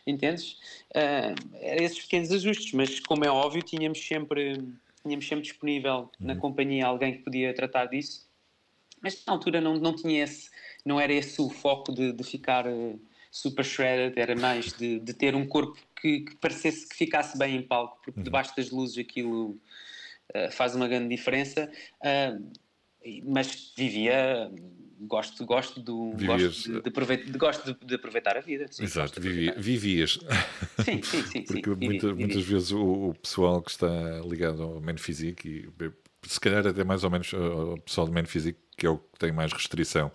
Entendes? 0.08 0.60
Uh, 0.92 1.56
esses 1.62 2.00
pequenos 2.02 2.32
ajustes, 2.32 2.72
mas 2.74 3.00
como 3.00 3.26
é 3.26 3.30
óbvio, 3.30 3.62
tínhamos 3.64 4.00
sempre, 4.00 4.64
tínhamos 5.04 5.28
sempre 5.28 5.44
disponível 5.44 6.12
na 6.20 6.34
uhum. 6.34 6.40
companhia 6.40 6.86
alguém 6.86 7.14
que 7.14 7.24
podia 7.24 7.54
tratar 7.54 7.86
disso, 7.88 8.28
mas 9.02 9.24
na 9.26 9.34
altura 9.34 9.60
não, 9.60 9.76
não 9.76 9.96
tinha 9.96 10.24
esse, 10.24 10.50
não 10.86 11.00
era 11.00 11.12
esse 11.12 11.42
o 11.42 11.50
foco 11.50 11.92
de, 11.92 12.12
de 12.12 12.24
ficar. 12.24 12.68
Uh, 12.68 13.00
super 13.36 13.66
shredded, 13.66 14.18
era 14.18 14.34
mais 14.34 14.72
de, 14.72 14.98
de 14.98 15.14
ter 15.14 15.36
um 15.36 15.46
corpo 15.46 15.78
que, 16.00 16.22
que, 16.22 16.36
parecesse 16.38 16.88
que 16.88 16.96
ficasse 16.96 17.38
bem 17.38 17.58
em 17.58 17.62
palco, 17.62 18.00
porque 18.02 18.18
uhum. 18.18 18.24
debaixo 18.24 18.56
das 18.56 18.72
luzes 18.72 18.98
aquilo 18.98 19.60
uh, 20.34 20.50
faz 20.52 20.74
uma 20.74 20.88
grande 20.88 21.14
diferença. 21.14 21.70
Uh, 22.00 22.50
mas 23.26 23.74
vivia, 23.76 24.50
gosto, 25.02 25.46
gosto, 25.46 25.82
do, 25.82 26.14
gosto, 26.26 26.72
de, 26.72 26.82
de, 26.82 26.90
aproveitar, 26.90 27.38
gosto 27.38 27.74
de, 27.74 27.86
de, 27.86 27.96
aproveitar 27.96 28.38
a 28.38 28.40
vida. 28.40 28.68
Sim, 28.72 28.84
Exato, 28.84 29.20
vivia, 29.20 29.54
vivias. 29.58 30.18
Sim, 30.86 31.04
sim, 31.04 31.22
sim. 31.24 31.42
Porque 31.46 31.70
sim, 31.70 31.86
muita, 31.86 32.08
vivi, 32.08 32.20
muitas 32.20 32.42
vivi. 32.42 32.54
vezes 32.54 32.72
o, 32.72 33.10
o, 33.10 33.16
pessoal 33.16 33.62
que 33.62 33.70
está 33.70 34.22
ligado 34.22 34.64
ao 34.64 34.80
Man 34.80 34.98
Physique, 34.98 35.70
e 35.80 35.92
se 36.26 36.40
calhar 36.40 36.66
até 36.66 36.86
mais 36.86 37.04
ou 37.04 37.10
menos 37.10 37.34
o 37.34 37.78
pessoal 37.86 38.08
do 38.08 38.14
Man 38.14 38.26
Physique, 38.26 38.60
que 38.78 38.86
é 38.86 38.90
o 38.90 38.98
que 38.98 39.20
tem 39.20 39.34
mais 39.34 39.52
restrição, 39.52 40.10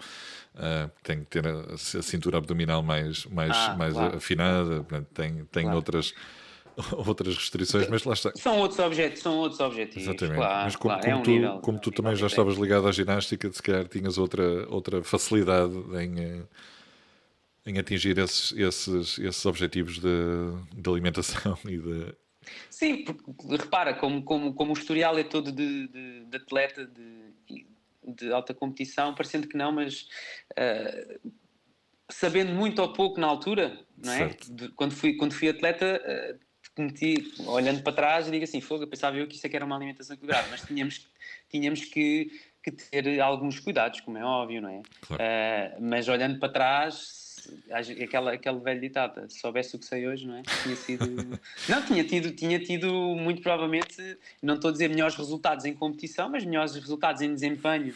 Uh, 0.54 0.90
tem 1.04 1.20
que 1.20 1.26
ter 1.26 1.46
a, 1.46 1.74
a, 1.74 2.02
cintura 2.02 2.38
abdominal 2.38 2.82
mais, 2.82 3.24
mais, 3.26 3.52
ah, 3.54 3.76
mais 3.76 3.94
claro. 3.94 4.16
afinada, 4.16 4.82
portanto, 4.82 5.06
tem, 5.14 5.44
tem 5.44 5.62
claro. 5.62 5.76
outras, 5.76 6.12
outras 7.06 7.36
restrições, 7.36 7.88
mas 7.88 8.04
lá 8.04 8.14
está. 8.14 8.32
São 8.34 8.58
outros 8.58 8.78
objetivos, 8.80 9.22
são 9.22 9.36
outros 9.38 9.60
objetivos. 9.60 10.08
Exatamente. 10.08 10.36
Claro, 10.36 10.64
mas 10.64 10.76
como, 10.76 10.94
como, 10.94 11.06
é 11.06 11.16
um 11.16 11.22
tu, 11.22 11.30
nível, 11.30 11.60
como 11.60 11.78
tu 11.78 11.90
também 11.92 12.16
já 12.16 12.26
estavas 12.26 12.56
ligado 12.56 12.88
à 12.88 12.92
ginástica, 12.92 13.50
se 13.52 13.62
calhar 13.62 13.86
tinhas 13.86 14.18
outra, 14.18 14.68
outra 14.68 15.02
facilidade 15.04 15.72
em, 15.72 16.20
eh, 16.20 16.42
em 17.66 17.78
atingir 17.78 18.18
esses, 18.18 18.52
esses, 18.52 19.18
esses 19.18 19.46
objetivos 19.46 19.98
de, 20.00 20.08
de 20.74 20.90
alimentação 20.90 21.56
e 21.64 21.78
de. 21.78 22.14
Sim, 22.68 23.04
porque, 23.04 23.56
repara, 23.56 23.94
como, 23.94 24.22
como, 24.24 24.52
como 24.52 24.70
o 24.70 24.76
historial 24.76 25.16
é 25.16 25.22
todo 25.22 25.52
de, 25.52 25.86
de, 25.88 26.24
de 26.24 26.36
atleta, 26.36 26.86
de, 26.86 27.29
de 28.06 28.32
alta 28.32 28.54
competição, 28.54 29.14
parecendo 29.14 29.46
que 29.46 29.56
não, 29.56 29.72
mas 29.72 30.08
uh, 30.52 31.30
sabendo 32.08 32.52
muito 32.52 32.80
ou 32.80 32.92
pouco 32.92 33.20
na 33.20 33.26
altura, 33.26 33.78
não 33.96 34.12
é? 34.12 34.28
De, 34.48 34.68
quando, 34.70 34.92
fui, 34.92 35.14
quando 35.14 35.32
fui 35.32 35.48
atleta, 35.48 36.00
uh, 36.04 36.38
cometi, 36.74 37.32
olhando 37.46 37.82
para 37.82 37.92
trás, 37.92 38.28
e 38.28 38.30
digo 38.30 38.44
assim: 38.44 38.60
fogo, 38.60 38.84
eu 38.84 38.88
pensava 38.88 39.16
eu 39.16 39.26
que 39.26 39.36
isso 39.36 39.46
é 39.46 39.50
que 39.50 39.56
era 39.56 39.64
uma 39.64 39.76
alimentação 39.76 40.14
equilibrada, 40.14 40.48
mas 40.50 40.62
tínhamos, 40.62 41.08
tínhamos 41.48 41.84
que, 41.84 42.30
que, 42.62 42.70
ter 42.70 43.20
alguns 43.20 43.60
cuidados, 43.60 44.00
como 44.00 44.18
é 44.18 44.24
óbvio, 44.24 44.62
não 44.62 44.70
é? 44.70 44.82
Claro. 45.02 45.22
Uh, 45.22 45.82
mas 45.82 46.08
olhando 46.08 46.38
para 46.38 46.52
trás, 46.52 47.29
aquela, 48.02 48.32
aquele 48.32 48.58
velho 48.60 48.80
ditado, 48.80 49.30
se 49.30 49.38
soubesse 49.38 49.76
o 49.76 49.78
que 49.78 49.84
sei 49.84 50.06
hoje, 50.06 50.26
não 50.26 50.36
é? 50.36 50.42
Tinha 50.62 50.76
sido. 50.76 51.06
não, 51.68 51.82
tinha 51.84 52.04
tido, 52.04 52.30
tinha 52.32 52.58
tido 52.58 52.92
muito 53.16 53.42
provavelmente, 53.42 54.18
não 54.42 54.54
estou 54.54 54.70
a 54.70 54.72
dizer 54.72 54.88
melhores 54.88 55.14
resultados 55.16 55.64
em 55.64 55.74
competição, 55.74 56.28
mas 56.28 56.44
melhores 56.44 56.74
resultados 56.74 57.22
em 57.22 57.32
desempenho, 57.32 57.94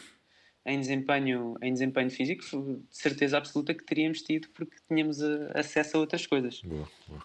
em 0.65 0.79
desempenho, 0.79 1.55
em 1.61 1.73
desempenho 1.73 2.09
físico, 2.09 2.41
de 2.43 2.97
certeza 2.97 3.37
absoluta 3.37 3.73
que 3.73 3.83
teríamos 3.83 4.21
tido 4.21 4.47
porque 4.49 4.75
tínhamos 4.87 5.21
acesso 5.53 5.97
a 5.97 5.99
outras 5.99 6.25
coisas. 6.25 6.61
Boa, 6.61 6.87
boa. 7.07 7.23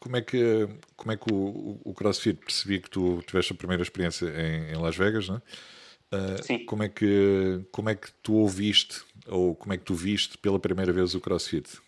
Como 0.00 0.16
é 0.16 0.22
que, 0.22 0.68
como 0.96 1.12
é 1.12 1.16
que 1.16 1.32
o, 1.32 1.78
o 1.84 1.92
CrossFit 1.92 2.38
percebi 2.40 2.80
que 2.80 2.88
tu 2.88 3.22
tiveste 3.26 3.52
a 3.52 3.56
primeira 3.56 3.82
experiência 3.82 4.26
em, 4.26 4.72
em 4.72 4.76
Las 4.76 4.96
Vegas, 4.96 5.28
não 5.28 5.36
é? 5.36 5.42
Uh. 6.12 6.64
Como 6.66 6.82
é, 6.82 6.88
que, 6.88 7.60
como 7.70 7.88
é 7.88 7.94
que 7.94 8.10
tu 8.22 8.34
ouviste 8.34 9.02
ou 9.26 9.54
como 9.54 9.72
é 9.72 9.76
que 9.76 9.84
tu 9.84 9.94
viste 9.94 10.36
pela 10.38 10.58
primeira 10.58 10.92
vez 10.92 11.14
o 11.14 11.20
CrossFit? 11.20 11.78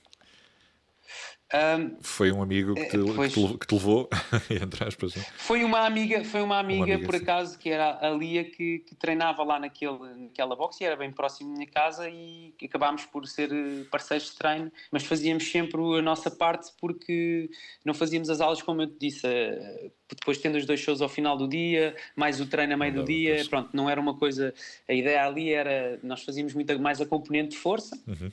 Um, 1.55 1.97
foi 2.01 2.33
um 2.33 2.41
amigo 2.41 2.75
que 2.75 2.87
te, 2.87 2.99
pois, 3.15 3.35
que 3.35 3.47
te, 3.47 3.59
que 3.59 3.67
te 3.67 3.75
levou, 3.75 4.09
entre 4.51 4.89
aspas. 4.89 5.15
Não? 5.15 5.23
Foi 5.37 5.63
uma 5.63 5.81
amiga, 5.81 6.25
foi 6.25 6.41
uma 6.41 6.59
amiga, 6.59 6.85
uma 6.85 6.95
amiga 6.95 7.07
por 7.07 7.15
sim. 7.15 7.23
acaso, 7.23 7.59
que 7.59 7.69
era 7.69 7.99
a 8.01 8.11
Lia, 8.11 8.43
que, 8.43 8.79
que, 8.79 8.95
treinava 8.95 9.45
lá 9.45 9.61
naquele, 9.61 9.99
naquela 10.17 10.57
boxe 10.57 10.83
e 10.83 10.87
era 10.87 10.97
bem 10.97 11.13
próximo 11.13 11.51
da 11.51 11.59
minha 11.59 11.71
casa 11.71 12.09
e 12.09 12.55
acabámos 12.65 13.05
por 13.05 13.27
ser 13.27 13.53
eh, 13.53 13.85
parceiros 13.91 14.31
de 14.31 14.37
treino, 14.39 14.73
mas 14.91 15.05
fazíamos 15.05 15.51
sempre 15.51 15.79
a 15.99 16.01
nossa 16.01 16.31
parte 16.31 16.73
porque 16.81 17.51
não 17.85 17.93
fazíamos 17.93 18.31
as 18.31 18.41
aulas, 18.41 18.63
como 18.63 18.81
eu 18.81 18.87
te 18.87 18.97
disse, 18.99 19.27
eh, 19.27 19.91
depois 20.09 20.39
tendo 20.39 20.57
os 20.57 20.65
dois 20.65 20.81
shows 20.81 21.03
ao 21.03 21.09
final 21.09 21.37
do 21.37 21.47
dia, 21.47 21.95
mais 22.17 22.41
o 22.41 22.47
treino 22.47 22.73
a 22.73 22.77
meio 22.79 22.95
não, 22.95 23.03
do 23.03 23.07
dia, 23.07 23.35
pois. 23.35 23.49
pronto, 23.49 23.71
não 23.75 23.91
era 23.91 24.01
uma 24.01 24.17
coisa, 24.17 24.55
a 24.89 24.95
ideia 24.95 25.27
ali 25.27 25.53
era, 25.53 26.01
nós 26.03 26.23
fazíamos 26.23 26.55
muito 26.55 26.79
mais 26.81 26.99
a 26.99 27.05
componente 27.05 27.51
de 27.51 27.57
força, 27.59 27.95
uhum. 28.07 28.31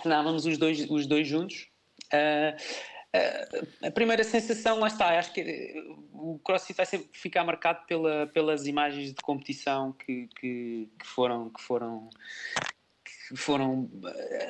treinávamos 0.00 0.46
os 0.46 0.56
dois, 0.56 0.88
os 0.88 1.06
dois 1.06 1.28
juntos, 1.28 1.70
Uh, 2.12 2.82
a 3.86 3.90
primeira 3.90 4.24
sensação, 4.24 4.78
lá 4.78 4.86
está, 4.86 5.18
acho 5.18 5.34
que 5.34 5.42
eh, 5.42 5.84
o 6.14 6.38
CrossFit 6.42 6.74
vai 6.74 6.86
sempre 6.86 7.08
ficar 7.12 7.44
marcado 7.44 7.84
pela, 7.86 8.26
pelas 8.28 8.66
imagens 8.66 9.10
de 9.10 9.20
competição 9.22 9.92
que, 9.92 10.28
que, 10.40 10.88
que 10.98 11.06
foram, 11.06 11.50
que 11.50 11.60
foram 11.60 12.08
foram 13.34 13.90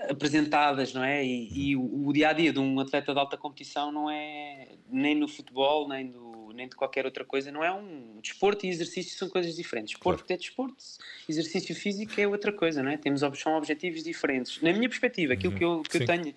apresentadas, 0.09 0.93
não 0.93 1.05
é? 1.05 1.25
E, 1.25 1.71
e 1.71 1.77
o, 1.77 2.09
o, 2.09 2.13
dia 2.13 2.31
a 2.31 2.33
dia 2.33 2.53
de 2.53 2.59
um 2.59 2.81
atleta 2.81 3.13
de 3.13 3.19
alta 3.19 3.37
competição 3.37 3.93
não 3.93 4.11
é 4.11 4.69
nem 4.89 5.15
no 5.15 5.29
futebol, 5.29 5.89
nem, 5.89 6.11
do, 6.11 6.53
nem 6.55 6.69
de 6.69 6.75
qualquer 6.75 7.05
outra 7.05 7.25
coisa, 7.25 7.53
não 7.53 7.63
é 7.63 7.73
um 7.73 8.19
desporto 8.21 8.67
e 8.67 8.69
exercício 8.69 9.17
são 9.17 9.29
coisas 9.29 9.55
diferentes. 9.55 9.93
Desporto 9.93 10.25
claro. 10.25 10.35
é 10.35 10.37
desporto, 10.37 10.85
exercício 11.29 11.75
físico 11.75 12.21
é 12.21 12.27
outra 12.27 12.53
coisa, 12.53 12.83
não 12.83 12.91
é? 12.91 12.97
Temos 12.97 13.23
são 13.39 13.55
objetivos 13.55 14.03
diferentes. 14.03 14.61
Na 14.61 14.73
minha 14.73 14.89
perspectiva, 14.89 15.35
aquilo 15.35 15.53
uhum. 15.53 15.59
que 15.59 15.65
eu, 15.65 15.83
que 15.83 15.97
eu 15.99 16.07
tenho 16.07 16.35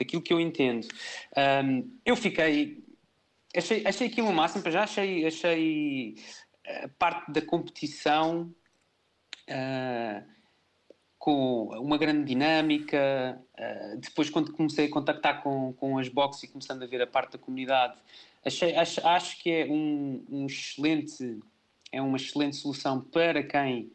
daquilo 0.00 0.22
que 0.22 0.32
eu 0.32 0.40
entendo. 0.40 0.88
Um, 1.64 1.98
eu 2.04 2.16
fiquei. 2.16 2.82
Achei, 3.54 3.86
achei 3.86 4.06
aquilo 4.06 4.28
o 4.28 4.32
máximo, 4.32 4.68
já 4.70 4.84
achei, 4.84 5.26
achei 5.26 6.14
a 6.66 6.88
parte 6.88 7.30
da 7.32 7.42
competição 7.42 8.54
uh, 9.48 10.24
com 11.18 11.64
uma 11.78 11.98
grande 11.98 12.24
dinâmica. 12.24 13.38
Uh, 13.58 13.98
depois, 13.98 14.30
quando 14.30 14.52
comecei 14.52 14.86
a 14.86 14.90
contactar 14.90 15.42
com, 15.42 15.72
com 15.74 15.98
as 15.98 16.08
boxes 16.08 16.44
e 16.44 16.48
começando 16.48 16.82
a 16.82 16.86
ver 16.86 17.02
a 17.02 17.06
parte 17.06 17.32
da 17.32 17.38
comunidade, 17.38 17.98
achei, 18.44 18.74
acho, 18.74 19.06
acho 19.06 19.42
que 19.42 19.50
é 19.50 19.66
um, 19.66 20.24
um 20.30 20.46
excelente, 20.46 21.40
é 21.92 22.00
uma 22.00 22.16
excelente 22.16 22.56
solução 22.56 23.00
para 23.00 23.42
quem 23.42 23.92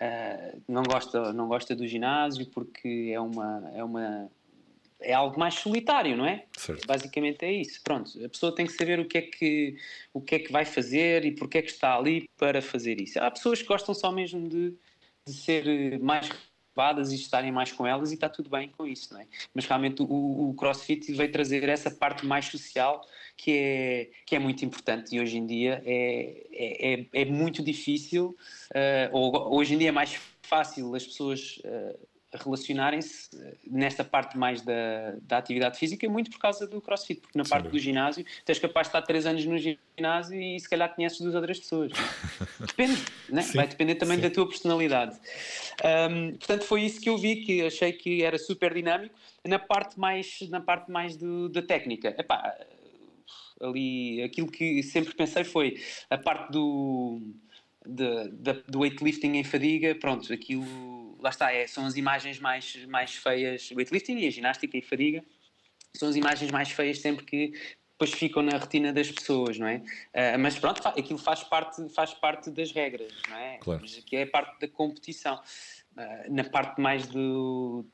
uh, 0.00 0.62
não, 0.68 0.84
gosta, 0.84 1.32
não 1.32 1.48
gosta 1.48 1.74
do 1.74 1.86
ginásio, 1.88 2.46
porque 2.46 3.10
é 3.12 3.20
uma, 3.20 3.70
é 3.74 3.82
uma 3.82 4.30
é 5.02 5.12
algo 5.12 5.38
mais 5.38 5.54
solitário, 5.54 6.16
não 6.16 6.26
é? 6.26 6.44
Certo. 6.56 6.86
Basicamente 6.86 7.44
é 7.44 7.52
isso. 7.52 7.80
Pronto, 7.82 8.10
a 8.24 8.28
pessoa 8.28 8.54
tem 8.54 8.66
que 8.66 8.72
saber 8.72 9.00
o 9.00 9.04
que 9.04 9.18
é 9.18 9.22
que, 9.22 9.76
o 10.12 10.20
que, 10.20 10.34
é 10.36 10.38
que 10.38 10.52
vai 10.52 10.64
fazer 10.64 11.24
e 11.24 11.32
porque 11.32 11.58
é 11.58 11.62
que 11.62 11.70
está 11.70 11.96
ali 11.96 12.28
para 12.36 12.62
fazer 12.62 13.00
isso. 13.00 13.18
Há 13.20 13.30
pessoas 13.30 13.60
que 13.60 13.68
gostam 13.68 13.94
só 13.94 14.10
mesmo 14.10 14.48
de, 14.48 14.74
de 15.26 15.32
ser 15.32 15.98
mais 16.00 16.28
e 17.10 17.14
estarem 17.14 17.52
mais 17.52 17.70
com 17.70 17.86
elas 17.86 18.10
e 18.10 18.14
está 18.14 18.28
tudo 18.28 18.48
bem 18.48 18.68
com 18.70 18.86
isso, 18.86 19.12
não 19.12 19.20
é? 19.20 19.26
Mas 19.54 19.66
realmente 19.66 20.02
o, 20.02 20.48
o 20.50 20.54
CrossFit 20.54 21.12
veio 21.12 21.30
trazer 21.30 21.68
essa 21.68 21.90
parte 21.90 22.24
mais 22.24 22.46
social 22.46 23.06
que 23.36 23.52
é, 23.52 24.10
que 24.24 24.34
é 24.34 24.38
muito 24.38 24.64
importante 24.64 25.14
e 25.14 25.20
hoje 25.20 25.36
em 25.36 25.46
dia 25.46 25.82
é, 25.84 26.46
é, 26.50 26.94
é, 26.94 27.06
é 27.12 27.24
muito 27.26 27.62
difícil, 27.62 28.36
uh, 28.70 29.08
ou 29.12 29.54
hoje 29.54 29.74
em 29.74 29.78
dia 29.78 29.90
é 29.90 29.92
mais 29.92 30.18
fácil 30.42 30.94
as 30.94 31.04
pessoas 31.04 31.58
uh, 31.64 31.98
relacionarem-se 32.32 33.28
eh, 33.36 33.54
nesta 33.66 34.02
parte 34.02 34.36
mais 34.36 34.62
da, 34.62 35.16
da 35.22 35.38
atividade 35.38 35.78
física 35.78 36.08
muito 36.08 36.30
por 36.30 36.38
causa 36.38 36.66
do 36.66 36.80
crossfit, 36.80 37.20
porque 37.20 37.36
na 37.36 37.44
Sim. 37.44 37.50
parte 37.50 37.68
do 37.68 37.78
ginásio 37.78 38.24
tens 38.44 38.58
capaz 38.58 38.86
de 38.86 38.88
estar 38.90 39.02
3 39.02 39.26
anos 39.26 39.44
no 39.44 39.58
ginásio 39.58 40.40
e 40.40 40.58
se 40.58 40.68
calhar 40.68 40.94
conheces 40.94 41.20
duas 41.20 41.34
outras 41.34 41.58
pessoas. 41.58 41.92
Depende, 42.60 43.02
né? 43.28 43.42
vai 43.54 43.68
depender 43.68 43.96
também 43.96 44.16
Sim. 44.16 44.22
da 44.22 44.30
tua 44.30 44.48
personalidade. 44.48 45.18
Um, 46.10 46.30
portanto, 46.32 46.64
foi 46.64 46.82
isso 46.82 47.00
que 47.00 47.08
eu 47.08 47.18
vi, 47.18 47.36
que 47.36 47.62
achei 47.62 47.92
que 47.92 48.22
era 48.22 48.38
super 48.38 48.72
dinâmico. 48.74 49.14
Na 49.44 49.58
parte 49.58 49.98
mais, 49.98 50.38
na 50.50 50.60
parte 50.60 50.90
mais 50.90 51.16
do, 51.16 51.48
da 51.48 51.62
técnica, 51.62 52.14
epá, 52.16 52.54
ali. 53.62 54.22
Aquilo 54.22 54.50
que 54.50 54.82
sempre 54.82 55.14
pensei 55.14 55.44
foi 55.44 55.80
a 56.10 56.18
parte 56.18 56.52
do, 56.52 57.20
de, 57.86 58.52
do 58.68 58.80
weightlifting 58.80 59.36
em 59.36 59.44
fadiga, 59.44 59.94
pronto, 59.94 60.32
aquilo, 60.32 60.64
lá 61.22 61.30
está, 61.30 61.52
é, 61.52 61.66
são 61.66 61.86
as 61.86 61.96
imagens 61.96 62.38
mais, 62.38 62.84
mais 62.86 63.14
feias, 63.14 63.70
weightlifting 63.70 64.18
e 64.18 64.26
a 64.26 64.30
ginástica 64.30 64.76
em 64.76 64.82
fadiga, 64.82 65.24
são 65.94 66.08
as 66.08 66.16
imagens 66.16 66.50
mais 66.50 66.70
feias 66.70 66.98
sempre 67.00 67.24
que 67.24 67.52
depois 68.02 68.12
ficam 68.12 68.42
na 68.42 68.58
retina 68.58 68.92
das 68.92 69.10
pessoas, 69.10 69.58
não 69.58 69.68
é? 69.68 69.76
Uh, 69.76 70.38
mas 70.40 70.58
pronto, 70.58 70.86
aquilo 70.88 71.18
faz 71.18 71.44
parte, 71.44 71.88
faz 71.90 72.12
parte 72.14 72.50
das 72.50 72.72
regras, 72.72 73.12
não 73.28 73.36
é? 73.36 73.58
Claro. 73.58 73.80
Mas 73.80 73.96
aqui 73.96 74.16
é 74.16 74.26
parte 74.26 74.58
da 74.60 74.66
competição. 74.66 75.40
Uh, 75.96 76.32
na 76.32 76.42
parte 76.42 76.80
mais 76.80 77.06
do. 77.06 77.84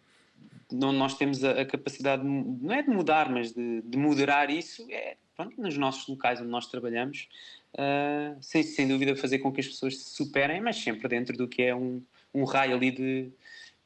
Não, 0.72 0.92
nós 0.92 1.14
temos 1.14 1.44
a, 1.44 1.62
a, 1.62 1.66
capacidade, 1.66 2.22
de, 2.22 2.28
não 2.28 2.74
é 2.74 2.82
de 2.82 2.90
mudar, 2.90 3.28
mas 3.28 3.52
de, 3.52 3.82
de, 3.82 3.98
moderar 3.98 4.50
isso, 4.50 4.86
é 4.90 5.16
pronto, 5.34 5.60
nos 5.60 5.76
nossos 5.76 6.06
locais 6.06 6.40
onde 6.40 6.50
nós 6.50 6.66
trabalhamos, 6.66 7.28
uh, 7.74 8.36
sem, 8.40 8.62
sem 8.62 8.86
dúvida 8.86 9.16
fazer 9.16 9.38
com 9.38 9.50
que 9.50 9.60
as 9.60 9.66
pessoas 9.66 9.96
se 9.96 10.10
superem, 10.10 10.60
mas 10.60 10.76
sempre 10.76 11.08
dentro 11.08 11.36
do 11.36 11.48
que 11.48 11.62
é 11.62 11.74
um, 11.74 12.02
um 12.34 12.44
raio 12.44 12.76
ali 12.76 12.90
de 12.90 13.32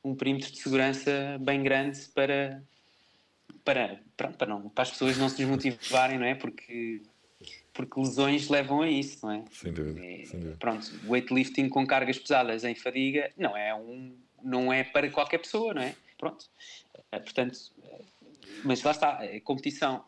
um 0.05 0.15
perímetro 0.15 0.51
de 0.51 0.59
segurança 0.59 1.39
bem 1.41 1.63
grande 1.63 2.01
para, 2.15 2.63
para, 3.65 4.01
pronto, 4.17 4.37
para, 4.37 4.47
não, 4.49 4.69
para 4.69 4.83
as 4.83 4.91
pessoas 4.91 5.17
não 5.17 5.29
se 5.29 5.39
desmotivarem, 5.39 6.19
não 6.19 6.27
é? 6.27 6.35
Porque, 6.35 7.03
porque 7.73 8.01
lesões 8.01 8.49
levam 8.49 8.83
a 8.83 8.91
isso, 8.91 9.25
não 9.25 9.33
é? 9.33 9.45
Sem 9.53 9.73
dúvida. 9.73 10.05
É, 10.05 10.25
sem 10.25 10.41
dúvida. 10.41 10.57
Pronto, 10.59 10.93
weightlifting 11.07 11.69
com 11.69 11.87
cargas 11.87 12.19
pesadas 12.19 12.65
em 12.65 12.75
fadiga 12.75 13.31
não 13.37 13.57
é, 13.57 13.75
um, 13.75 14.17
não 14.43 14.73
é 14.73 14.83
para 14.83 15.09
qualquer 15.11 15.39
pessoa, 15.39 15.73
não 15.73 15.83
é? 15.83 15.95
Pronto. 16.19 16.47
É, 17.11 17.19
portanto, 17.19 17.59
mas 18.65 18.83
lá 18.83 18.91
está, 18.91 19.21
competição. 19.45 20.05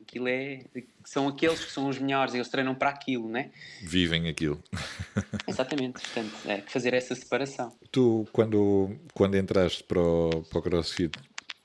Aquilo 0.00 0.28
é. 0.28 0.64
São 1.04 1.28
aqueles 1.28 1.64
que 1.64 1.70
são 1.70 1.88
os 1.88 1.98
melhores, 1.98 2.34
eles 2.34 2.48
treinam 2.48 2.74
para 2.74 2.90
aquilo, 2.90 3.28
não 3.28 3.38
é? 3.38 3.50
Vivem 3.82 4.28
aquilo. 4.28 4.62
Exatamente, 5.46 6.00
portanto, 6.00 6.34
é 6.46 6.60
fazer 6.62 6.94
essa 6.94 7.14
separação. 7.14 7.72
Tu, 7.90 8.26
quando, 8.32 8.96
quando 9.14 9.36
entraste 9.36 9.84
para 9.84 10.00
o, 10.00 10.44
para 10.48 10.58
o 10.58 10.62
CrossFit, 10.62 11.18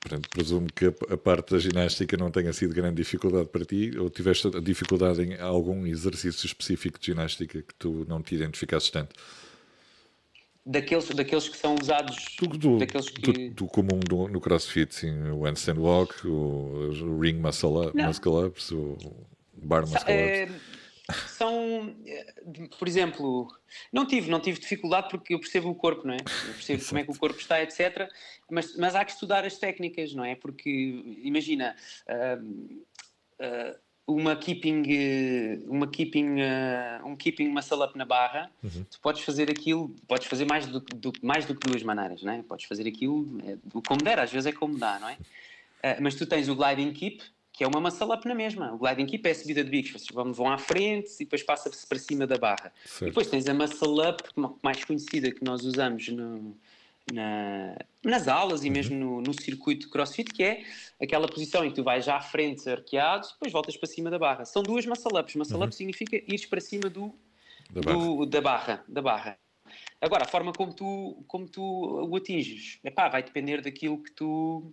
Portanto, 0.06 0.28
presumo 0.28 0.68
que 0.72 0.86
a 0.86 1.16
parte 1.16 1.52
da 1.52 1.58
ginástica 1.58 2.16
não 2.16 2.30
tenha 2.30 2.52
sido 2.52 2.72
grande 2.72 2.94
dificuldade 2.94 3.48
para 3.48 3.64
ti, 3.64 3.90
ou 3.98 4.08
tiveste 4.08 4.48
dificuldade 4.60 5.20
em 5.20 5.40
algum 5.40 5.84
exercício 5.84 6.46
específico 6.46 6.96
de 7.00 7.06
ginástica 7.06 7.60
que 7.60 7.74
tu 7.74 8.06
não 8.08 8.22
te 8.22 8.36
identificasses 8.36 8.88
tanto? 8.88 9.16
Daqueles, 10.68 11.08
daqueles 11.10 11.48
que 11.48 11.56
são 11.56 11.76
usados. 11.80 12.16
Do, 12.40 12.48
do, 12.48 12.78
daqueles 12.78 13.08
que... 13.08 13.50
do, 13.50 13.66
comum 13.68 14.00
do, 14.00 14.26
no 14.26 14.40
CrossFit, 14.40 14.92
sim, 14.92 15.30
o 15.30 15.44
handstand 15.44 15.78
walk, 15.78 16.26
o, 16.26 16.90
o 16.90 17.20
ring 17.20 17.34
muscle, 17.34 17.86
up, 17.86 17.96
muscle 17.96 18.46
ups, 18.46 18.72
o 18.72 18.96
bar 19.54 19.82
muscle 19.82 20.00
ups. 20.00 20.10
É 20.10 20.48
são, 21.28 21.94
por 22.78 22.88
exemplo, 22.88 23.48
não 23.92 24.06
tive, 24.06 24.30
não 24.30 24.40
tive 24.40 24.58
dificuldade 24.58 25.08
porque 25.08 25.34
eu 25.34 25.38
percebo 25.38 25.70
o 25.70 25.74
corpo, 25.74 26.06
não 26.06 26.14
é? 26.14 26.18
Eu 26.18 26.54
percebo 26.54 26.84
como 26.84 26.98
é 26.98 27.04
que 27.04 27.10
o 27.10 27.18
corpo 27.18 27.38
está, 27.38 27.62
etc. 27.62 28.08
Mas, 28.50 28.76
mas 28.76 28.94
há 28.94 29.04
que 29.04 29.12
estudar 29.12 29.44
as 29.44 29.56
técnicas, 29.56 30.12
não 30.14 30.24
é? 30.24 30.34
Porque 30.34 30.68
imagina 31.22 31.76
uh, 32.08 32.42
uh, 32.42 33.78
uma 34.06 34.36
keeping, 34.36 34.84
uma 35.66 35.86
keeping, 35.86 36.36
uh, 36.40 37.04
um 37.04 37.16
keeping 37.16 37.48
muscle 37.48 37.82
up 37.82 37.98
na 37.98 38.04
barra, 38.04 38.50
uhum. 38.62 38.84
tu 38.88 39.00
podes 39.00 39.22
fazer 39.22 39.50
aquilo, 39.50 39.94
podes 40.06 40.28
fazer 40.28 40.44
mais 40.44 40.66
do, 40.66 40.80
do, 40.80 41.12
mais 41.22 41.44
do 41.44 41.54
que 41.54 41.68
duas 41.68 41.82
maneiras, 41.82 42.22
não 42.22 42.32
é? 42.32 42.42
Podes 42.42 42.66
fazer 42.66 42.86
aquilo 42.86 43.26
é, 43.44 43.56
como 43.86 44.00
der, 44.02 44.20
às 44.20 44.30
vezes 44.30 44.46
é 44.46 44.52
como 44.52 44.78
dá, 44.78 44.98
não 45.00 45.08
é? 45.08 45.16
mas 46.00 46.16
tu 46.16 46.26
tens 46.26 46.48
o 46.48 46.56
gliding 46.56 46.92
keep 46.92 47.22
que 47.56 47.64
é 47.64 47.66
uma 47.66 47.80
muscle 47.80 48.12
up 48.12 48.28
na 48.28 48.34
mesma. 48.34 48.74
O 48.74 48.76
gliding 48.76 49.06
keep 49.06 49.26
é 49.26 49.30
a 49.30 49.34
subida 49.34 49.64
de 49.64 49.70
bicos, 49.70 49.92
vocês 49.92 50.10
vão, 50.12 50.30
vão 50.30 50.52
à 50.52 50.58
frente 50.58 51.10
e 51.14 51.24
depois 51.24 51.42
passa-se 51.42 51.86
para 51.86 51.98
cima 51.98 52.26
da 52.26 52.36
barra. 52.36 52.70
Certo. 52.84 53.06
Depois 53.06 53.28
tens 53.28 53.48
a 53.48 53.54
muscle 53.54 54.06
up, 54.06 54.22
mais 54.62 54.84
conhecida 54.84 55.30
que 55.30 55.42
nós 55.42 55.64
usamos 55.64 56.06
no, 56.08 56.54
na, 57.12 57.76
nas 58.04 58.26
aulas 58.28 58.64
e 58.64 58.68
uhum. 58.68 58.72
mesmo 58.72 58.96
no, 58.96 59.20
no, 59.20 59.32
circuito 59.40 59.88
crossfit, 59.88 60.32
que 60.32 60.42
é 60.42 60.64
aquela 61.00 61.28
posição 61.28 61.64
em 61.64 61.70
que 61.70 61.76
tu 61.76 61.84
vais 61.84 62.04
já 62.04 62.16
à 62.16 62.20
frente 62.20 62.68
arqueado 62.68 63.26
e 63.26 63.32
depois 63.32 63.52
voltas 63.52 63.76
para 63.76 63.88
cima 63.88 64.10
da 64.10 64.18
barra. 64.18 64.44
São 64.44 64.62
duas 64.62 64.84
muscle 64.86 65.18
ups. 65.18 65.34
Muscle 65.36 65.56
uhum. 65.56 65.72
significa 65.72 66.16
ir 66.16 66.46
para 66.48 66.60
cima 66.60 66.88
do, 66.90 67.14
da, 67.70 67.80
barra. 67.80 67.98
Do, 67.98 68.26
da, 68.26 68.40
barra, 68.40 68.84
da 68.88 69.02
barra. 69.02 69.38
Agora, 70.00 70.24
a 70.24 70.28
forma 70.28 70.52
como 70.52 70.74
tu, 70.74 71.24
como 71.26 71.48
tu 71.48 71.62
o 71.62 72.16
atinges, 72.16 72.78
epá, 72.84 73.08
vai 73.08 73.22
depender 73.22 73.62
daquilo 73.62 74.02
que 74.02 74.12
tu 74.12 74.72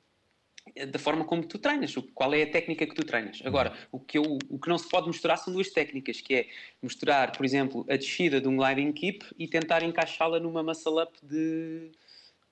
da 0.88 0.98
forma 0.98 1.26
como 1.26 1.44
tu 1.44 1.60
treinas, 1.60 1.94
qual 2.16 2.34
é 2.34 2.44
a 2.44 2.50
técnica 2.50 2.88
que 2.88 2.96
tu 2.96 3.04
treinas. 3.04 3.42
Agora, 3.44 3.72
uhum. 3.72 3.88
o 3.92 4.00
que, 4.00 4.18
eu, 4.18 4.24
o 4.50 4.58
que 4.58 4.70
não 4.70 4.78
se 4.78 4.88
pode 4.88 5.08
misturar 5.08 5.38
são 5.38 5.54
duas 5.54 5.70
técnicas, 5.70 6.22
que 6.22 6.34
é 6.34 6.48
misturar, 6.82 7.36
por 7.36 7.46
exemplo, 7.46 7.86
a 7.90 7.98
descida 7.98 8.40
de 8.40 8.48
um 8.48 8.56
gliding 8.56 8.94
keep 8.94 9.26
e 9.38 9.46
tentar 9.46 9.84
encaixá-la 9.84 10.40
numa 10.40 10.64
muscle 10.64 11.04
up 11.04 11.14
de, 11.22 11.92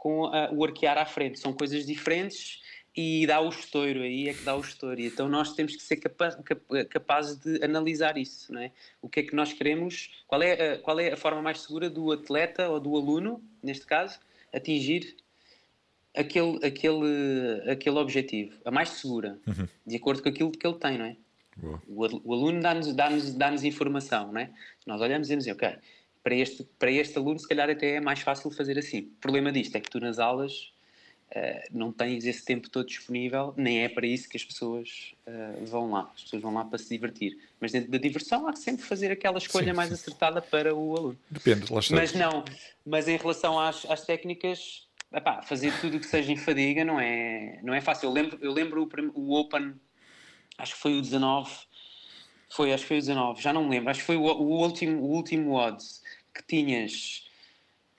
com 0.01 0.25
a, 0.25 0.49
o 0.51 0.65
arquear 0.65 0.97
à 0.97 1.05
frente. 1.05 1.39
São 1.39 1.53
coisas 1.53 1.85
diferentes 1.85 2.59
e 2.97 3.27
dá 3.27 3.39
o 3.39 3.49
estouro, 3.49 4.01
aí 4.01 4.29
é 4.29 4.33
que 4.33 4.43
dá 4.43 4.55
o 4.55 4.59
estouro. 4.59 4.99
Então 4.99 5.29
nós 5.29 5.53
temos 5.53 5.75
que 5.75 5.83
ser 5.83 5.97
capaz, 5.97 6.35
capazes 6.89 7.37
de 7.37 7.63
analisar 7.63 8.17
isso, 8.17 8.51
não 8.51 8.61
é? 8.61 8.71
O 8.99 9.07
que 9.07 9.19
é 9.19 9.23
que 9.23 9.35
nós 9.35 9.53
queremos, 9.53 10.09
qual 10.25 10.41
é, 10.41 10.53
a, 10.53 10.77
qual 10.79 10.99
é 10.99 11.11
a 11.13 11.15
forma 11.15 11.39
mais 11.39 11.61
segura 11.61 11.87
do 11.87 12.11
atleta 12.11 12.67
ou 12.67 12.79
do 12.79 12.95
aluno, 12.95 13.43
neste 13.61 13.85
caso, 13.85 14.19
atingir 14.51 15.15
aquele, 16.17 16.57
aquele, 16.65 17.71
aquele 17.71 17.99
objetivo, 17.99 18.57
a 18.65 18.71
mais 18.71 18.89
segura, 18.89 19.39
uhum. 19.45 19.67
de 19.85 19.97
acordo 19.97 20.23
com 20.23 20.29
aquilo 20.29 20.51
que 20.51 20.65
ele 20.65 20.79
tem, 20.79 20.97
não 20.97 21.05
é? 21.05 21.15
O, 21.87 22.07
o, 22.23 22.33
aluno 22.33 22.59
dá-nos 22.59 22.91
dá 22.95 23.07
-nos, 23.07 23.35
dá 23.35 23.51
-nos 23.51 23.63
informação, 23.63 24.31
não 24.31 24.41
é? 24.41 24.49
Nós 24.87 24.99
olhamos 24.99 25.29
e 25.29 25.37
dizemos, 25.37 25.55
ok, 25.55 25.77
para 26.23 26.35
este, 26.35 26.63
para 26.77 26.91
este 26.91 27.17
aluno 27.17 27.39
se 27.39 27.47
calhar 27.47 27.69
até 27.69 27.95
é 27.95 28.01
mais 28.01 28.19
fácil 28.19 28.51
fazer 28.51 28.77
assim. 28.77 28.99
O 28.99 29.21
problema 29.21 29.51
disto 29.51 29.75
é 29.75 29.79
que 29.79 29.89
tu 29.89 29.99
nas 29.99 30.19
aulas 30.19 30.71
uh, 31.31 31.67
não 31.71 31.91
tens 31.91 32.25
esse 32.25 32.43
tempo 32.45 32.69
todo 32.69 32.87
disponível, 32.87 33.53
nem 33.57 33.83
é 33.83 33.89
para 33.89 34.05
isso 34.05 34.29
que 34.29 34.37
as 34.37 34.43
pessoas 34.43 35.13
uh, 35.27 35.65
vão 35.65 35.91
lá. 35.91 36.11
As 36.15 36.23
pessoas 36.23 36.41
vão 36.41 36.53
lá 36.53 36.65
para 36.65 36.77
se 36.77 36.89
divertir. 36.89 37.37
Mas 37.59 37.71
dentro 37.71 37.91
da 37.91 37.97
diversão 37.97 38.47
há 38.47 38.53
que 38.53 38.59
sempre 38.59 38.85
fazer 38.85 39.11
aquela 39.11 39.37
escolha 39.37 39.71
sim, 39.71 39.73
mais 39.73 39.89
sim. 39.89 39.95
acertada 39.95 40.41
para 40.41 40.75
o 40.75 40.95
aluno. 40.95 41.19
Depende, 41.29 41.71
lá 41.71 41.79
está. 41.79 41.95
Mas 41.95 42.13
não, 42.13 42.45
mas 42.85 43.07
em 43.07 43.17
relação 43.17 43.59
às, 43.59 43.85
às 43.89 44.05
técnicas 44.05 44.87
epá, 45.13 45.41
fazer 45.41 45.73
tudo 45.79 45.97
o 45.97 45.99
que 45.99 46.05
seja 46.05 46.31
em 46.31 46.37
fadiga 46.37 46.85
não 46.85 46.99
é, 46.99 47.59
não 47.63 47.73
é 47.73 47.81
fácil. 47.81 48.09
Eu 48.09 48.13
lembro, 48.13 48.37
eu 48.41 48.51
lembro 48.51 48.89
o, 49.15 49.19
o 49.19 49.39
Open, 49.39 49.75
acho 50.57 50.75
que 50.75 50.81
foi 50.81 50.97
o 50.97 51.01
19, 51.01 51.51
foi, 52.49 52.73
acho 52.73 52.83
que 52.83 52.87
foi 52.87 52.97
o 52.97 53.01
19, 53.01 53.41
já 53.41 53.53
não 53.53 53.63
me 53.63 53.71
lembro, 53.71 53.89
acho 53.89 53.99
que 53.99 54.05
foi 54.05 54.15
o, 54.15 54.23
o 54.23 54.61
último, 54.61 55.01
o 55.01 55.11
último 55.11 55.53
odds 55.53 56.00
que 56.33 56.43
tinhas, 56.43 57.25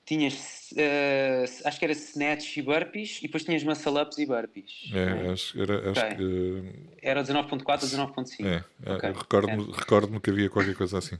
tinhas, 0.04 0.70
uh, 0.72 1.68
acho 1.68 1.78
que 1.78 1.84
era 1.84 1.92
snatch 1.92 2.56
e 2.56 2.62
burpees, 2.62 3.18
e 3.18 3.22
depois 3.22 3.44
tinhas 3.44 3.62
muscle 3.62 4.00
ups 4.00 4.18
e 4.18 4.26
burpees. 4.26 4.90
É, 4.92 5.26
é? 5.26 5.30
acho, 5.32 5.60
era, 5.60 5.90
acho 5.90 6.00
okay. 6.00 6.16
que... 6.16 6.62
Era 7.00 7.22
19.4 7.22 7.82
ou 7.82 8.08
19.5. 8.14 8.44
É, 8.44 8.64
é 8.84 8.94
okay. 8.94 9.12
recordo-me 9.12 9.72
recordo 9.72 10.20
que 10.20 10.30
havia 10.30 10.50
qualquer 10.50 10.74
coisa 10.74 10.98
assim. 10.98 11.18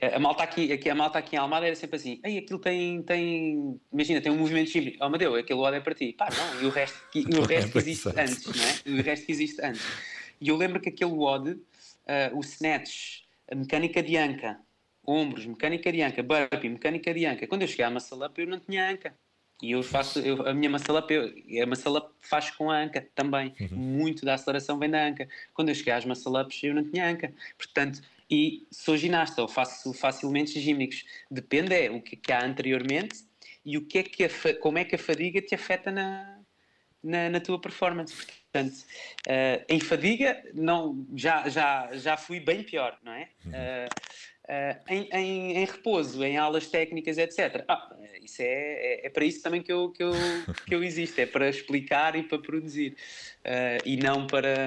A 0.00 0.18
malta 0.18 0.42
aqui, 0.42 0.72
aqui, 0.72 0.90
a 0.90 0.94
malta 0.96 1.18
aqui 1.18 1.36
em 1.36 1.38
Almada 1.38 1.64
era 1.64 1.76
sempre 1.76 1.96
assim, 1.96 2.18
Ei, 2.24 2.38
aquilo 2.38 2.58
tem, 2.58 3.02
tem, 3.02 3.80
imagina, 3.92 4.20
tem 4.20 4.32
um 4.32 4.38
movimento 4.38 4.76
híbrido, 4.76 4.96
oh 5.00 5.04
Amadeu, 5.04 5.36
aquele 5.36 5.60
lado 5.60 5.76
é 5.76 5.80
para 5.80 5.94
ti. 5.94 6.12
Pá, 6.12 6.28
não, 6.28 6.62
e 6.62 6.66
o 6.66 6.70
resto, 6.70 6.98
e 7.14 7.24
o 7.36 7.42
resto 7.42 7.70
que 7.70 7.78
existe 7.78 8.08
antes, 8.08 8.46
não 8.46 8.64
é? 8.64 8.74
E 8.84 9.00
o 9.00 9.02
resto 9.02 9.26
que 9.26 9.32
existe 9.32 9.62
antes. 9.62 9.82
E 10.40 10.48
eu 10.48 10.56
lembro 10.56 10.80
que 10.80 10.88
aquele 10.88 11.12
WOD, 11.12 11.50
uh, 11.50 11.58
o 12.36 12.40
snatch, 12.40 13.20
a 13.48 13.54
mecânica 13.54 14.02
de 14.02 14.16
anca, 14.16 14.58
ombros, 15.06 15.46
mecânica 15.46 15.92
de 15.92 16.02
anca, 16.02 16.22
burpee, 16.22 16.68
mecânica 16.68 17.12
de 17.12 17.26
anca, 17.26 17.46
quando 17.46 17.62
eu 17.62 17.68
cheguei 17.68 17.84
à 17.84 17.90
muscle 17.90 18.24
up 18.24 18.40
eu 18.40 18.46
não 18.46 18.60
tinha 18.60 18.90
anca. 18.90 19.14
E 19.62 19.70
eu 19.70 19.82
faço, 19.82 20.18
eu, 20.18 20.44
a 20.46 20.52
minha 20.52 20.68
muscle 20.68 20.96
up, 20.96 21.14
eu, 21.14 21.62
a 21.62 21.66
muscle 21.66 21.96
up 21.96 22.12
faz 22.20 22.50
com 22.50 22.68
a 22.68 22.76
anca 22.76 23.06
também. 23.14 23.54
Uhum. 23.60 23.76
Muito 23.76 24.24
da 24.24 24.34
aceleração 24.34 24.76
vem 24.76 24.90
da 24.90 25.06
anca. 25.06 25.28
Quando 25.54 25.68
eu 25.68 25.74
cheguei 25.74 25.92
às 25.92 26.04
muscle 26.04 26.36
ups 26.36 26.64
eu 26.64 26.74
não 26.74 26.82
tinha 26.82 27.08
anca. 27.08 27.32
Portanto, 27.56 28.02
e 28.28 28.66
sou 28.72 28.96
ginasta 28.96 29.40
ou 29.40 29.46
faço 29.46 29.92
facilmente 29.94 30.58
gímnicos. 30.58 31.04
Depende 31.30 31.74
é 31.74 31.90
o 31.90 32.00
que, 32.00 32.16
que 32.16 32.32
há 32.32 32.44
anteriormente 32.44 33.24
e 33.64 33.78
o 33.78 33.86
que 33.86 33.98
é 33.98 34.02
que 34.02 34.24
a, 34.24 34.54
como 34.58 34.78
é 34.78 34.84
que 34.84 34.96
a 34.96 34.98
fadiga 34.98 35.40
te 35.40 35.54
afeta 35.54 35.92
na, 35.92 36.40
na, 37.02 37.30
na 37.30 37.40
tua 37.40 37.60
performance. 37.60 38.14
Portanto, 38.50 38.74
uh, 39.28 39.64
em 39.68 39.78
fadiga 39.78 40.42
não, 40.54 41.06
já, 41.14 41.48
já, 41.48 41.90
já 41.92 42.16
fui 42.16 42.40
bem 42.40 42.62
pior, 42.62 42.98
não 43.02 43.12
é? 43.12 43.28
Uh, 43.46 43.88
uh, 44.52 44.80
em, 44.88 45.08
em, 45.12 45.56
em, 45.58 45.64
repouso, 45.64 46.22
em 46.24 46.36
aulas 46.36 46.66
técnicas, 46.66 47.18
etc. 47.18 47.64
Ah, 47.68 47.94
isso 48.22 48.42
é, 48.42 48.44
é, 48.44 49.06
é, 49.06 49.10
para 49.10 49.24
isso 49.24 49.42
também 49.42 49.62
que 49.62 49.72
eu, 49.72 49.90
que, 49.90 50.02
eu, 50.02 50.12
que 50.66 50.74
eu 50.74 50.84
existo, 50.84 51.20
é 51.20 51.26
para 51.26 51.48
explicar 51.48 52.16
e 52.16 52.22
para 52.22 52.38
produzir. 52.38 52.96
e 53.84 53.96
não 53.96 54.26
para 54.26 54.66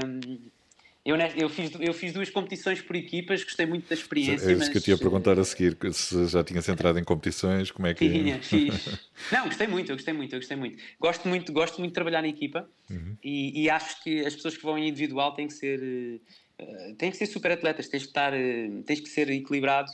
eu, 1.06 1.16
eu, 1.16 1.48
fiz, 1.48 1.72
eu 1.80 1.94
fiz 1.94 2.14
duas 2.14 2.32
competições 2.32 2.82
por 2.82 2.96
equipas, 2.96 3.44
gostei 3.44 3.68
muito 3.68 3.88
da 3.88 3.94
experiência. 3.94 4.50
É 4.50 4.54
isso 4.54 4.62
mas... 4.62 4.70
que 4.70 4.78
eu 4.78 4.82
te 4.82 4.90
ia 4.90 4.98
perguntar 4.98 5.38
a 5.38 5.44
seguir, 5.44 5.78
se 5.94 6.26
já 6.26 6.44
tinhas 6.44 6.68
entrado 6.68 6.98
em 6.98 7.04
competições, 7.04 7.70
como 7.70 7.86
é 7.86 7.94
que... 7.94 8.10
Tinha, 8.10 8.42
fiz. 8.42 9.00
Não, 9.32 9.46
gostei 9.46 9.68
muito, 9.68 9.92
eu 9.92 9.96
gostei 9.98 10.16
muito, 10.16 10.34
eu 10.34 10.40
gostei 10.40 10.58
muito. 10.58 10.82
Gosto 11.00 11.28
muito, 11.28 11.54
gosto 11.54 11.78
muito 11.78 11.92
de 11.92 11.94
trabalhar 11.94 12.24
na 12.24 12.28
equipa 12.28 12.68
uhum. 12.90 13.16
e, 13.24 13.62
e, 13.62 13.70
acho 13.70 14.04
que 14.04 14.26
as 14.26 14.34
pessoas 14.34 14.58
que 14.58 14.64
vão 14.64 14.80
em 14.80 14.90
individual 14.90 15.32
têm 15.36 15.48
que 15.48 15.54
ser... 15.54 16.20
uh, 16.62 16.96
têm 16.96 17.12
que 17.12 17.18
ser 17.18 17.26
super 17.26 17.52
atletas, 17.52 17.88
tens 17.88 18.04
que, 18.04 18.10
estar, 18.10 18.34
uh, 18.34 18.84
tens 18.84 19.00
que 19.00 19.10
ser 19.10 19.30
equilibrado 19.30 19.92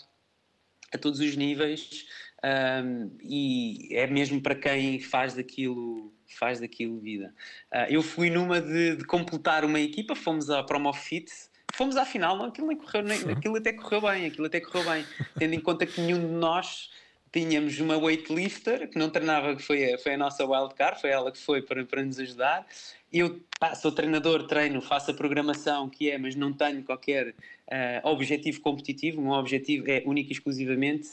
a 0.93 0.97
todos 0.97 1.19
os 1.19 1.35
níveis 1.35 2.05
um, 2.43 3.17
e 3.21 3.89
é 3.91 4.07
mesmo 4.07 4.41
para 4.41 4.55
quem 4.55 4.99
faz 4.99 5.35
daquilo 5.35 6.11
faz 6.39 6.59
daquilo 6.59 6.99
vida. 6.99 7.33
Uh, 7.71 7.85
eu 7.89 8.01
fui 8.01 8.29
numa 8.29 8.61
de, 8.61 8.95
de, 8.95 9.03
completar 9.05 9.65
uma 9.65 9.79
equipa, 9.79 10.15
fomos 10.15 10.49
à 10.49 10.63
Promofit, 10.63 11.29
fomos 11.73 11.97
à 11.97 12.05
final, 12.05 12.37
não, 12.37 12.45
aquilo, 12.45 12.67
nem 12.67 12.77
correu, 12.77 13.03
nem, 13.03 13.19
aquilo 13.31 13.57
até 13.57 13.73
correu 13.73 14.01
bem, 14.01 14.25
aquilo 14.25 14.47
até 14.47 14.59
correu 14.59 14.89
bem, 14.89 15.05
tendo 15.37 15.53
em 15.53 15.59
conta 15.59 15.85
que 15.85 15.99
nenhum 15.99 16.19
de 16.19 16.33
nós 16.33 16.89
tínhamos 17.31 17.79
uma 17.79 17.97
weightlifter 17.97 18.89
que 18.89 18.99
não 18.99 19.09
treinava, 19.09 19.55
que 19.55 19.61
foi 19.61 19.93
a, 19.93 19.97
foi 19.97 20.13
a 20.13 20.17
nossa 20.17 20.45
wildcard, 20.45 20.99
foi 20.99 21.09
ela 21.09 21.31
que 21.31 21.37
foi 21.37 21.61
para, 21.61 21.85
para 21.85 22.03
nos 22.03 22.19
ajudar. 22.19 22.67
Eu 23.11 23.41
pá, 23.59 23.73
sou 23.75 23.91
treinador, 23.91 24.47
treino, 24.47 24.81
faço 24.81 25.11
a 25.11 25.13
programação 25.13 25.89
que 25.89 26.09
é, 26.09 26.17
mas 26.17 26.35
não 26.35 26.51
tenho 26.51 26.83
qualquer 26.83 27.29
uh, 27.29 28.07
objetivo 28.07 28.59
competitivo. 28.61 29.21
O 29.21 29.23
meu 29.23 29.33
objetivo 29.33 29.89
é 29.89 30.03
único 30.05 30.29
e 30.29 30.33
exclusivamente 30.33 31.09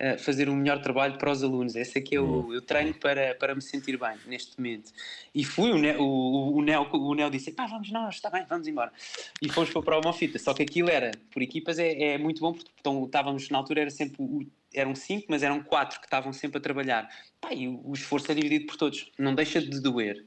uh, 0.00 0.18
fazer 0.18 0.48
um 0.48 0.56
melhor 0.56 0.82
trabalho 0.82 1.16
para 1.16 1.30
os 1.30 1.42
alunos. 1.42 1.74
Esse 1.74 1.98
é 1.98 2.02
que 2.02 2.14
eu, 2.16 2.52
eu 2.52 2.60
treino 2.60 2.92
para, 2.94 3.34
para 3.34 3.54
me 3.54 3.62
sentir 3.62 3.98
bem 3.98 4.16
neste 4.26 4.58
momento. 4.58 4.92
E 5.34 5.42
fui, 5.42 5.70
o, 5.70 5.78
ne, 5.78 5.96
o, 5.96 6.56
o, 6.56 6.62
Neo, 6.62 6.86
o 6.92 7.14
Neo 7.14 7.30
disse: 7.30 7.50
pá, 7.52 7.66
vamos 7.66 7.90
nós, 7.90 8.16
está 8.16 8.28
bem, 8.28 8.44
vamos 8.46 8.66
embora. 8.66 8.92
E 9.40 9.48
fomos 9.48 9.70
para 9.70 9.82
prova 9.82 10.12
fita. 10.12 10.38
Só 10.38 10.52
que 10.52 10.62
aquilo 10.62 10.90
era, 10.90 11.12
por 11.30 11.42
equipas, 11.42 11.78
é, 11.78 12.14
é 12.14 12.18
muito 12.18 12.40
bom, 12.40 12.52
porque 12.52 12.70
então, 12.78 13.04
estávamos 13.04 13.48
na 13.48 13.58
altura, 13.58 13.82
era 13.82 13.90
sempre 13.90 14.22
o 14.22 14.46
eram 14.74 14.94
cinco, 14.94 15.26
mas 15.28 15.42
eram 15.42 15.62
quatro 15.62 16.00
que 16.00 16.06
estavam 16.06 16.32
sempre 16.32 16.58
a 16.58 16.60
trabalhar. 16.60 17.08
Pá, 17.40 17.52
e 17.52 17.68
o, 17.68 17.92
esforço 17.92 18.30
é 18.30 18.34
dividido 18.34 18.66
por 18.66 18.76
todos. 18.76 19.10
Não 19.18 19.34
deixa 19.34 19.60
de 19.60 19.80
doer, 19.80 20.24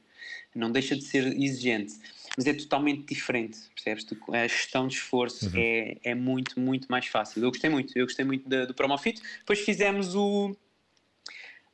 não 0.54 0.70
deixa 0.70 0.94
de 0.94 1.02
ser 1.02 1.26
exigente, 1.40 1.94
mas 2.36 2.46
é 2.46 2.54
totalmente 2.54 3.06
diferente, 3.06 3.58
percebes? 3.74 4.06
A 4.32 4.46
gestão 4.46 4.86
de 4.86 4.94
esforço 4.94 5.46
uhum. 5.46 5.52
é, 5.56 5.96
é 6.02 6.14
muito, 6.14 6.58
muito 6.60 6.86
mais 6.88 7.06
fácil. 7.06 7.42
Eu 7.42 7.50
gostei 7.50 7.70
muito, 7.70 7.96
eu 7.96 8.06
gostei 8.06 8.24
muito 8.24 8.48
do, 8.48 8.66
do 8.66 8.74
Promofit. 8.74 9.20
Depois 9.38 9.60
fizemos 9.60 10.14
o 10.14 10.54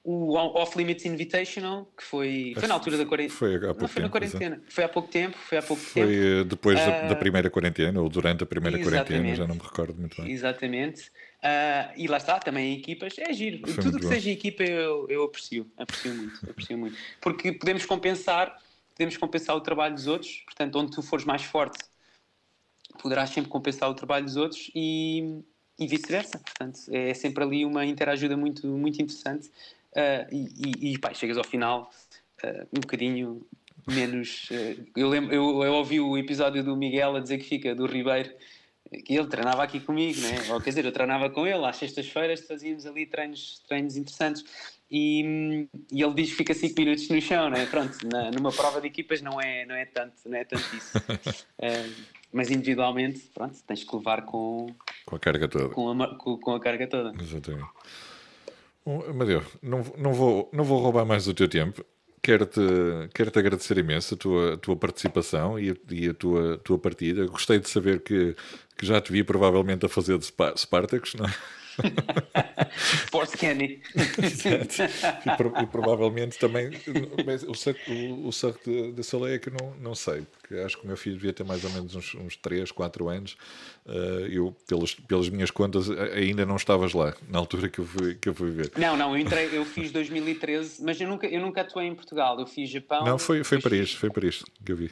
o 0.05 0.35
Off 0.35 0.77
Limits 0.77 1.05
Invitational, 1.05 1.89
que 1.97 2.03
foi, 2.03 2.55
foi 2.59 2.67
na 2.67 2.75
altura 2.75 2.99
da 2.99 3.07
quarentena. 3.07 3.39
Foi 3.39 3.55
há 3.55 3.61
pouco 3.61 3.81
não, 3.83 3.89
foi 3.89 4.03
tempo, 4.03 4.11
quarentena. 4.11 4.63
Foi 4.69 4.85
há 4.85 4.89
pouco 4.89 5.09
tempo. 5.09 5.39
Foi 5.39 5.59
há 5.59 5.63
pouco 5.63 5.83
foi 5.83 6.03
tempo. 6.03 6.13
Eh, 6.13 6.45
depois 6.45 6.81
uh, 6.81 6.87
da, 6.87 7.11
ah, 7.13 7.17
primeira 7.17 7.49
quarentena, 7.49 8.01
ou 8.01 8.09
durante 8.09 8.43
a 8.43 8.47
primeira 8.47 8.83
quarentena, 8.83 9.35
já 9.35 9.47
não 9.47 9.55
me 9.55 9.61
recordo 9.61 9.95
muito 9.95 10.21
bem. 10.21 10.33
Exatamente. 10.33 11.03
Uh, 11.39 11.93
e 11.97 12.09
lá 12.09 12.17
está, 12.17 12.41
também 12.41 12.77
equipas, 12.77 13.17
é 13.17 13.33
giro. 13.33 13.61
Foi 13.65 13.83
Tudo 13.83 13.99
que 13.99 14.05
bom. 14.05 14.13
seja 14.13 14.31
equipa 14.31 14.65
eu, 14.65 15.07
eu 15.09 15.23
aprecio, 15.23 15.71
aprecio 15.77 16.15
muito, 16.15 16.51
aprecio 16.51 16.79
muito. 16.79 16.97
Porque 17.21 17.53
podemos 17.53 17.87
compensar, 17.87 18.59
podemos 18.97 19.17
compensar 19.17 19.55
o 19.55 19.61
trabalho 19.61 19.95
dos 19.95 20.09
outros, 20.09 20.43
portanto, 20.47 20.77
onde 20.81 20.91
tu 20.91 21.03
fores 21.03 21.25
mais 21.25 21.43
forte, 21.43 21.79
poderás 23.01 23.31
sempre 23.31 23.51
compensar 23.51 23.89
o 23.89 23.95
trabalho 23.95 24.25
dos 24.25 24.37
outros 24.37 24.69
e, 24.75 25.43
e 25.79 25.87
vice-versa. 25.87 26.41
Portanto, 26.41 26.81
é 26.91 27.15
sempre 27.15 27.45
ali 27.45 27.65
uma 27.65 27.87
interajuda 27.87 28.37
muito, 28.37 28.67
muito 28.67 29.01
interessante 29.01 29.49
uh, 29.97 30.27
e, 30.31 30.89
e, 30.89 30.95
e 30.95 30.99
pá, 30.99 31.13
chegas 31.15 31.37
ao 31.37 31.45
final 31.45 31.91
uh, 32.45 32.69
um 32.77 32.81
bocadinho 32.81 33.47
menos. 33.89 34.49
Uh, 34.51 34.87
eu, 34.97 35.09
lembro, 35.09 35.35
eu, 35.35 35.63
eu, 35.63 35.73
ouvi 35.75 36.01
o 36.01 36.17
episódio 36.17 36.63
do 36.63 36.77
Miguel 36.77 37.17
a 37.17 37.21
dizer 37.21 37.39
que 37.39 37.45
fica 37.45 37.75
do 37.75 37.87
Ribeiro, 37.87 38.31
que 39.05 39.15
ele 39.15 39.27
treinava 39.27 39.63
aqui 39.63 39.81
comigo, 39.81 40.21
né? 40.21 40.53
ou 40.53 40.61
quer 40.61 40.71
dizer, 40.71 40.85
eu 40.85 40.93
treinava 40.93 41.31
com 41.31 41.47
ele 41.47 41.65
às 41.65 41.77
sextas-feiras, 41.77 42.47
fazíamos 42.47 42.87
ali 42.87 43.07
treinos, 43.07 43.61
treinos 43.67 43.97
interessantes. 43.97 44.45
E, 44.91 45.67
e, 45.91 46.03
ele 46.03 46.13
diz 46.15 46.31
que 46.31 46.37
fica 46.37 46.53
5 46.53 46.79
minutos 46.79 47.09
no 47.09 47.19
chão, 47.19 47.49
né? 47.49 47.65
Pronto, 47.65 47.97
na, 48.07 48.31
numa 48.31 48.53
prova 48.53 48.79
de 48.79 48.89
equipas 48.89 49.23
não 49.23 49.41
é, 49.41 49.65
não 49.65 49.75
é, 49.75 49.87
tanto, 49.87 50.17
não 50.27 50.37
é 50.37 50.45
tanto 50.45 50.65
isso. 50.77 50.93
mas 52.31 52.51
individualmente, 52.51 53.21
pronto, 53.33 53.57
tens 53.67 53.85
que 53.85 53.97
levar 53.97 54.27
com, 54.27 54.67
com 55.07 55.17
a 55.17 55.19
carga 55.19 55.49
toda. 55.49 55.69
Com 55.71 56.03
a, 56.03 56.17
com, 56.17 56.37
com 56.37 56.55
a 56.55 56.61
carga 56.61 56.87
toda. 56.87 57.13
Exatamente. 57.23 57.65
Amadeu, 58.85 59.43
não, 59.63 59.85
não, 59.97 60.13
vou, 60.13 60.51
não 60.53 60.65
vou 60.65 60.81
roubar 60.81 61.05
mais 61.05 61.29
o 61.29 61.35
teu 61.35 61.49
tempo. 61.49 61.85
Quero-te 62.21 62.61
quero 63.15 63.31
-te 63.31 63.39
agradecer 63.39 63.79
imenso 63.79 64.15
a 64.15 64.17
tua, 64.17 64.55
a 64.55 64.57
tua 64.57 64.77
participação 64.77 65.59
e 65.59 65.71
a, 65.71 65.75
e 65.91 66.09
a 66.09 66.15
tua, 66.15 66.59
tua 66.59 66.79
partida. 66.79 67.27
Gostei 67.27 67.59
de 67.59 67.69
saber 67.69 68.01
que, 68.01 68.37
que 68.77 68.87
já 68.87 69.01
te 69.01 69.13
vi 69.13 69.25
provavelmente 69.25 69.85
a 69.87 69.89
fazer 69.89 70.19
de 70.19 70.27
Spartacus, 70.57 71.15
não 71.15 71.27
é? 71.27 71.35
Sports 73.05 73.35
Candy. 73.35 73.81
E, 73.95 75.37
pro, 75.37 75.53
e, 75.63 75.67
provavelmente 75.67 76.39
também 76.39 76.71
o 77.47 77.55
saco, 77.55 77.79
o, 77.91 78.29
o 78.29 78.33
saco 78.33 78.59
de, 78.65 78.93
de 78.93 79.03
Soleil 79.03 79.35
é 79.35 79.39
que 79.39 79.51
não, 79.51 79.75
não 79.81 79.95
sei, 79.95 80.23
porque 80.23 80.55
acho 80.57 80.79
que 80.79 80.85
o 80.85 80.87
meu 80.87 80.97
filho 80.97 81.17
devia 81.17 81.33
ter 81.33 81.45
mais 81.45 81.65
ou 81.65 81.71
menos 81.71 81.95
uns, 81.95 82.15
uns 82.15 82.37
3, 82.37 82.71
4 82.71 83.09
anos. 83.09 83.37
Uh, 83.85 84.27
eu, 84.31 84.57
pelas, 84.67 84.95
pelas 84.95 85.29
minhas 85.29 85.51
contas, 85.51 85.91
ainda 85.91 86.47
não 86.47 86.57
estavas 86.57 86.93
lá, 86.93 87.15
na 87.29 87.39
altura 87.39 87.69
que 87.69 87.81
eu 87.81 87.85
fui, 87.85 88.15
que 88.15 88.29
eu 88.29 88.35
fui 88.35 88.51
ver. 88.51 88.73
Não, 88.77 88.97
não, 88.97 89.17
eu, 89.17 89.19
entrei, 89.21 89.49
eu 89.53 89.65
fiz 89.65 89.91
2013, 89.91 90.83
mas 90.83 91.01
eu 91.01 91.09
nunca, 91.09 91.27
eu 91.27 91.41
nunca 91.41 91.63
atuei 91.63 91.87
em 91.87 91.95
Portugal. 91.95 92.39
Eu 92.39 92.47
fiz 92.47 92.71
Japão. 92.71 93.05
Não, 93.05 93.19
foi, 93.19 93.43
foi 93.45 93.61
Paris, 93.61 93.93
foi 93.93 94.11
Paris 94.11 94.45
que 94.65 94.73
eu 94.73 94.77
vi. 94.77 94.91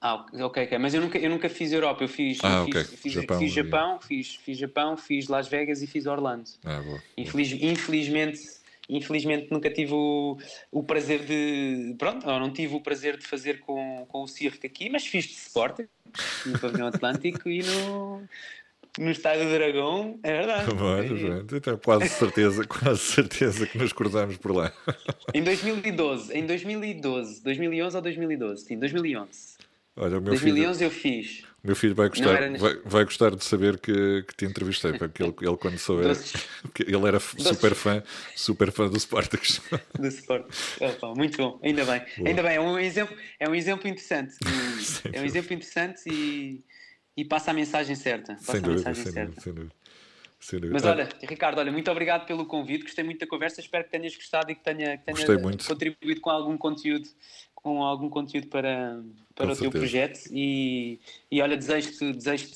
Ah, 0.00 0.26
ok, 0.32 0.64
ok. 0.64 0.78
Mas 0.78 0.94
eu 0.94 1.00
nunca, 1.00 1.18
eu 1.18 1.28
nunca 1.28 1.48
fiz 1.48 1.72
Europa, 1.72 2.04
eu 2.04 2.08
fiz, 2.08 2.38
ah, 2.42 2.64
fiz, 2.64 2.76
okay. 2.76 2.96
fiz, 2.96 3.12
Japão, 3.12 3.38
fiz, 3.38 3.52
Japão 3.52 4.00
fiz, 4.00 4.34
fiz 4.36 4.58
Japão, 4.58 4.96
fiz 4.96 5.28
Las 5.28 5.48
Vegas 5.48 5.82
e 5.82 5.86
fiz 5.86 6.06
Orlando. 6.06 6.48
Ah, 6.64 6.80
boa, 6.80 7.02
Infeliz, 7.16 7.52
infelizmente, 7.52 8.40
infelizmente 8.88 9.50
nunca 9.50 9.68
tive 9.68 9.92
o, 9.94 10.38
o 10.70 10.84
prazer 10.84 11.24
de. 11.24 11.96
Pronto, 11.98 12.24
não 12.24 12.52
tive 12.52 12.76
o 12.76 12.80
prazer 12.80 13.16
de 13.16 13.26
fazer 13.26 13.58
com, 13.60 14.06
com 14.08 14.22
o 14.22 14.28
circo 14.28 14.64
aqui, 14.64 14.88
mas 14.88 15.04
fiz 15.04 15.24
de 15.24 15.32
Sport 15.32 15.80
no 16.46 16.58
Pavilhão 16.60 16.86
Atlântico 16.88 17.48
e 17.48 17.64
no, 17.64 18.22
no 18.98 19.10
Estádio 19.10 19.46
do 19.46 19.52
Dragão, 19.52 20.18
é 20.22 20.32
verdade. 20.32 20.70
Então, 21.56 21.76
quase 21.76 22.08
certeza, 22.08 22.64
quase 22.64 23.00
certeza 23.00 23.66
que 23.66 23.76
nos 23.76 23.92
cruzamos 23.92 24.36
por 24.36 24.54
lá. 24.54 24.72
Em 25.34 25.42
2012, 25.42 26.32
em 26.32 26.46
2012, 26.46 27.42
2011 27.42 27.96
ou 27.96 28.02
2012? 28.02 28.64
Sim, 28.64 28.78
2011. 28.78 29.58
Olha, 30.00 30.18
o 30.18 30.20
meu 30.20 30.32
2011 30.32 30.78
filho, 30.78 30.86
eu 30.86 30.90
fiz. 30.90 31.42
O 31.62 31.66
meu 31.66 31.74
filho 31.74 31.94
vai 31.94 32.08
gostar, 32.08 32.40
era... 32.40 32.56
vai, 32.56 32.76
vai, 32.84 33.04
gostar 33.04 33.34
de 33.34 33.44
saber 33.44 33.80
que, 33.80 34.22
que 34.28 34.36
te 34.36 34.44
entrevistei, 34.44 34.92
porque 34.92 35.24
ele, 35.24 35.34
ele 35.40 35.56
quando 35.56 35.76
souber, 35.76 36.16
ele 36.86 37.08
era 37.08 37.18
super 37.18 37.74
fã, 37.74 38.02
super 38.36 38.70
fã 38.70 38.88
do 38.88 38.98
Spartacus. 38.98 39.60
Do 39.98 40.08
Spartacus. 40.08 40.80
Opa, 40.80 41.14
muito 41.16 41.36
bom, 41.36 41.58
ainda 41.64 41.84
bem. 41.84 42.00
Boa. 42.16 42.28
Ainda 42.28 42.42
bem, 42.44 42.54
é 42.54 42.60
um 42.60 42.78
exemplo, 42.78 43.16
é 43.40 43.48
um 43.48 43.54
exemplo 43.56 43.88
interessante. 43.88 44.36
é 45.12 45.20
um 45.20 45.24
exemplo 45.24 45.52
interessante 45.52 46.08
e, 46.08 46.62
e 47.16 47.24
passa 47.24 47.50
a 47.50 47.54
mensagem 47.54 47.96
certa. 47.96 48.34
Passa 48.34 48.52
sem 48.52 48.60
dúvida, 48.60 48.82
a 48.82 48.90
mensagem 48.90 49.02
sem 49.02 49.12
certa. 49.12 49.50
Dúvida, 49.50 49.72
sem 50.38 50.60
dúvida. 50.60 50.74
Mas 50.74 50.84
olha, 50.84 51.08
Ricardo, 51.28 51.58
olha, 51.58 51.72
muito 51.72 51.90
obrigado 51.90 52.24
pelo 52.24 52.46
convite, 52.46 52.84
gostei 52.84 53.02
muito 53.02 53.18
da 53.18 53.26
conversa, 53.26 53.60
espero 53.60 53.82
que 53.82 53.90
tenhas 53.90 54.14
gostado 54.14 54.52
e 54.52 54.54
que 54.54 54.62
tenha, 54.62 54.96
que 54.96 55.12
tenha 55.12 55.40
contribuído 55.66 56.20
com 56.20 56.30
algum 56.30 56.56
conteúdo 56.56 57.08
com 57.62 57.82
algum 57.82 58.08
conteúdo 58.08 58.46
para, 58.46 59.02
para 59.34 59.52
o 59.52 59.56
teu 59.56 59.70
projeto 59.70 60.20
e, 60.30 61.00
e 61.30 61.42
olha, 61.42 61.56
desejo-te, 61.56 62.12
desejo 62.12 62.46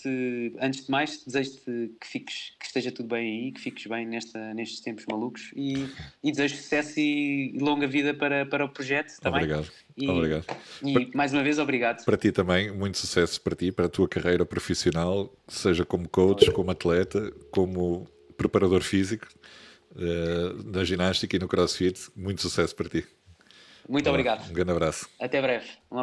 antes 0.60 0.84
de 0.84 0.90
mais, 0.90 1.24
desejo-te 1.24 1.90
que, 2.00 2.06
fiques, 2.06 2.52
que 2.58 2.66
esteja 2.66 2.92
tudo 2.92 3.08
bem 3.08 3.46
aí, 3.46 3.52
que 3.52 3.60
fiques 3.60 3.86
bem 3.86 4.06
nesta, 4.06 4.54
nestes 4.54 4.80
tempos 4.80 5.04
malucos 5.06 5.50
e, 5.56 5.88
e 6.22 6.30
desejo 6.30 6.56
sucesso 6.56 7.00
e 7.00 7.58
longa 7.58 7.86
vida 7.88 8.14
para, 8.14 8.46
para 8.46 8.64
o 8.64 8.68
projeto. 8.68 9.18
Tá 9.20 9.28
obrigado. 9.28 9.68
E, 9.96 10.08
obrigado. 10.08 10.46
E 10.84 10.92
para, 10.92 11.06
mais 11.14 11.32
uma 11.32 11.42
vez, 11.42 11.58
obrigado. 11.58 12.04
Para 12.04 12.16
ti 12.16 12.30
também, 12.30 12.70
muito 12.70 12.96
sucesso 12.98 13.40
para 13.40 13.56
ti, 13.56 13.72
para 13.72 13.86
a 13.86 13.88
tua 13.88 14.08
carreira 14.08 14.46
profissional, 14.46 15.34
seja 15.48 15.84
como 15.84 16.08
coach, 16.08 16.48
como 16.52 16.70
atleta, 16.70 17.32
como 17.50 18.06
preparador 18.36 18.82
físico 18.82 19.26
uh, 19.96 20.62
da 20.62 20.84
ginástica 20.84 21.34
e 21.34 21.40
no 21.40 21.48
crossfit. 21.48 22.08
Muito 22.14 22.40
sucesso 22.40 22.74
para 22.76 22.88
ti. 22.88 23.04
Muito 23.88 24.08
obrigado. 24.08 24.48
Um 24.48 24.52
grande 24.52 24.70
abraço. 24.72 25.08
Até 25.20 25.40
breve. 25.42 25.66
Um 25.90 25.98